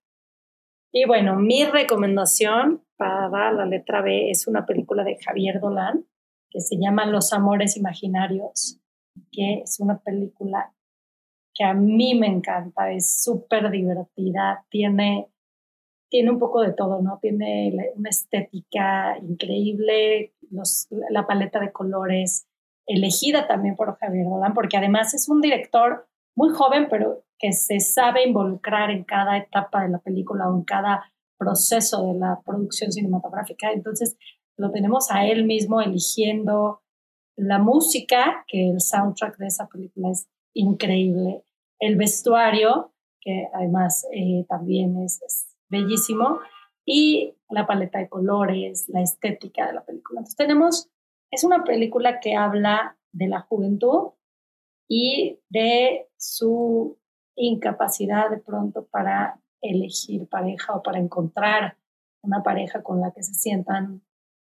Y 0.93 1.05
bueno, 1.05 1.37
mi 1.37 1.65
recomendación 1.65 2.83
para 2.97 3.53
la 3.53 3.67
letra 3.67 4.01
B 4.01 4.31
es 4.31 4.47
una 4.47 4.65
película 4.65 5.05
de 5.05 5.19
Javier 5.23 5.61
Dolan 5.61 6.07
que 6.49 6.61
se 6.61 6.77
llama 6.77 7.05
Los 7.05 7.35
Amores 7.35 7.77
Imaginarios, 7.77 8.81
que 9.33 9.61
es 9.65 9.81
una 9.81 9.99
película 9.99 10.73
que 11.55 11.65
a 11.65 11.75
mí 11.75 12.15
me 12.15 12.27
encanta, 12.27 12.93
es 12.93 13.23
súper 13.23 13.71
divertida, 13.71 14.65
tiene, 14.69 15.29
tiene 16.11 16.31
un 16.31 16.39
poco 16.39 16.61
de 16.61 16.73
todo, 16.75 17.01
¿no? 17.01 17.19
Tiene 17.21 17.73
una 17.95 18.11
estética 18.11 19.17
increíble, 19.19 20.35
la 21.11 21.27
paleta 21.27 21.59
de 21.59 21.73
colores 21.73 22.47
elegida 22.87 23.49
también 23.49 23.75
por 23.75 23.97
Javier 23.99 24.27
Dolan, 24.27 24.55
porque 24.55 24.77
además 24.77 25.15
es 25.15 25.29
un 25.29 25.41
director 25.41 26.07
muy 26.37 26.51
joven, 26.51 26.89
pero 26.91 27.25
que 27.39 27.53
se 27.53 27.81
sabe 27.81 28.27
involucrar 28.27 28.91
en 28.91 29.05
cada 29.05 29.37
etapa 29.37 29.83
de 29.83 29.89
la 29.89 29.99
película 29.99 30.49
o 30.49 30.57
en 30.57 30.65
cada 30.65 31.11
proceso 31.39 32.07
de 32.07 32.19
la 32.19 32.41
producción 32.45 32.93
cinematográfica. 32.93 33.73
Entonces, 33.73 34.17
lo 34.57 34.71
tenemos 34.71 35.11
a 35.11 35.27
él 35.27 35.45
mismo 35.45 35.81
eligiendo 35.81 36.83
la 37.37 37.59
música, 37.59 38.45
que 38.49 38.71
el 38.71 38.81
soundtrack 38.81 39.37
de 39.37 39.47
esa 39.47 39.69
película 39.69 40.11
es 40.11 40.29
increíble, 40.55 41.45
el 41.79 41.97
vestuario, 41.97 42.93
que 43.21 43.49
además 43.53 44.07
eh, 44.13 44.45
también 44.49 44.97
es, 45.03 45.21
bellísimo, 45.69 46.39
y 46.85 47.35
la 47.51 47.67
paleta 47.67 47.99
de 47.99 48.09
colores, 48.09 48.89
la 48.89 49.03
estética 49.03 49.67
de 49.67 49.73
la 49.73 49.85
película. 49.85 50.21
Entonces 50.21 50.37
tenemos, 50.37 50.89
es 51.31 51.43
una 51.43 51.65
película 51.65 52.21
que 52.21 52.37
habla 52.37 52.97
de 53.13 53.27
la 53.27 53.41
juventud 53.41 54.13
y 54.89 55.41
de 55.49 56.09
su 56.17 56.97
incapacidad 57.35 58.31
de 58.31 58.39
pronto 58.39 58.87
para 58.87 59.41
elegir 59.61 60.29
pareja 60.29 60.75
o 60.75 60.83
para 60.83 60.99
encontrar 60.99 61.77
una 62.23 62.43
pareja 62.43 62.83
con 62.83 63.01
la 63.01 63.11
que 63.11 63.23
se 63.23 63.35
sientan 63.35 64.03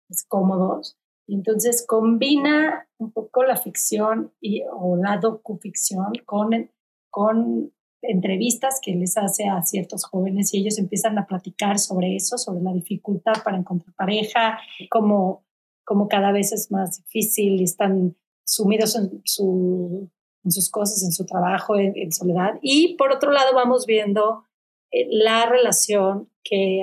pues, 0.09 0.25
cómodos. 0.25 0.99
Entonces 1.27 1.85
combina 1.87 2.89
un 2.99 3.13
poco 3.13 3.45
la 3.45 3.57
ficción 3.57 4.33
y, 4.41 4.63
o 4.71 4.97
la 4.97 5.19
docuficción 5.19 6.13
con 6.25 6.69
con 7.15 7.73
entrevistas 8.03 8.81
que 8.83 8.93
les 8.93 9.17
hace 9.17 9.45
a 9.49 9.63
ciertos 9.63 10.05
jóvenes 10.05 10.53
y 10.53 10.59
ellos 10.59 10.79
empiezan 10.79 11.17
a 11.17 11.29
platicar 11.29 11.79
sobre 11.79 12.17
eso, 12.17 12.39
sobre 12.39 12.61
la 12.61 12.73
dificultad 12.73 13.35
para 13.45 13.57
encontrar 13.57 13.95
pareja, 13.95 14.59
cómo, 14.91 15.45
cómo 15.85 16.09
cada 16.09 16.33
vez 16.33 16.53
es 16.53 16.73
más 16.73 16.99
difícil 16.99 17.61
y 17.61 17.63
están 17.63 18.17
sumidos 18.45 18.97
en, 18.97 19.23
su, 19.25 20.11
en 20.43 20.51
sus 20.51 20.71
cosas, 20.73 21.05
en 21.05 21.13
su 21.13 21.25
trabajo, 21.25 21.77
en, 21.77 22.11
soledad. 22.11 22.59
Y 22.63 22.97
por 22.97 23.13
otro 23.13 23.31
lado 23.31 23.55
vamos 23.55 23.87
viendo 23.87 24.43
eh, 24.91 25.07
la 25.11 25.47
relación 25.47 26.29
que 26.43 26.83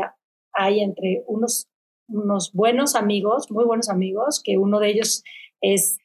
hay 0.53 0.79
entre 0.79 1.25
unos, 1.27 1.69
unos 2.11 2.53
buenos 2.53 2.95
amigos, 2.95 3.49
muy 3.51 3.65
buenos 3.65 3.89
amigos, 3.89 4.41
que 4.43 4.57
uno 4.57 4.79
de 4.79 4.89
ellos 4.89 5.23
es 5.61 5.97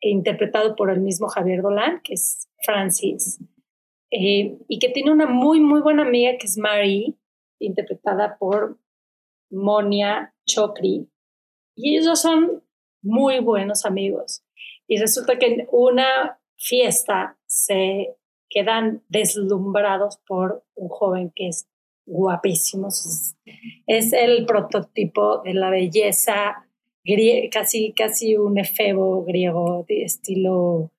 interpretado 0.00 0.76
por 0.76 0.90
el 0.90 1.00
mismo 1.00 1.28
Javier 1.28 1.62
Dolan, 1.62 2.00
que 2.02 2.14
es 2.14 2.48
Francis, 2.62 3.40
eh, 4.10 4.58
y 4.68 4.78
que 4.78 4.88
tiene 4.88 5.12
una 5.12 5.26
muy, 5.26 5.60
muy 5.60 5.80
buena 5.80 6.02
amiga 6.02 6.36
que 6.38 6.46
es 6.46 6.58
Mary, 6.58 7.16
interpretada 7.58 8.36
por 8.38 8.78
Monia 9.50 10.34
Chokri. 10.46 11.08
Y 11.76 11.96
ellos 11.96 12.20
son 12.20 12.62
muy 13.02 13.40
buenos 13.40 13.84
amigos. 13.84 14.44
Y 14.86 14.98
resulta 14.98 15.38
que 15.38 15.46
en 15.46 15.68
una 15.72 16.40
fiesta 16.56 17.38
se 17.46 18.16
quedan 18.48 19.02
deslumbrados 19.08 20.18
por 20.26 20.64
un 20.74 20.88
joven 20.88 21.32
que 21.34 21.48
es 21.48 21.68
guapísimo. 22.06 22.88
Es 23.86 24.12
el 24.12 24.46
prototipo 24.46 25.42
de 25.42 25.54
la 25.54 25.70
belleza, 25.70 26.66
casi, 27.50 27.92
casi 27.92 28.36
un 28.36 28.58
efebo 28.58 29.24
griego 29.24 29.84
estilo 29.88 30.90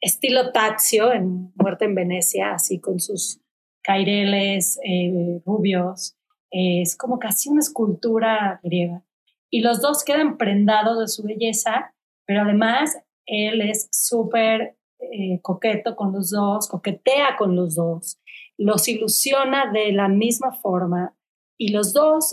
estilo 0.00 0.52
Tazio 0.52 1.12
en 1.12 1.52
Muerte 1.56 1.84
en 1.86 1.94
Venecia, 1.94 2.52
así 2.52 2.78
con 2.78 3.00
sus 3.00 3.40
caireles 3.82 4.78
eh, 4.84 5.40
rubios. 5.44 6.16
es 6.50 6.96
como 6.96 7.18
casi 7.18 7.48
una 7.48 7.60
escultura 7.60 8.60
griega. 8.62 9.02
Y 9.50 9.60
los 9.60 9.80
dos 9.80 10.04
quedan 10.04 10.36
prendados 10.36 10.98
de 10.98 11.08
su 11.08 11.22
belleza, 11.22 11.94
pero 12.26 12.42
además 12.42 12.98
él 13.26 13.62
es 13.62 13.88
súper 13.92 14.76
eh, 15.00 15.40
coqueto 15.42 15.96
con 15.96 16.12
los 16.12 16.30
dos, 16.30 16.68
coquetea 16.68 17.36
con 17.38 17.56
los 17.56 17.76
dos, 17.76 18.18
los 18.58 18.88
ilusiona 18.88 19.70
de 19.72 19.92
la 19.92 20.08
misma 20.08 20.52
forma 20.52 21.14
y 21.56 21.72
los 21.72 21.92
dos, 21.92 22.32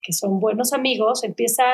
que 0.00 0.12
son 0.12 0.40
buenos 0.40 0.72
amigos, 0.72 1.24
empieza, 1.24 1.64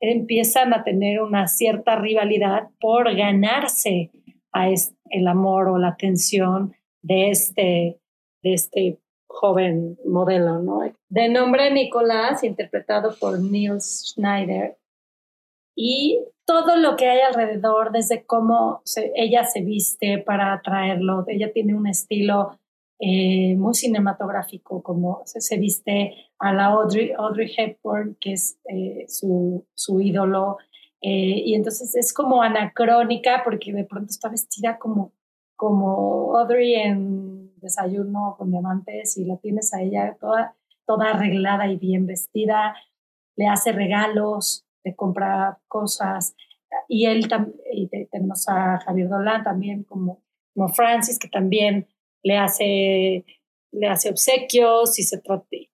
empiezan 0.00 0.72
a 0.72 0.84
tener 0.84 1.20
una 1.20 1.48
cierta 1.48 1.96
rivalidad 1.96 2.70
por 2.80 3.14
ganarse 3.14 4.10
a 4.52 4.68
el 4.68 5.28
amor 5.28 5.68
o 5.68 5.78
la 5.78 5.88
atención 5.88 6.74
de 7.02 7.30
este, 7.30 8.00
de 8.42 8.54
este 8.54 8.98
joven 9.28 9.98
modelo, 10.04 10.58
¿no? 10.58 10.80
De 11.08 11.28
nombre 11.28 11.72
Nicolás, 11.72 12.42
interpretado 12.44 13.14
por 13.18 13.40
Niels 13.40 14.12
Schneider, 14.12 14.76
y 15.76 16.20
todo 16.44 16.76
lo 16.76 16.96
que 16.96 17.06
hay 17.06 17.20
alrededor, 17.20 17.92
desde 17.92 18.24
cómo 18.24 18.82
ella 19.14 19.44
se 19.44 19.62
viste 19.62 20.18
para 20.18 20.52
atraerlo, 20.52 21.24
ella 21.28 21.52
tiene 21.52 21.74
un 21.74 21.86
estilo 21.86 22.59
eh, 23.02 23.56
muy 23.56 23.72
cinematográfico, 23.72 24.82
como 24.82 25.22
se, 25.24 25.58
viste 25.58 26.14
a 26.38 26.52
la 26.52 26.66
Audrey, 26.66 27.12
Audrey 27.16 27.50
Hepburn, 27.56 28.18
que 28.20 28.34
es 28.34 28.60
eh, 28.68 29.06
su, 29.08 29.66
su, 29.72 30.02
ídolo, 30.02 30.58
eh, 31.00 31.42
y 31.46 31.54
entonces 31.54 31.96
es 31.96 32.12
como 32.12 32.42
anacrónica 32.42 33.40
porque 33.42 33.72
de 33.72 33.84
pronto 33.84 34.10
está 34.10 34.28
vestida 34.28 34.78
como, 34.78 35.14
como 35.56 36.36
Audrey 36.36 36.74
en 36.74 37.58
desayuno 37.58 38.34
con 38.36 38.50
diamantes 38.50 39.16
y 39.16 39.24
la 39.24 39.38
tienes 39.38 39.72
a 39.72 39.80
ella 39.80 40.18
toda, 40.20 40.54
toda 40.84 41.12
arreglada 41.12 41.68
y 41.68 41.78
bien 41.78 42.06
vestida, 42.06 42.76
le 43.34 43.46
hace 43.46 43.72
regalos, 43.72 44.66
le 44.84 44.94
compra 44.94 45.58
cosas, 45.68 46.34
y 46.86 47.06
él 47.06 47.26
y 47.72 47.88
tenemos 48.08 48.46
a 48.46 48.78
Javier 48.80 49.08
Dolan 49.08 49.42
también 49.42 49.84
como, 49.84 50.22
como 50.54 50.68
Francis, 50.68 51.18
que 51.18 51.28
también 51.28 51.88
le 52.22 52.36
hace, 52.36 53.24
le 53.72 53.86
hace 53.86 54.10
obsequios 54.10 54.98
y, 54.98 55.02
se 55.02 55.22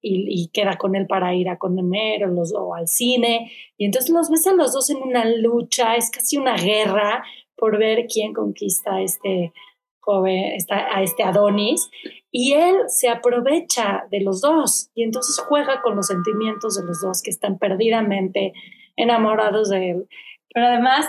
y, 0.01 0.49
queda 0.49 0.77
con 0.77 0.95
él 0.95 1.07
para 1.07 1.35
ir 1.35 1.49
a 1.49 1.59
comer 1.59 2.25
o, 2.25 2.29
los, 2.29 2.53
o 2.55 2.75
al 2.75 2.89
cine. 2.89 3.51
Y 3.77 3.87
entonces 3.87 4.11
los 4.11 4.31
ves 4.31 4.47
a 4.47 4.53
los 4.53 4.73
dos 4.73 4.91
en 4.91 4.99
una 4.99 5.25
lucha, 5.25 5.97
es 5.97 6.11
casi 6.11 6.37
una 6.37 6.57
guerra 6.57 7.25
por 7.57 7.79
ver 7.79 8.07
quién 8.07 8.33
conquista 8.33 8.97
a 8.97 9.03
este 9.03 9.53
joven, 10.01 10.57
a 10.71 11.03
este 11.03 11.23
Adonis. 11.23 11.91
Y 12.31 12.53
él 12.53 12.77
se 12.89 13.09
aprovecha 13.09 14.07
de 14.11 14.21
los 14.21 14.41
dos 14.41 14.91
y 14.95 15.03
entonces 15.03 15.39
juega 15.39 15.81
con 15.83 15.97
los 15.97 16.07
sentimientos 16.07 16.77
de 16.77 16.85
los 16.85 17.01
dos 17.01 17.23
que 17.23 17.31
están 17.31 17.59
perdidamente 17.59 18.53
enamorados 18.97 19.71
de 19.71 19.91
él. 19.91 20.09
Pero 20.53 20.67
además 20.67 21.09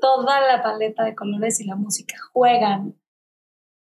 toda 0.00 0.40
la 0.40 0.62
paleta 0.62 1.04
de 1.04 1.14
colores 1.14 1.60
y 1.60 1.64
la 1.64 1.76
música 1.76 2.16
juegan 2.32 2.94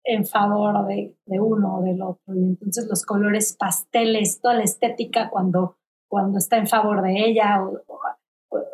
en 0.10 0.26
favor 0.26 0.88
de, 0.88 1.16
de, 1.26 1.40
uno 1.40 1.78
o 1.78 1.84
del 1.84 2.02
otro. 2.02 2.36
Y 2.36 2.40
entonces 2.40 2.88
los 2.88 3.06
colores 3.06 3.56
pasteles, 3.58 4.42
toda 4.42 4.56
la 4.56 4.64
estética 4.64 5.30
cuando, 5.30 5.78
cuando 6.08 6.40
está 6.40 6.58
en 6.58 6.68
favor 6.68 7.02
de 7.04 7.26
ella 7.26 7.64
o, 7.64 7.82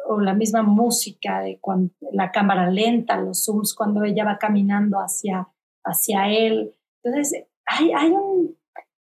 o, 0.07 0.21
la 0.21 0.33
misma 0.33 0.63
música 0.63 1.41
de 1.41 1.59
cuando, 1.59 1.93
la 2.11 2.31
cámara 2.31 2.69
lenta, 2.69 3.19
los 3.19 3.43
zooms 3.43 3.75
cuando 3.75 4.03
ella 4.03 4.23
va 4.23 4.37
caminando 4.37 4.97
hacia, 4.99 5.49
hacia 5.83 6.29
él. 6.29 6.73
Entonces 7.03 7.45
hay, 7.65 7.91
hay, 7.91 8.11
un, 8.11 8.57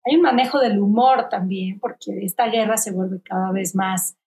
hay 0.05 0.15
un 0.15 0.21
manejo 0.21 0.59
del 0.59 0.79
humor 0.79 1.27
también, 1.29 1.79
porque 1.79 2.23
esta 2.23 2.47
guerra 2.47 2.77
se 2.77 2.91
vuelve 2.91 3.21
cada 3.21 3.51
vez 3.51 3.75
más, 3.75 4.17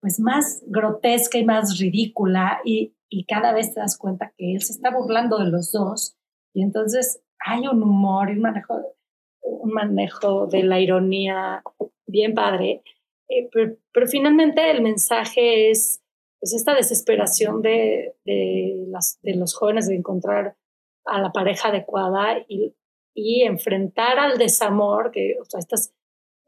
pues 0.00 0.18
más 0.18 0.62
grotesca 0.66 1.38
y 1.38 1.44
más 1.44 1.78
ridícula 1.78 2.58
y, 2.64 2.96
y 3.08 3.24
cada 3.26 3.52
vez 3.52 3.72
te 3.72 3.80
das 3.80 3.96
cuenta 3.96 4.32
que 4.36 4.54
él 4.54 4.62
se 4.62 4.72
está 4.72 4.90
burlando 4.90 5.38
de 5.38 5.50
los 5.50 5.70
dos 5.70 6.18
y 6.54 6.62
entonces 6.62 7.22
hay 7.38 7.66
un 7.66 7.82
humor 7.82 8.30
y 8.30 8.34
un 8.34 8.40
manejo, 8.40 8.96
un 9.42 9.72
manejo 9.72 10.46
de 10.46 10.62
la 10.62 10.80
ironía 10.80 11.62
bien 12.06 12.34
padre, 12.34 12.82
eh, 13.28 13.48
pero, 13.52 14.06
finalmente 14.06 14.70
el 14.70 14.82
mensaje 14.82 15.70
es 15.70 16.02
pues 16.40 16.54
esta 16.54 16.74
desesperación 16.74 17.62
de, 17.62 18.14
de, 18.24 18.86
los 19.34 19.54
jóvenes 19.54 19.88
de 19.88 19.96
encontrar 19.96 20.56
a 21.04 21.20
la 21.20 21.32
pareja 21.32 21.68
adecuada 21.68 22.44
y, 22.46 22.74
y 23.12 23.42
enfrentar 23.42 24.18
al 24.18 24.38
desamor, 24.38 25.10
que, 25.10 25.36
estas, 25.58 25.92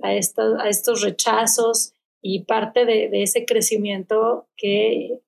a, 0.00 0.08
a 0.08 0.68
estos 0.68 1.02
rechazos 1.02 1.94
y 2.22 2.44
parte 2.44 2.84
de, 2.84 3.10
ese 3.22 3.44
crecimiento 3.44 4.46
que, 4.56 5.18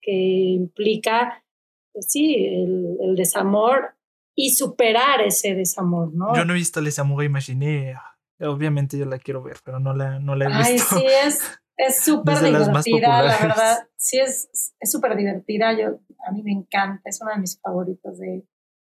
que 0.00 0.12
implica, 0.12 1.44
pues 1.92 2.06
sí, 2.10 2.34
el 2.36 3.14
desamor 3.14 3.94
y 4.34 4.50
superar 4.50 5.20
ese 5.22 5.54
desamor, 5.54 6.12
¿no? 6.14 6.34
Yo 6.34 6.44
no 6.44 6.52
he 6.52 6.56
visto 6.56 6.80
Les 6.80 6.98
Amours 6.98 7.26
Imaginé. 7.26 7.94
Obviamente 8.40 8.98
yo 8.98 9.06
la 9.06 9.18
quiero 9.18 9.42
ver, 9.42 9.58
pero 9.64 9.78
no 9.78 9.94
la, 9.94 10.18
no 10.18 10.34
la 10.34 10.46
he 10.46 10.72
visto. 10.72 10.96
Ay, 10.96 11.00
sí, 11.00 11.06
es 11.24 11.40
es 11.76 12.00
súper 12.04 12.38
divertida, 12.40 13.22
la 13.22 13.38
verdad. 13.38 13.88
Sí, 13.96 14.18
es 14.18 14.74
súper 14.82 15.16
divertida. 15.16 15.76
Yo, 15.78 16.00
a 16.26 16.32
mí 16.32 16.42
me 16.42 16.52
encanta, 16.52 17.02
es 17.08 17.20
una 17.20 17.34
de 17.34 17.40
mis 17.40 17.60
favoritos 17.60 18.18
de, 18.18 18.46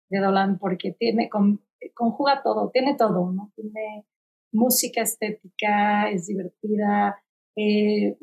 de 0.10 0.20
Dolan 0.20 0.60
porque 0.60 0.92
tiene, 0.98 1.30
con, 1.30 1.62
conjuga 1.94 2.42
todo, 2.44 2.70
tiene 2.72 2.96
todo, 2.96 3.32
¿no? 3.32 3.52
Tiene 3.56 4.06
música 4.52 5.02
estética, 5.02 6.10
es 6.10 6.28
divertida. 6.28 7.22
Eh, 7.56 8.18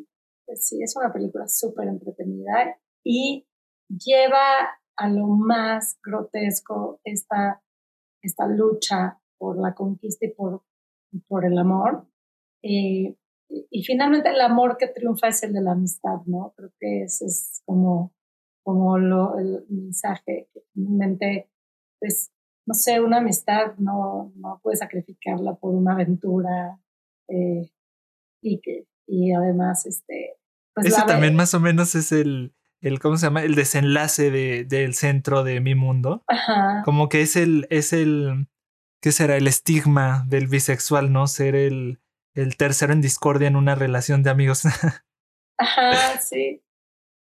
sí, 0.55 0.83
es 0.83 0.95
una 0.97 1.12
película 1.12 1.49
súper 1.49 1.89
entretenida 1.89 2.79
y 3.05 3.47
lleva 3.89 4.79
a 4.97 5.09
lo 5.09 5.26
más 5.26 5.99
grotesco 6.03 7.01
esta, 7.05 7.62
esta 8.22 8.47
lucha 8.47 9.20
por 9.38 9.59
la 9.59 9.74
conquista 9.74 10.26
y 10.26 10.30
por, 10.30 10.62
por 11.26 11.45
el 11.45 11.59
amor. 11.59 12.07
Eh, 12.62 13.16
y 13.49 13.82
finalmente 13.84 14.30
el 14.30 14.40
amor 14.40 14.76
que 14.78 14.88
triunfa 14.88 15.28
es 15.28 15.42
el 15.42 15.53
de 15.53 15.61
la 15.61 15.72
amistad, 15.72 16.20
¿no? 16.26 16.55
Creo 16.57 16.72
que 16.78 17.03
ese 17.03 17.26
es 17.26 17.62
como, 17.64 18.14
como 18.62 18.99
lo, 18.99 19.38
el 19.38 19.64
mensaje 19.68 20.49
que 20.53 20.62
mente, 20.74 21.51
pues, 22.01 22.32
no 22.66 22.74
sé, 22.74 23.01
una 23.01 23.18
amistad 23.18 23.76
no, 23.76 24.32
no 24.36 24.61
puedes 24.62 24.78
sacrificarla 24.80 25.55
por 25.57 25.74
una 25.74 25.92
aventura 25.92 26.80
eh, 27.28 27.70
y 28.40 28.61
que, 28.61 28.86
y 29.07 29.32
además, 29.32 29.86
este... 29.86 30.36
Pues 30.74 30.88
Ese 30.88 31.03
también 31.07 31.36
más 31.36 31.55
o 31.55 31.61
menos 31.61 31.95
es 31.95 32.11
el, 32.11 32.53
el 32.85 33.01
¿cómo 33.01 33.16
se 33.16 33.26
llama? 33.26 33.43
El 33.43 33.55
desenlace 33.55 34.30
de, 34.30 34.64
del 34.64 34.95
centro 34.95 35.43
de 35.43 35.61
mi 35.61 35.74
mundo. 35.74 36.22
Ajá. 36.28 36.82
Como 36.85 37.09
que 37.09 37.22
es 37.22 37.35
el, 37.35 37.66
es 37.70 37.95
el, 37.95 38.49
¿qué 39.01 39.11
será? 39.11 39.37
El 39.37 39.47
estigma 39.47 40.24
del 40.28 40.49
bisexual, 40.49 41.11
¿no? 41.11 41.26
Ser 41.26 41.55
el, 41.57 41.99
el 42.35 42.57
tercero 42.59 42.93
en 42.93 43.01
discordia 43.01 43.49
en 43.49 43.57
una 43.57 43.74
relación 43.74 44.22
de 44.22 44.30
amigos. 44.30 44.64
Ajá, 45.59 46.18
sí. 46.20 46.62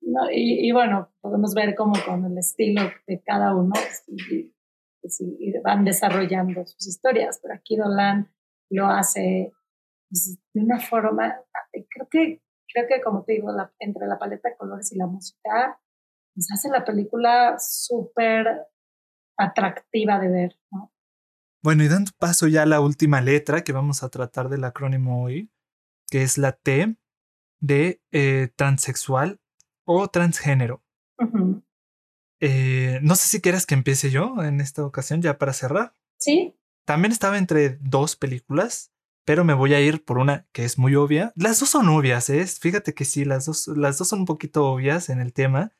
No, 0.02 0.30
y, 0.30 0.68
y, 0.68 0.72
bueno, 0.72 1.10
podemos 1.22 1.54
ver 1.54 1.74
cómo 1.74 1.94
con 2.04 2.26
el 2.26 2.36
estilo 2.36 2.82
de 3.06 3.22
cada 3.22 3.54
uno 3.54 3.72
y, 4.06 4.52
y 5.02 5.58
van 5.62 5.86
desarrollando 5.86 6.66
sus 6.66 6.86
historias, 6.86 7.40
pero 7.42 7.54
aquí 7.54 7.76
Dolan 7.76 8.30
lo 8.68 8.86
hace 8.86 9.50
pues, 10.10 10.38
de 10.52 10.60
una 10.60 10.78
forma, 10.78 11.40
creo 11.72 12.08
que 12.10 12.43
creo 12.74 12.86
que 12.88 13.00
como 13.00 13.24
te 13.24 13.34
digo, 13.34 13.50
entre 13.78 14.06
la 14.06 14.18
paleta 14.18 14.50
de 14.50 14.56
colores 14.56 14.92
y 14.92 14.98
la 14.98 15.06
música, 15.06 15.80
nos 16.34 16.48
pues, 16.48 16.52
hace 16.52 16.68
la 16.68 16.84
película 16.84 17.56
súper 17.58 18.66
atractiva 19.38 20.18
de 20.18 20.28
ver, 20.28 20.58
¿no? 20.70 20.92
Bueno, 21.62 21.82
y 21.82 21.88
dando 21.88 22.10
paso 22.18 22.46
ya 22.46 22.62
a 22.62 22.66
la 22.66 22.80
última 22.80 23.22
letra 23.22 23.64
que 23.64 23.72
vamos 23.72 24.02
a 24.02 24.10
tratar 24.10 24.50
del 24.50 24.64
acrónimo 24.64 25.24
hoy, 25.24 25.50
que 26.10 26.22
es 26.22 26.36
la 26.36 26.52
T 26.52 26.96
de 27.60 28.02
eh, 28.12 28.50
transexual 28.54 29.40
o 29.86 30.08
transgénero. 30.08 30.84
Eh, 32.40 32.98
no 33.02 33.14
sé 33.14 33.28
si 33.28 33.40
quieres 33.40 33.64
que 33.64 33.74
empiece 33.74 34.10
yo 34.10 34.42
en 34.42 34.60
esta 34.60 34.84
ocasión 34.84 35.22
ya 35.22 35.38
para 35.38 35.54
cerrar. 35.54 35.94
Sí. 36.18 36.54
También 36.84 37.12
estaba 37.12 37.38
entre 37.38 37.78
dos 37.80 38.16
películas 38.16 38.93
pero 39.24 39.44
me 39.44 39.54
voy 39.54 39.74
a 39.74 39.80
ir 39.80 40.04
por 40.04 40.18
una 40.18 40.46
que 40.52 40.64
es 40.64 40.78
muy 40.78 40.94
obvia. 40.94 41.32
Las 41.36 41.60
dos 41.60 41.70
son 41.70 41.88
obvias, 41.88 42.28
¿eh? 42.30 42.46
Fíjate 42.46 42.94
que 42.94 43.04
sí, 43.04 43.24
las 43.24 43.46
dos, 43.46 43.68
las 43.68 43.98
dos 43.98 44.08
son 44.08 44.20
un 44.20 44.26
poquito 44.26 44.66
obvias 44.66 45.08
en 45.08 45.20
el 45.20 45.32
tema, 45.32 45.72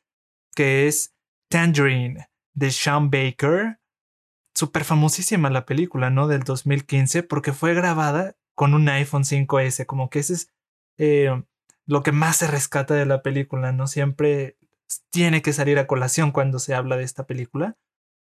que 0.55 0.87
es 0.87 1.15
Tangerine 1.49 2.29
de 2.53 2.71
Sean 2.71 3.09
Baker. 3.09 3.79
Súper 4.55 4.83
famosísima 4.83 5.49
la 5.49 5.65
película, 5.65 6.09
¿no? 6.09 6.27
Del 6.27 6.43
2015, 6.43 7.23
porque 7.23 7.53
fue 7.53 7.73
grabada 7.73 8.35
con 8.55 8.73
un 8.73 8.87
iPhone 8.89 9.23
5S, 9.23 9.85
como 9.85 10.09
que 10.09 10.19
ese 10.19 10.33
es 10.33 10.53
eh, 10.97 11.43
lo 11.85 12.03
que 12.03 12.11
más 12.11 12.37
se 12.37 12.47
rescata 12.47 12.95
de 12.95 13.05
la 13.05 13.21
película, 13.21 13.73
¿no? 13.73 13.87
Siempre 13.87 14.57
tiene 15.11 15.41
que 15.41 15.53
salir 15.53 15.77
a 15.77 15.87
colación 15.87 16.31
cuando 16.31 16.59
se 16.59 16.73
habla 16.73 16.97
de 16.97 17.03
esta 17.03 17.27
película. 17.27 17.77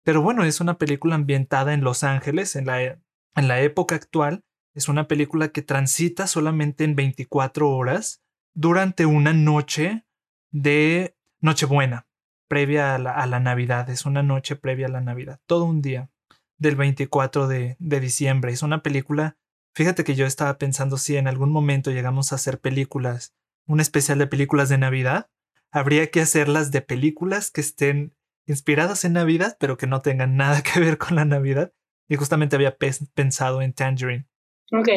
Pero 0.03 0.23
bueno, 0.23 0.45
es 0.45 0.61
una 0.61 0.79
película 0.79 1.17
ambientada 1.17 1.75
en 1.75 1.83
Los 1.83 2.05
Ángeles, 2.05 2.57
en 2.57 2.67
la, 2.67 2.83
en 2.83 3.49
la 3.49 3.61
época 3.61 3.97
actual, 3.97 4.45
es 4.75 4.89
una 4.89 5.09
película 5.09 5.49
que 5.49 5.63
transita 5.63 6.27
solamente 6.27 6.85
en 6.85 6.95
24 6.97 7.71
horas 7.71 8.23
durante 8.55 9.07
una 9.07 9.33
noche 9.33 10.05
de 10.51 11.17
Nochebuena, 11.41 12.07
previa 12.49 12.95
a 12.95 12.99
la, 12.99 13.41
Navidad. 13.41 13.89
Es 13.91 14.07
una 14.07 14.23
noche 14.23 14.57
previa 14.57 14.87
a 14.87 14.91
la 14.91 15.01
Navidad, 15.01 15.41
todo 15.47 15.65
un 15.65 15.83
día 15.83 16.11
del 16.59 16.77
24 16.77 17.49
de, 17.49 17.77
de 17.79 18.01
diciembre. 18.01 18.53
Es 18.53 18.63
una 18.63 18.83
película, 18.83 19.39
fíjate 19.75 20.05
que 20.05 20.15
yo 20.15 20.27
estaba 20.27 20.59
pensando 20.59 20.99
si 20.99 21.17
en 21.17 21.29
algún 21.29 21.51
momento 21.51 21.91
llegamos 21.91 22.33
a 22.33 22.37
hacer 22.37 22.61
películas, 22.61 23.35
un 23.67 23.81
especial 23.81 24.19
de 24.19 24.27
películas 24.27 24.69
de 24.69 24.79
Navidad, 24.79 25.31
habría 25.71 26.11
que 26.11 26.21
hacerlas 26.21 26.71
de 26.71 26.83
películas 26.83 27.51
que 27.51 27.61
estén 27.61 28.15
inspiradas 28.47 29.05
en 29.05 29.13
Navidad, 29.15 29.57
pero 29.61 29.77
que 29.77 29.87
no 29.87 30.01
tengan 30.01 30.37
nada 30.37 30.63
que 30.63 30.81
ver 30.81 30.99
con 30.99 31.17
la 31.17 31.25
Navidad. 31.25 31.73
Y 32.09 32.17
justamente 32.17 32.57
había 32.57 32.77
pensado 32.77 33.63
en 33.63 33.73
Tangerine. 33.73 34.27
Ok. 34.73 34.89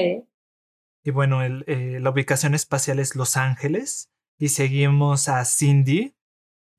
Y 1.06 1.12
bueno, 1.12 1.44
eh, 1.44 2.00
la 2.00 2.10
ubicación 2.10 2.54
espacial 2.54 3.00
es 3.00 3.16
Los 3.16 3.38
Ángeles. 3.38 4.10
Y 4.38 4.50
seguimos 4.50 5.30
a 5.30 5.46
Cindy. 5.46 6.16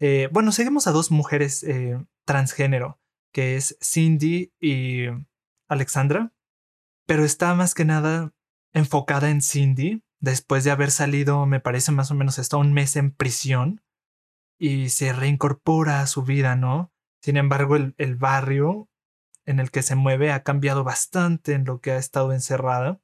Eh, 0.01 0.29
bueno, 0.33 0.53
seguimos 0.53 0.87
a 0.87 0.93
dos 0.93 1.11
mujeres 1.11 1.63
eh, 1.63 1.99
transgénero, 2.25 2.99
que 3.33 3.57
es 3.57 3.79
Cindy 3.81 4.53
y 4.61 5.07
Alexandra, 5.69 6.33
pero 7.07 7.25
está 7.25 7.55
más 7.55 7.75
que 7.75 7.85
nada 7.85 8.35
enfocada 8.73 9.31
en 9.31 9.41
Cindy, 9.41 10.03
después 10.21 10.65
de 10.65 10.73
haber 10.73 10.91
salido, 10.91 11.47
me 11.47 11.61
parece 11.61 11.93
más 11.93 12.11
o 12.11 12.15
menos, 12.15 12.39
está 12.39 12.57
un 12.57 12.73
mes 12.73 12.97
en 12.97 13.13
prisión 13.13 13.83
y 14.59 14.89
se 14.89 15.13
reincorpora 15.13 16.01
a 16.01 16.07
su 16.07 16.23
vida, 16.23 16.57
¿no? 16.57 16.93
Sin 17.23 17.37
embargo, 17.37 17.77
el 17.77 18.17
barrio 18.17 18.89
en 19.47 19.61
el 19.61 19.71
que 19.71 19.83
se 19.83 19.95
mueve 19.95 20.33
ha 20.33 20.43
cambiado 20.43 20.85
bastante 20.85 21.53
en 21.53 21.65
lo 21.65 21.81
que 21.81 21.93
ha 21.93 21.97
estado 21.97 22.33
encerrada. 22.33 23.01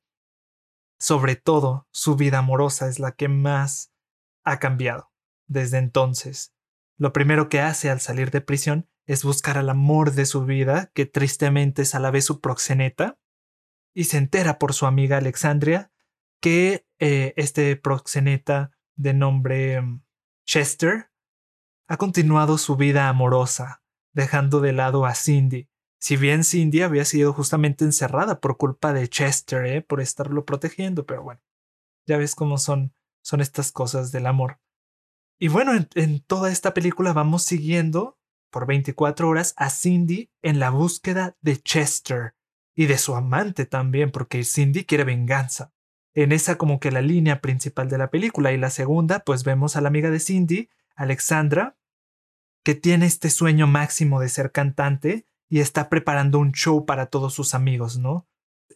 Sobre 0.98 1.36
todo, 1.36 1.88
su 1.90 2.16
vida 2.16 2.38
amorosa 2.38 2.88
es 2.88 2.98
la 2.98 3.12
que 3.12 3.28
más 3.28 3.92
ha 4.44 4.58
cambiado 4.58 5.12
desde 5.46 5.78
entonces. 5.78 6.54
Lo 6.96 7.12
primero 7.12 7.48
que 7.48 7.60
hace 7.60 7.90
al 7.90 8.00
salir 8.00 8.30
de 8.30 8.40
prisión 8.40 8.88
es 9.06 9.24
buscar 9.24 9.58
al 9.58 9.70
amor 9.70 10.12
de 10.12 10.26
su 10.26 10.44
vida, 10.44 10.90
que 10.94 11.06
tristemente 11.06 11.82
es 11.82 11.94
a 11.94 11.98
la 11.98 12.10
vez 12.10 12.26
su 12.26 12.40
proxeneta, 12.40 13.18
y 13.94 14.04
se 14.04 14.18
entera 14.18 14.58
por 14.58 14.74
su 14.74 14.86
amiga 14.86 15.16
Alexandria 15.16 15.90
que 16.40 16.86
eh, 16.98 17.34
este 17.36 17.76
proxeneta 17.76 18.70
de 18.96 19.14
nombre 19.14 19.80
mm, 19.80 20.02
Chester 20.44 21.10
ha 21.88 21.96
continuado 21.96 22.58
su 22.58 22.76
vida 22.76 23.08
amorosa, 23.08 23.82
dejando 24.12 24.60
de 24.60 24.72
lado 24.72 25.06
a 25.06 25.14
Cindy. 25.14 25.69
Si 26.00 26.16
bien 26.16 26.44
Cindy 26.44 26.80
había 26.80 27.04
sido 27.04 27.34
justamente 27.34 27.84
encerrada 27.84 28.40
por 28.40 28.56
culpa 28.56 28.94
de 28.94 29.06
Chester, 29.08 29.66
¿eh? 29.66 29.82
por 29.82 30.00
estarlo 30.00 30.46
protegiendo, 30.46 31.04
pero 31.04 31.22
bueno, 31.22 31.42
ya 32.06 32.16
ves 32.16 32.34
cómo 32.34 32.56
son, 32.56 32.94
son 33.22 33.42
estas 33.42 33.70
cosas 33.70 34.10
del 34.10 34.26
amor. 34.26 34.58
Y 35.38 35.48
bueno, 35.48 35.72
en 35.94 36.20
toda 36.20 36.50
esta 36.50 36.72
película 36.72 37.12
vamos 37.12 37.42
siguiendo 37.42 38.18
por 38.50 38.66
24 38.66 39.28
horas 39.28 39.54
a 39.56 39.68
Cindy 39.68 40.30
en 40.42 40.58
la 40.58 40.70
búsqueda 40.70 41.36
de 41.42 41.58
Chester 41.58 42.34
y 42.74 42.86
de 42.86 42.96
su 42.96 43.14
amante 43.14 43.66
también, 43.66 44.10
porque 44.10 44.42
Cindy 44.42 44.84
quiere 44.84 45.04
venganza. 45.04 45.72
En 46.14 46.32
esa 46.32 46.56
como 46.56 46.80
que 46.80 46.90
la 46.90 47.02
línea 47.02 47.40
principal 47.40 47.88
de 47.90 47.98
la 47.98 48.10
película 48.10 48.52
y 48.52 48.56
la 48.56 48.70
segunda, 48.70 49.20
pues 49.20 49.44
vemos 49.44 49.76
a 49.76 49.82
la 49.82 49.88
amiga 49.88 50.10
de 50.10 50.18
Cindy, 50.18 50.70
Alexandra, 50.96 51.76
que 52.64 52.74
tiene 52.74 53.06
este 53.06 53.30
sueño 53.30 53.66
máximo 53.66 54.18
de 54.20 54.28
ser 54.28 54.50
cantante 54.50 55.26
y 55.50 55.58
está 55.58 55.90
preparando 55.90 56.38
un 56.38 56.52
show 56.52 56.86
para 56.86 57.06
todos 57.06 57.34
sus 57.34 57.54
amigos, 57.54 57.98
¿no? 57.98 58.26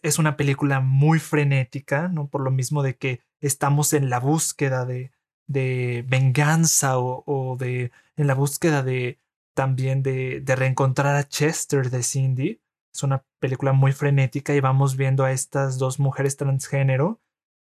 Es 0.03 0.19
una 0.19 0.35
película 0.35 0.81
muy 0.81 1.19
frenética, 1.19 2.09
¿no? 2.09 2.27
Por 2.27 2.41
lo 2.41 2.51
mismo 2.51 2.83
de 2.83 2.97
que 2.97 3.21
estamos 3.39 3.93
en 3.93 4.09
la 4.09 4.19
búsqueda 4.19 4.85
de, 4.85 5.13
de 5.47 6.05
venganza 6.07 6.99
o, 6.99 7.23
o 7.25 7.55
de 7.55 7.91
en 8.17 8.27
la 8.27 8.35
búsqueda 8.35 8.83
de 8.83 9.19
también 9.55 10.03
de, 10.03 10.41
de 10.41 10.55
reencontrar 10.55 11.15
a 11.15 11.27
Chester 11.27 11.89
de 11.89 12.03
Cindy. 12.03 12.61
Es 12.93 13.03
una 13.03 13.25
película 13.39 13.71
muy 13.71 13.93
frenética 13.93 14.53
y 14.53 14.59
vamos 14.59 14.97
viendo 14.97 15.23
a 15.23 15.31
estas 15.31 15.77
dos 15.77 15.99
mujeres 15.99 16.35
transgénero 16.35 17.21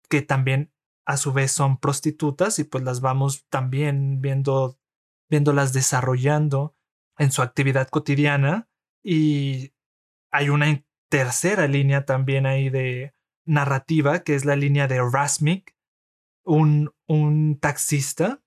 que 0.09 0.21
también 0.21 0.71
a 1.05 1.17
su 1.17 1.33
vez 1.33 1.51
son 1.51 1.77
prostitutas 1.77 2.59
y 2.59 2.63
pues 2.63 2.83
las 2.83 3.01
vamos 3.01 3.45
también 3.49 4.21
viendo 4.21 4.79
viéndolas 5.29 5.73
desarrollando 5.73 6.75
en 7.17 7.31
su 7.31 7.41
actividad 7.41 7.89
cotidiana 7.89 8.69
y 9.07 9.75
hay 10.31 10.49
una 10.49 10.83
tercera 11.09 11.67
línea 11.67 12.05
también 12.05 12.47
ahí 12.47 12.71
de 12.71 13.13
narrativa 13.45 14.23
que 14.23 14.33
es 14.33 14.45
la 14.45 14.55
línea 14.55 14.87
de 14.87 14.99
Rasmik, 14.99 15.75
un, 16.43 16.91
un 17.07 17.59
taxista 17.59 18.41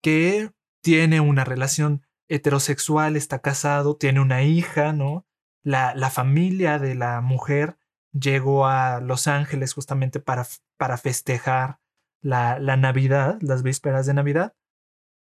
que 0.00 0.52
tiene 0.80 1.20
una 1.20 1.44
relación 1.44 2.06
heterosexual, 2.28 3.16
está 3.16 3.40
casado, 3.40 3.96
tiene 3.96 4.20
una 4.20 4.44
hija, 4.44 4.92
¿no? 4.92 5.26
La, 5.64 5.92
la 5.96 6.10
familia 6.10 6.78
de 6.78 6.94
la 6.94 7.20
mujer 7.20 7.76
llegó 8.12 8.66
a 8.66 9.00
Los 9.00 9.26
Ángeles 9.26 9.74
justamente 9.74 10.20
para, 10.20 10.46
para 10.78 10.98
festejar 10.98 11.80
la, 12.22 12.60
la 12.60 12.76
Navidad, 12.76 13.38
las 13.40 13.64
vísperas 13.64 14.06
de 14.06 14.14
Navidad, 14.14 14.54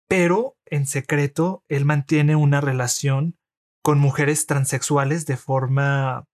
pero 0.09 0.57
en 0.65 0.85
secreto 0.85 1.63
él 1.69 1.85
mantiene 1.85 2.35
una 2.35 2.59
relación 2.59 3.37
con 3.81 3.99
mujeres 3.99 4.45
transexuales 4.45 5.25
de 5.25 5.37
forma 5.37 6.27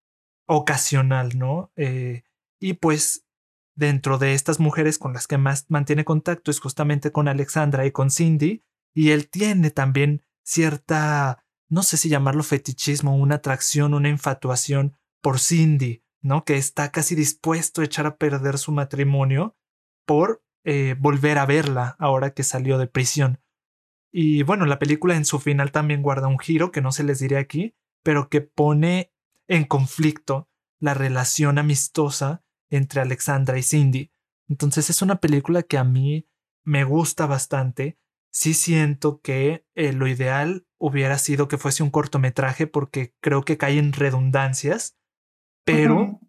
ocasional, 0.48 1.38
¿no? 1.38 1.72
Eh, 1.76 2.24
y 2.60 2.74
pues 2.74 3.26
dentro 3.76 4.18
de 4.18 4.34
estas 4.34 4.60
mujeres 4.60 4.98
con 4.98 5.14
las 5.14 5.28
que 5.28 5.38
más 5.38 5.66
mantiene 5.70 6.04
contacto 6.04 6.50
es 6.52 6.60
justamente 6.60 7.12
con 7.12 7.28
Alexandra 7.28 7.86
y 7.86 7.92
con 7.92 8.10
Cindy, 8.10 8.64
y 8.94 9.12
él 9.12 9.30
tiene 9.30 9.70
también 9.70 10.24
cierta, 10.44 11.46
no 11.70 11.84
sé 11.84 11.98
si 11.98 12.10
llamarlo 12.10 12.44
fetichismo, 12.44 13.16
una 13.16 13.36
atracción, 13.36 13.94
una 13.94 14.10
infatuación 14.10 14.98
por 15.22 15.40
Cindy, 15.40 16.04
¿no? 16.22 16.44
Que 16.44 16.58
está 16.58 16.92
casi 16.92 17.14
dispuesto 17.14 17.82
a 17.82 17.86
echar 17.86 18.08
a 18.08 18.18
perder 18.18 18.58
su 18.58 18.72
matrimonio 18.72 19.56
por 20.06 20.44
eh, 20.64 20.96
volver 21.00 21.38
a 21.38 21.46
verla 21.46 21.96
ahora 22.00 22.32
que 22.32 22.44
salió 22.44 22.78
de 22.78 22.88
prisión. 22.88 23.40
Y 24.12 24.44
bueno, 24.44 24.66
la 24.66 24.80
película 24.80 25.16
en 25.16 25.26
su 25.26 25.40
final 25.40 25.72
también 25.72 26.02
guarda 26.02 26.28
un 26.28 26.40
giro 26.40 26.72
que 26.72 26.82
no 26.82 26.92
se 26.92 27.04
les 27.04 27.20
diré 27.20 27.38
aquí, 27.38 27.76
pero 28.04 28.30
que 28.30 28.42
pone 28.42 29.12
en 29.48 29.66
conflicto 29.66 30.50
la 30.80 30.94
relación 30.94 31.58
amistosa 31.58 32.44
entre 32.70 33.02
Alexandra 33.02 33.58
y 33.58 33.64
Cindy. 33.64 34.12
Entonces 34.48 34.90
es 34.90 35.02
una 35.02 35.20
película 35.20 35.64
que 35.64 35.78
a 35.78 35.84
mí 35.84 36.28
me 36.64 36.84
gusta 36.84 37.26
bastante 37.26 37.98
sí 38.38 38.54
siento 38.54 39.20
que 39.22 39.66
eh, 39.74 39.94
lo 39.94 40.08
ideal 40.08 40.68
hubiera 40.78 41.18
sido 41.18 41.48
que 41.48 41.58
fuese 41.58 41.82
un 41.82 41.90
cortometraje 41.90 42.68
porque 42.68 43.16
creo 43.20 43.44
que 43.44 43.58
cae 43.58 43.80
en 43.80 43.94
redundancias, 43.94 44.96
pero 45.64 46.20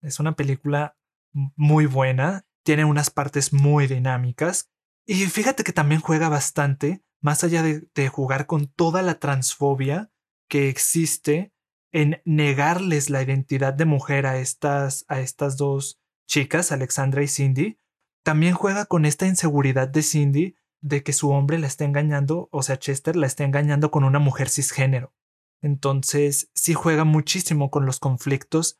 es 0.00 0.18
una 0.18 0.34
película 0.34 0.96
muy 1.32 1.84
buena, 1.84 2.46
tiene 2.64 2.86
unas 2.86 3.10
partes 3.10 3.52
muy 3.52 3.86
dinámicas 3.86 4.70
y 5.04 5.26
fíjate 5.26 5.62
que 5.62 5.74
también 5.74 6.00
juega 6.00 6.30
bastante, 6.30 7.02
más 7.20 7.44
allá 7.44 7.62
de, 7.62 8.08
jugar 8.08 8.46
con 8.46 8.66
toda 8.66 9.02
la 9.02 9.18
transfobia 9.18 10.10
que 10.48 10.68
existe 10.68 11.52
en 11.92 12.20
negarles 12.24 13.10
la 13.10 13.22
identidad 13.22 13.74
de 13.74 13.84
mujer 13.84 14.26
a 14.26 14.38
estas, 14.38 15.04
a 15.08 15.20
estas 15.20 15.56
dos 15.56 16.00
chicas, 16.26 16.72
Alexandra 16.72 17.22
y 17.22 17.28
Cindy, 17.28 17.78
también 18.22 18.54
juega 18.54 18.84
con 18.84 19.04
esta 19.04 19.26
inseguridad 19.26 19.88
de 19.88 20.02
Cindy 20.02 20.56
de 20.80 21.02
que 21.02 21.12
su 21.12 21.30
hombre 21.30 21.58
la 21.58 21.66
está 21.66 21.84
engañando, 21.84 22.48
o 22.52 22.62
sea, 22.62 22.78
Chester 22.78 23.16
la 23.16 23.26
está 23.26 23.44
engañando 23.44 23.90
con 23.90 24.04
una 24.04 24.18
mujer 24.18 24.48
cisgénero. 24.48 25.14
Entonces, 25.60 26.50
sí 26.54 26.74
juega 26.74 27.04
muchísimo 27.04 27.70
con 27.70 27.84
los 27.84 27.98
conflictos 27.98 28.78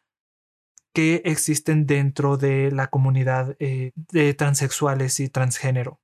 que 0.93 1.23
existen 1.25 1.87
dentro 1.87 2.37
de 2.37 2.71
la 2.71 2.89
comunidad 2.89 3.57
eh, 3.59 3.93
de 3.95 4.35
transexuales 4.35 5.21
y 5.21 5.29
transgénero. 5.29 6.01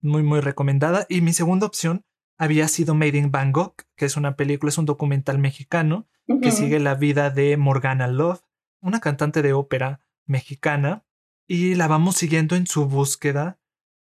Muy, 0.00 0.22
muy 0.22 0.40
recomendada. 0.40 1.06
Y 1.08 1.20
mi 1.20 1.32
segunda 1.32 1.66
opción 1.66 2.04
había 2.38 2.68
sido 2.68 2.94
Made 2.94 3.18
in 3.18 3.30
Bangkok, 3.30 3.82
que 3.96 4.06
es 4.06 4.16
una 4.16 4.36
película, 4.36 4.70
es 4.70 4.78
un 4.78 4.86
documental 4.86 5.38
mexicano 5.38 6.08
que 6.42 6.52
sigue 6.52 6.78
la 6.78 6.94
vida 6.94 7.30
de 7.30 7.56
Morgana 7.56 8.06
Love, 8.06 8.42
una 8.80 9.00
cantante 9.00 9.40
de 9.40 9.54
ópera 9.54 10.00
mexicana, 10.26 11.06
y 11.46 11.74
la 11.74 11.88
vamos 11.88 12.16
siguiendo 12.16 12.54
en 12.54 12.66
su 12.66 12.86
búsqueda 12.86 13.58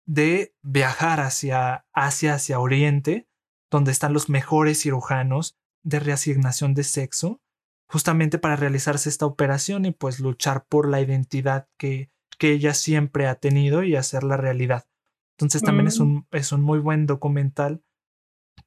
de 0.07 0.55
viajar 0.63 1.21
hacia 1.21 1.87
Asia, 1.93 2.35
hacia 2.35 2.59
Oriente, 2.59 3.29
donde 3.71 3.93
están 3.93 4.15
los 4.15 4.31
mejores 4.31 4.81
cirujanos 4.81 5.59
de 5.83 6.01
reasignación 6.01 6.73
de 6.75 6.85
sexo, 6.85 7.43
justamente 7.87 8.39
para 8.39 8.57
realizarse 8.57 9.09
esta 9.09 9.27
operación 9.27 9.85
y 9.85 9.91
pues 9.93 10.19
luchar 10.19 10.65
por 10.67 10.89
la 10.89 11.01
identidad 11.01 11.69
que, 11.77 12.11
que 12.39 12.53
ella 12.53 12.73
siempre 12.73 13.27
ha 13.27 13.35
tenido 13.37 13.83
y 13.83 13.97
hacerla 13.97 14.37
realidad. 14.37 14.87
Entonces 15.39 15.63
también 15.63 15.87
es, 15.87 16.01
mm. 16.01 16.03
un, 16.03 16.27
es 16.31 16.53
un 16.53 16.63
muy 16.63 16.79
buen 16.79 17.07
documental 17.07 17.83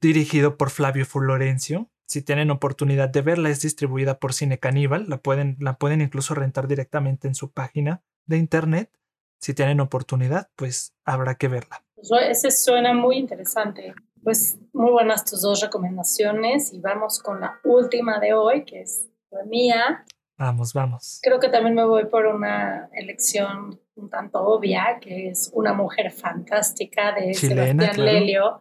dirigido 0.02 0.58
por 0.58 0.70
Flavio 0.70 1.06
Florencio. 1.06 1.90
Si 2.08 2.22
tienen 2.22 2.52
oportunidad 2.52 3.10
de 3.10 3.22
verla, 3.22 3.50
es 3.50 3.62
distribuida 3.62 4.20
por 4.20 4.34
Cine 4.34 4.60
Caníbal. 4.60 5.10
La 5.10 5.18
pueden, 5.18 5.58
la 5.60 5.78
pueden 5.78 6.02
incluso 6.02 6.34
rentar 6.36 6.68
directamente 6.68 7.28
en 7.28 7.36
su 7.36 7.52
página 7.52 8.04
de 8.26 8.38
internet 8.38 8.92
si 9.40 9.54
tienen 9.54 9.80
oportunidad, 9.80 10.50
pues 10.56 10.94
habrá 11.06 11.36
que 11.36 11.48
verla. 11.48 11.84
Ese 12.30 12.52
suena 12.52 12.94
muy 12.94 13.18
interesante. 13.18 13.94
Pues 14.22 14.58
muy 14.74 14.92
buenas 14.92 15.24
tus 15.24 15.42
dos 15.42 15.62
recomendaciones 15.62 16.74
y 16.74 16.80
vamos 16.80 17.20
con 17.20 17.40
la 17.40 17.60
última 17.64 18.20
de 18.20 18.34
hoy, 18.34 18.66
que 18.66 18.82
es 18.82 19.08
la 19.32 19.44
mía. 19.46 20.06
Vamos, 20.38 20.74
vamos. 20.74 21.20
Creo 21.24 21.40
que 21.40 21.50
también 21.50 21.76
me 21.76 21.86
voy 21.86 22.06
por 22.06 22.26
una 22.26 22.90
elección 22.94 23.80
un 24.00 24.10
tanto 24.10 24.42
obvia, 24.42 24.98
que 25.02 25.30
es 25.30 25.52
Una 25.54 25.74
mujer 25.74 26.12
fantástica 26.12 27.14
de 27.14 27.34
Sebastián 27.34 28.04
Lelio. 28.04 28.60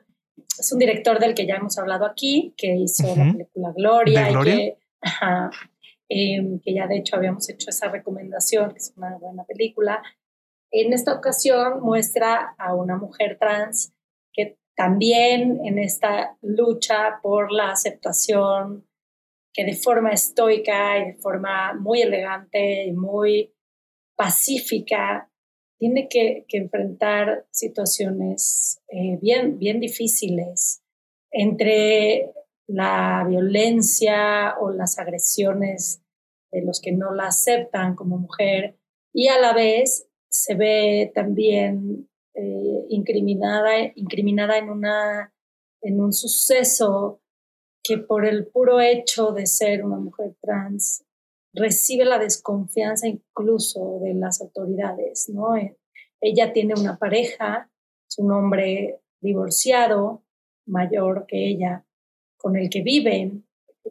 Es 0.59 0.73
un 0.73 0.79
director 0.79 1.19
del 1.19 1.35
que 1.35 1.47
ya 1.47 1.57
hemos 1.57 1.79
hablado 1.79 2.05
aquí, 2.05 2.55
que 2.57 2.75
hizo 2.75 3.15
la 3.17 3.33
película 3.33 3.73
Gloria, 3.77 4.31
Y 4.31 4.45
que, 4.45 4.77
em, 6.09 6.61
que 6.61 6.75
ya 6.75 6.87
de 6.87 6.99
hecho 6.99 7.17
habíamos 7.17 7.49
hecho 7.49 7.71
esa 7.71 7.89
recomendación, 7.89 8.73
que 8.73 8.79
es 8.79 8.93
una 8.97 9.17
buena 9.19 9.45
película. 9.45 10.03
En 10.71 10.93
esta 10.93 11.15
ocasión 11.15 11.81
muestra 11.81 12.55
a 12.59 12.75
una 12.75 12.97
mujer 12.97 13.39
trans 13.39 13.93
que 14.33 14.59
también 14.77 15.61
en 15.65 15.79
esta 15.79 16.37
lucha 16.43 17.21
por 17.23 17.53
la 17.53 17.71
aceptación 17.71 18.87
que 19.53 19.65
de 19.65 19.75
forma 19.75 20.11
estoica 20.11 20.99
y 20.99 21.07
de 21.07 21.15
forma 21.15 21.75
muy 21.75 22.03
elegante 22.03 22.85
y 22.87 22.93
muy 22.93 23.53
pacífica 24.19 25.31
tiene 25.79 26.09
que, 26.09 26.45
enfrentar 26.51 27.47
situaciones 27.53 28.83
eh, 28.89 29.17
bien, 29.23 29.59
bien 29.59 29.79
difíciles 29.79 30.83
entre 31.31 32.33
la 32.67 33.25
violencia 33.29 34.57
o 34.61 34.71
las 34.73 34.99
agresiones 34.99 36.03
de 36.51 36.63
los 36.63 36.81
que 36.81 36.93
no 36.93 37.15
la 37.15 37.29
aceptan 37.29 37.95
como 37.95 38.19
mujer 38.19 38.77
y 39.15 39.29
a 39.29 39.39
la 39.39 39.55
vez 39.55 40.09
se 40.29 40.57
ve 40.57 41.13
también 41.15 42.11
eh, 42.35 42.87
incriminada, 42.89 43.71
incriminada 43.95 44.59
en, 44.59 44.69
una, 44.69 45.33
en 45.81 46.01
un 46.01 46.13
suceso 46.13 47.23
que 47.85 47.99
por 47.99 48.27
el 48.27 48.49
puro 48.49 48.81
hecho 48.81 49.31
de 49.31 49.47
ser 49.47 49.85
una 49.85 49.99
mujer 49.99 50.35
trans 50.43 51.05
recibe 51.53 52.05
la 52.05 52.19
desconfianza 52.19 53.09
incluso 53.09 54.01
de 54.03 54.15
las 54.15 54.41
autoridades, 54.41 55.29
¿no? 55.29 55.57
Eh, 55.57 55.77
ella 56.21 56.53
tiene 56.53 56.75
una 56.75 56.99
pareja, 56.99 57.71
es 58.09 58.19
un 58.19 58.33
hombre 58.33 59.01
divorciado, 59.21 60.25
mayor 60.67 61.27
que 61.27 61.49
ella, 61.49 61.85
con 62.37 62.57
el 62.57 62.69
que 62.69 62.83
viven, 62.83 63.47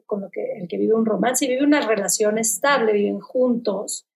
con 0.06 0.24
el 0.24 0.68
que 0.68 0.78
vive 0.78 0.94
un 0.94 1.06
romance 1.06 1.46
y 1.46 1.50
vive 1.50 1.64
una 1.64 1.86
relación 1.86 2.38
estable, 2.38 2.94
viven 2.94 3.20
juntos 3.20 4.08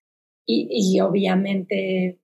y, 0.46 0.68
y 0.70 1.00
obviamente 1.02 2.20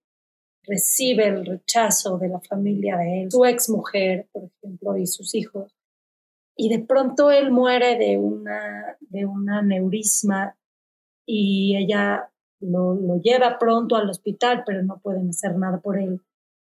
recibe 0.67 1.27
el 1.27 1.45
rechazo 1.45 2.17
de 2.17 2.27
la 2.27 2.41
familia 2.41 2.97
de 2.97 3.23
él, 3.23 3.31
su 3.31 3.45
ex 3.45 3.69
mujer, 3.69 4.27
por 4.31 4.43
ejemplo, 4.43 4.97
y 4.97 5.07
sus 5.07 5.33
hijos. 5.33 5.73
Y 6.55 6.69
de 6.69 6.79
pronto 6.79 7.31
él 7.31 7.51
muere 7.51 7.97
de 7.97 8.17
una, 8.17 8.97
de 8.99 9.25
una 9.25 9.61
neurisma 9.61 10.56
y 11.27 11.75
ella 11.75 12.31
lo, 12.59 12.95
lo, 12.95 13.17
lleva 13.17 13.59
pronto 13.59 13.95
al 13.95 14.09
hospital, 14.09 14.63
pero 14.65 14.81
no 14.81 14.99
pueden 14.99 15.29
hacer 15.29 15.55
nada 15.57 15.79
por 15.79 15.99
él. 15.99 16.21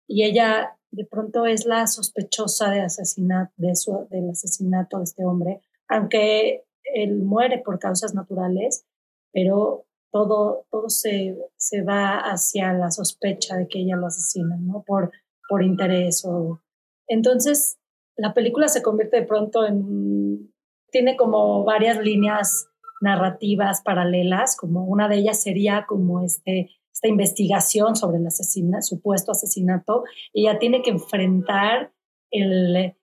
Y 0.07 0.23
ella 0.23 0.75
de 0.91 1.05
pronto 1.05 1.45
es 1.45 1.65
la 1.65 1.85
sospechosa 1.87 2.71
de 2.71 2.81
asesinato, 2.81 3.53
de 3.57 3.75
su, 3.75 4.07
del 4.09 4.31
asesinato 4.31 4.97
de 4.97 5.03
este 5.03 5.23
hombre, 5.23 5.61
aunque 5.87 6.65
él 6.95 7.19
muere 7.19 7.59
por 7.59 7.77
causas 7.77 8.15
naturales, 8.15 8.85
pero 9.31 9.85
todo, 10.11 10.65
todo 10.71 10.89
se, 10.89 11.37
se 11.55 11.83
va 11.83 12.17
hacia 12.17 12.73
la 12.73 12.89
sospecha 12.89 13.55
de 13.55 13.67
que 13.67 13.79
ella 13.79 13.95
lo 13.95 14.07
asesina, 14.07 14.57
¿no? 14.59 14.83
Por, 14.85 15.11
por 15.47 15.63
interés 15.63 16.25
o... 16.25 16.59
Entonces, 17.07 17.77
la 18.15 18.33
película 18.33 18.67
se 18.67 18.81
convierte 18.81 19.17
de 19.21 19.27
pronto 19.27 19.65
en... 19.65 20.51
Tiene 20.91 21.15
como 21.15 21.63
varias 21.63 21.99
líneas 21.99 22.68
narrativas 23.01 23.81
paralelas, 23.81 24.55
como 24.55 24.85
una 24.85 25.07
de 25.07 25.17
ellas 25.17 25.41
sería 25.41 25.85
como 25.87 26.23
este, 26.23 26.69
esta 26.91 27.07
investigación 27.07 27.95
sobre 27.95 28.17
el 28.17 28.27
asesina, 28.27 28.81
supuesto 28.81 29.31
asesinato, 29.31 30.03
ella 30.33 30.59
tiene 30.59 30.81
que 30.81 30.91
enfrentar 30.91 31.93
el, 32.31 32.95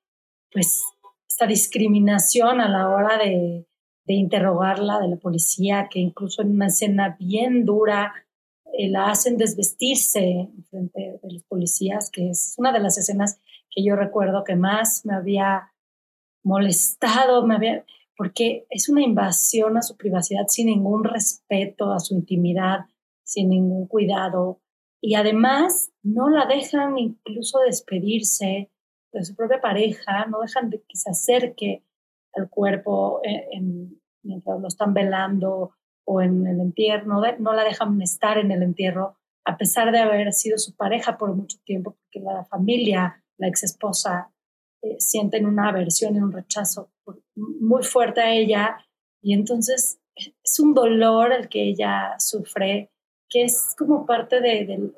pues, 0.53 0.85
esta 1.29 1.47
discriminación 1.47 2.61
a 2.61 2.69
la 2.69 2.89
hora 2.89 3.19
de, 3.19 3.67
de 4.05 4.15
interrogarla 4.15 5.01
de 5.01 5.09
la 5.09 5.17
policía, 5.17 5.89
que 5.91 5.99
incluso 5.99 6.43
en 6.43 6.53
una 6.53 6.67
escena 6.67 7.17
bien 7.19 7.65
dura 7.65 8.15
eh, 8.73 8.89
la 8.89 9.11
hacen 9.11 9.37
desvestirse 9.37 10.51
frente 10.71 11.19
de 11.23 11.33
los 11.33 11.43
policías, 11.45 12.11
que 12.11 12.31
es 12.31 12.55
una 12.59 12.73
de 12.73 12.81
las 12.81 12.99
escenas 12.99 13.41
que 13.71 13.85
yo 13.85 13.97
recuerdo 13.97 14.45
que 14.45 14.57
más 14.57 15.05
me 15.05 15.15
había 15.15 15.73
molestado, 16.43 17.47
me 17.47 17.57
había, 17.57 17.85
porque 18.17 18.67
es 18.71 18.89
una 18.89 19.03
invasión 19.03 19.77
a 19.77 19.83
su 19.83 19.97
privacidad 19.97 20.47
sin 20.49 20.67
ningún 20.67 21.05
respeto 21.05 21.93
a 21.93 22.01
su 22.01 22.15
intimidad, 22.15 22.87
sin 23.23 23.51
ningún 23.51 23.87
cuidado. 23.87 24.61
Y 25.01 25.15
además 25.15 25.93
no 26.03 26.31
la 26.31 26.47
dejan 26.47 26.99
incluso 26.99 27.61
despedirse 27.61 28.71
de 29.13 29.25
su 29.25 29.35
propia 29.35 29.61
pareja, 29.61 30.27
no 30.27 30.41
dejan 30.41 30.71
de 30.71 30.79
que 30.79 30.97
se 30.97 31.11
acerque 31.11 31.85
el 32.33 32.49
cuerpo 32.49 33.21
en, 33.23 34.01
mientras 34.23 34.61
lo 34.61 34.69
están 34.69 34.95
velando 34.95 35.73
o 36.05 36.21
en 36.21 36.47
el 36.47 36.61
entierro, 36.61 37.07
no, 37.39 37.53
la 37.53 37.65
dejan 37.65 38.01
estar 38.01 38.39
en 38.39 38.53
el 38.53 38.63
entierro, 38.63 39.17
a 39.45 39.57
pesar 39.57 39.91
de 39.91 39.99
haber 39.99 40.33
sido 40.33 40.59
su 40.59 40.75
pareja 40.77 41.19
por 41.19 41.35
mucho 41.35 41.59
tiempo, 41.65 41.97
porque 41.97 42.21
la 42.21 42.45
familia, 42.45 43.23
la 43.39 43.49
ex 43.49 43.65
esposa, 43.65 44.31
eh, 44.83 44.97
sienten 44.99 45.47
una 45.47 45.69
aversión 45.69 46.17
y 46.17 46.21
un 46.21 46.33
rechazo 46.33 46.91
muy 47.35 47.83
fuerte 47.83 48.21
a 48.21 48.33
ella. 48.33 48.79
Y 49.23 49.35
entonces 49.35 50.01
es 50.15 50.61
un 50.61 50.75
dolor 50.75 51.33
el 51.33 51.49
que 51.49 51.63
ella 51.63 52.15
sufre, 52.19 52.91
que 53.29 53.45
es 53.45 53.75
como 53.77 54.07
parte 54.07 54.41
de, 54.41 54.65
de 54.67 54.93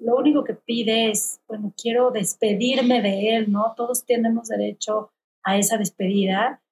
lo 0.00 0.16
único 0.16 0.44
que 0.44 0.54
pide 0.54 1.10
es, 1.10 1.40
bueno, 1.46 1.74
quiero 1.76 2.10
despedirme 2.10 3.02
de 3.02 3.36
él, 3.36 3.52
¿no? 3.52 3.74
Todos 3.76 4.06
tenemos 4.06 4.48
derecho 4.48 5.12
a 5.42 5.58
esa 5.58 5.76
despedida 5.76 6.62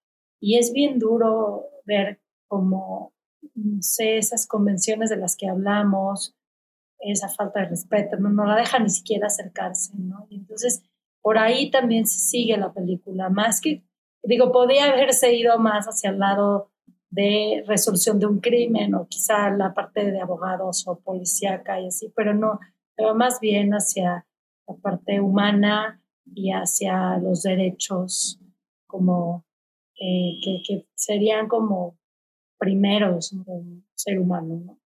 y 0.40 0.58
es 0.58 0.72
bien 0.72 0.98
duro 0.98 1.66
ver 1.84 2.20
cómo, 2.48 3.12
no 3.54 3.82
sé, 3.82 4.16
esas 4.16 4.46
convenciones 4.46 5.10
de 5.10 5.16
las 5.16 5.36
que 5.36 5.48
hablamos, 5.48 6.34
esa 7.00 7.28
falta 7.28 7.60
de 7.60 7.66
respeto, 7.66 8.16
no, 8.16 8.30
no 8.30 8.44
la 8.44 8.56
deja 8.56 8.78
ni 8.78 8.90
siquiera 8.90 9.26
acercarse, 9.26 9.92
¿no? 9.96 10.26
Y 10.30 10.36
entonces, 10.36 10.82
por 11.22 11.38
ahí 11.38 11.70
también 11.70 12.06
se 12.06 12.20
sigue 12.20 12.56
la 12.56 12.72
película, 12.72 13.28
más 13.28 13.60
que, 13.60 13.82
digo, 14.22 14.52
podía 14.52 14.86
haberse 14.86 15.34
ido 15.34 15.58
más 15.58 15.86
hacia 15.86 16.10
el 16.10 16.18
lado 16.18 16.70
de 17.10 17.64
resolución 17.66 18.18
de 18.18 18.26
un 18.26 18.40
crimen 18.40 18.94
o 18.94 19.06
quizá 19.08 19.50
la 19.50 19.72
parte 19.72 20.10
de 20.10 20.20
abogados 20.20 20.86
o 20.86 20.98
policíaca 21.00 21.80
y 21.80 21.86
así, 21.88 22.12
pero 22.14 22.34
no, 22.34 22.60
pero 22.96 23.14
más 23.14 23.40
bien 23.40 23.72
hacia 23.72 24.26
la 24.66 24.74
parte 24.76 25.20
humana 25.20 26.02
y 26.34 26.52
hacia 26.52 27.16
los 27.18 27.42
derechos 27.42 28.38
como 28.86 29.44
eh, 30.00 30.38
que, 30.42 30.86
serían 30.94 31.48
como 31.48 31.98
primeros 32.58 33.32
un 33.32 33.86
ser 33.94 34.18
humano. 34.18 34.60
¿no? 34.64 34.78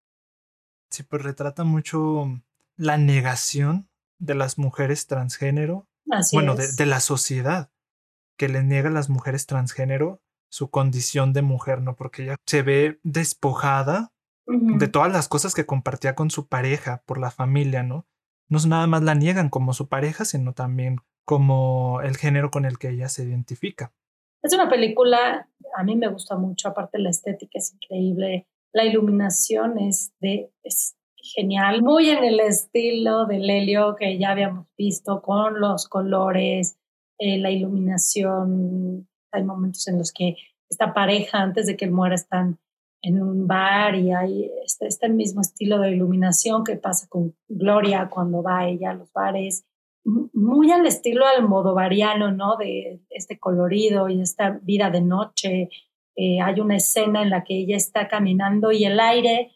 Sí, 0.89 1.03
pues 1.03 1.23
retrata 1.23 1.63
mucho 1.63 2.27
la 2.77 2.97
negación 2.97 3.89
de 4.19 4.35
las 4.35 4.57
mujeres 4.57 5.07
transgénero, 5.07 5.87
bueno, 6.31 6.55
de, 6.55 6.85
la 6.85 6.99
sociedad, 6.99 7.71
que 8.37 8.49
le 8.49 8.63
niega 8.63 8.89
a 8.89 8.93
las 8.93 9.09
mujeres 9.09 9.45
transgénero 9.45 10.21
su 10.49 10.69
condición 10.69 11.33
de 11.33 11.41
mujer, 11.41 11.81
¿no? 11.81 11.95
Porque 11.95 12.23
ella 12.23 12.35
se 12.45 12.61
ve 12.61 12.99
despojada 13.03 14.13
de 14.45 14.87
todas 14.87 15.11
las 15.11 15.27
cosas 15.27 15.53
que 15.55 15.65
compartía 15.65 16.15
con 16.15 16.29
su 16.29 16.47
pareja 16.47 17.01
por 17.05 17.17
la 17.17 17.31
familia, 17.31 17.81
¿no? 17.81 18.05
No 18.49 18.59
nada 18.67 18.85
más 18.87 19.01
la 19.01 19.15
niegan 19.15 19.49
como 19.49 19.73
su 19.73 19.87
pareja, 19.87 20.25
sino 20.25 20.53
también 20.53 20.97
como 21.25 22.01
el 22.01 22.17
género 22.17 22.51
con 22.51 22.65
el 22.65 22.77
que 22.77 22.89
ella 22.89 23.09
se 23.09 23.23
identifica. 23.23 23.93
Es 24.43 24.53
una 24.53 24.69
película, 24.69 25.49
a 25.75 25.83
mí 25.83 25.95
me 25.95 26.09
gusta 26.09 26.35
mucho, 26.35 26.67
aparte 26.67 26.99
la 26.99 27.09
estética 27.09 27.57
es 27.57 27.73
increíble, 27.73 28.47
la 28.73 28.83
iluminación 28.83 29.79
es, 29.79 30.13
de, 30.19 30.51
es 30.63 30.97
genial, 31.23 31.81
muy 31.81 32.09
en 32.09 32.23
el 32.23 32.39
estilo 32.39 33.25
del 33.25 33.49
helio 33.49 33.95
que 33.95 34.17
ya 34.17 34.31
habíamos 34.31 34.67
visto, 34.77 35.21
con 35.21 35.59
los 35.59 35.87
colores, 35.87 36.77
eh, 37.17 37.37
la 37.37 37.49
iluminación. 37.49 39.07
Hay 39.31 39.43
momentos 39.43 39.87
en 39.87 39.97
los 39.97 40.11
que 40.11 40.35
esta 40.69 40.93
pareja, 40.93 41.39
antes 41.39 41.67
de 41.67 41.77
que 41.77 41.85
él 41.85 41.91
muera, 41.91 42.15
están 42.15 42.59
en 43.01 43.21
un 43.21 43.47
bar 43.47 43.95
y 43.95 44.11
hay 44.11 44.51
este, 44.65 44.87
este 44.87 45.09
mismo 45.09 45.41
estilo 45.41 45.79
de 45.79 45.91
iluminación 45.91 46.63
que 46.63 46.77
pasa 46.77 47.07
con 47.09 47.35
Gloria 47.47 48.09
cuando 48.09 48.41
va 48.41 48.67
ella 48.67 48.91
a 48.91 48.95
los 48.95 49.11
bares 49.11 49.65
muy 50.05 50.71
al 50.71 50.85
estilo 50.85 51.25
almodovariano, 51.25 52.31
¿no? 52.31 52.57
De 52.57 53.01
este 53.09 53.39
colorido 53.39 54.09
y 54.09 54.21
esta 54.21 54.59
vida 54.61 54.89
de 54.89 55.01
noche. 55.01 55.69
Eh, 56.15 56.41
hay 56.41 56.59
una 56.59 56.75
escena 56.75 57.23
en 57.23 57.29
la 57.29 57.43
que 57.43 57.55
ella 57.55 57.77
está 57.77 58.07
caminando 58.07 58.71
y 58.71 58.85
el 58.85 58.99
aire 58.99 59.51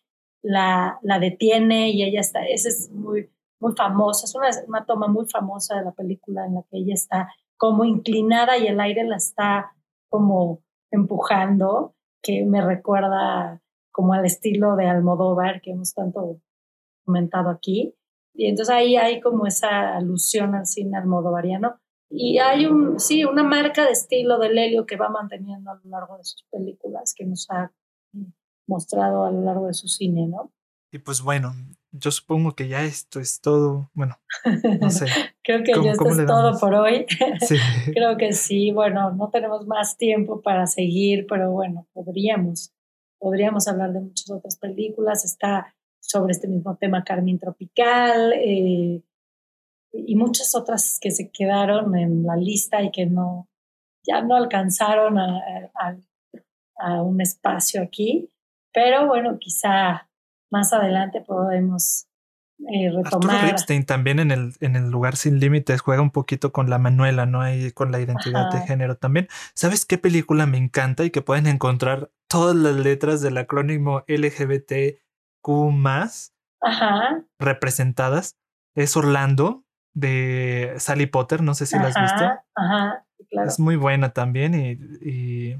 la, 0.47 1.19
detiene 1.19 1.89
y 1.89 2.03
ella 2.03 2.21
está, 2.21 2.45
esa 2.45 2.69
es 2.69 2.89
muy, 2.91 3.29
muy 3.59 3.73
famosa, 3.75 4.25
es 4.25 4.35
una, 4.35 4.49
una, 4.67 4.85
toma 4.85 5.07
muy 5.07 5.25
famosa 5.27 5.75
de 5.75 5.85
la 5.85 5.91
película 5.91 6.45
en 6.45 6.55
la 6.55 6.63
que 6.63 6.77
ella 6.77 6.93
está 6.93 7.29
como 7.57 7.83
inclinada 7.85 8.57
y 8.57 8.67
el 8.67 8.79
aire 8.79 9.03
la 9.03 9.17
está 9.17 9.73
como 10.09 10.61
empujando, 10.91 11.95
que 12.21 12.45
me 12.45 12.61
recuerda 12.61 13.61
como 13.91 14.13
al 14.13 14.25
estilo 14.25 14.75
de 14.75 14.87
Almodóvar 14.87 15.61
que 15.61 15.71
hemos 15.71 15.93
tanto 15.93 16.39
comentado 17.03 17.49
aquí. 17.49 17.95
Y 18.33 18.45
entonces 18.47 18.73
ahí 18.73 18.95
hay 18.95 19.19
como 19.19 19.47
esa 19.47 19.97
alusión 19.97 20.53
al 20.53 20.67
cine 20.67 20.97
almodovariano. 20.97 21.79
Y 22.09 22.37
hay 22.37 22.67
un, 22.67 22.99
sí, 22.99 23.25
una 23.25 23.43
marca 23.43 23.85
de 23.85 23.91
estilo 23.91 24.37
de 24.37 24.49
Lelio 24.49 24.85
que 24.85 24.95
va 24.95 25.09
manteniendo 25.09 25.71
a 25.71 25.79
lo 25.83 25.89
largo 25.89 26.17
de 26.17 26.23
sus 26.23 26.45
películas, 26.51 27.13
que 27.17 27.25
nos 27.25 27.49
ha 27.49 27.71
mostrado 28.67 29.25
a 29.25 29.31
lo 29.31 29.41
largo 29.41 29.67
de 29.67 29.73
su 29.73 29.87
cine, 29.87 30.27
¿no? 30.27 30.51
Y 30.91 30.99
pues 30.99 31.21
bueno, 31.21 31.53
yo 31.91 32.11
supongo 32.11 32.53
que 32.53 32.67
ya 32.67 32.83
esto 32.83 33.19
es 33.19 33.41
todo. 33.41 33.89
Bueno, 33.93 34.17
no 34.79 34.89
sé. 34.89 35.05
Creo 35.43 35.63
que 35.63 35.73
ya 35.83 35.91
esto 35.91 36.09
es 36.09 36.25
todo 36.25 36.59
por 36.59 36.73
hoy. 36.73 37.05
Creo 37.93 38.17
que 38.17 38.33
sí. 38.33 38.71
Bueno, 38.71 39.11
no 39.11 39.29
tenemos 39.29 39.65
más 39.67 39.97
tiempo 39.97 40.41
para 40.41 40.67
seguir, 40.67 41.25
pero 41.27 41.51
bueno, 41.51 41.87
podríamos. 41.93 42.73
Podríamos 43.19 43.67
hablar 43.67 43.93
de 43.93 44.01
muchas 44.01 44.29
otras 44.29 44.57
películas. 44.57 45.25
Está 45.25 45.75
sobre 45.99 46.31
este 46.31 46.47
mismo 46.47 46.77
tema 46.77 47.03
Carmen 47.03 47.39
Tropical 47.39 48.33
eh, 48.33 49.01
y 49.91 50.15
muchas 50.15 50.55
otras 50.55 50.99
que 51.01 51.11
se 51.11 51.29
quedaron 51.31 51.97
en 51.97 52.23
la 52.23 52.35
lista 52.35 52.81
y 52.81 52.91
que 52.91 53.05
no 53.05 53.49
ya 54.07 54.21
no 54.21 54.35
alcanzaron 54.35 55.17
a, 55.17 55.41
a 56.77 57.01
un 57.01 57.19
espacio 57.19 57.81
aquí. 57.81 58.29
Pero 58.77 59.07
bueno, 59.07 59.39
quizá 59.39 60.07
más 60.51 60.71
adelante 60.71 61.21
podemos 61.21 62.07
eh, 62.71 62.91
retomar. 62.91 63.05
Arturo 63.07 63.37
Ripstein 63.39 63.87
también 63.87 64.19
en 64.19 64.29
el, 64.29 64.53
en 64.59 64.75
el 64.75 64.91
lugar 64.91 65.15
sin 65.15 65.39
límites 65.39 65.81
juega 65.81 66.03
un 66.03 66.11
poquito 66.11 66.51
con 66.51 66.69
la 66.69 66.77
Manuela, 66.77 67.25
¿no? 67.25 67.41
Ahí 67.41 67.71
con 67.71 67.91
la 67.91 67.99
identidad 67.99 68.51
de 68.51 68.61
género 68.61 68.95
también. 68.95 69.29
¿Sabes 69.55 69.87
qué 69.87 69.97
película 69.97 70.45
me 70.45 70.59
encanta 70.59 71.03
y 71.05 71.09
que 71.09 71.23
pueden 71.23 71.47
encontrar 71.47 72.11
todas 72.27 72.55
las 72.55 72.75
letras 72.75 73.19
del 73.21 73.39
acrónimo 73.39 74.03
LGBTQ 74.05 74.99
Ajá. 76.61 77.23
representadas? 77.39 78.37
Es 78.75 78.95
Orlando 78.95 79.63
de 79.95 80.75
Sally 80.77 81.07
Potter, 81.07 81.41
no 81.41 81.55
sé 81.55 81.65
si 81.65 81.79
la 81.79 81.87
has 81.87 81.99
visto. 81.99 82.25
Ajá, 82.53 83.07
claro. 83.27 83.47
Es 83.49 83.59
muy 83.59 83.75
buena 83.75 84.13
también 84.13 84.53
y, 85.01 85.55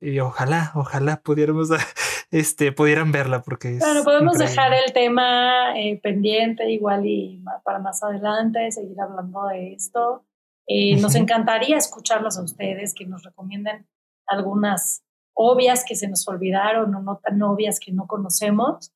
y 0.00 0.20
ojalá, 0.20 0.70
ojalá 0.76 1.20
pudiéramos 1.20 1.70
este, 2.34 2.72
pudieran 2.72 3.12
verla 3.12 3.42
porque 3.42 3.78
Bueno, 3.78 4.02
podemos 4.02 4.38
dejar 4.38 4.74
el 4.74 4.92
tema 4.92 5.78
eh, 5.78 6.00
pendiente 6.02 6.68
igual 6.68 7.06
y 7.06 7.40
para 7.62 7.78
más 7.78 8.02
adelante 8.02 8.72
seguir 8.72 9.00
hablando 9.00 9.46
de 9.46 9.74
esto. 9.74 10.26
Eh, 10.66 11.00
nos 11.00 11.14
encantaría 11.14 11.76
escucharlos 11.76 12.36
a 12.36 12.42
ustedes, 12.42 12.92
que 12.92 13.06
nos 13.06 13.22
recomienden 13.22 13.86
algunas 14.26 15.04
obvias 15.32 15.84
que 15.86 15.94
se 15.94 16.08
nos 16.08 16.26
olvidaron 16.26 16.92
o 16.92 17.02
no 17.02 17.20
tan 17.22 17.40
obvias 17.40 17.78
que 17.78 17.92
no 17.92 18.08
conocemos. 18.08 18.92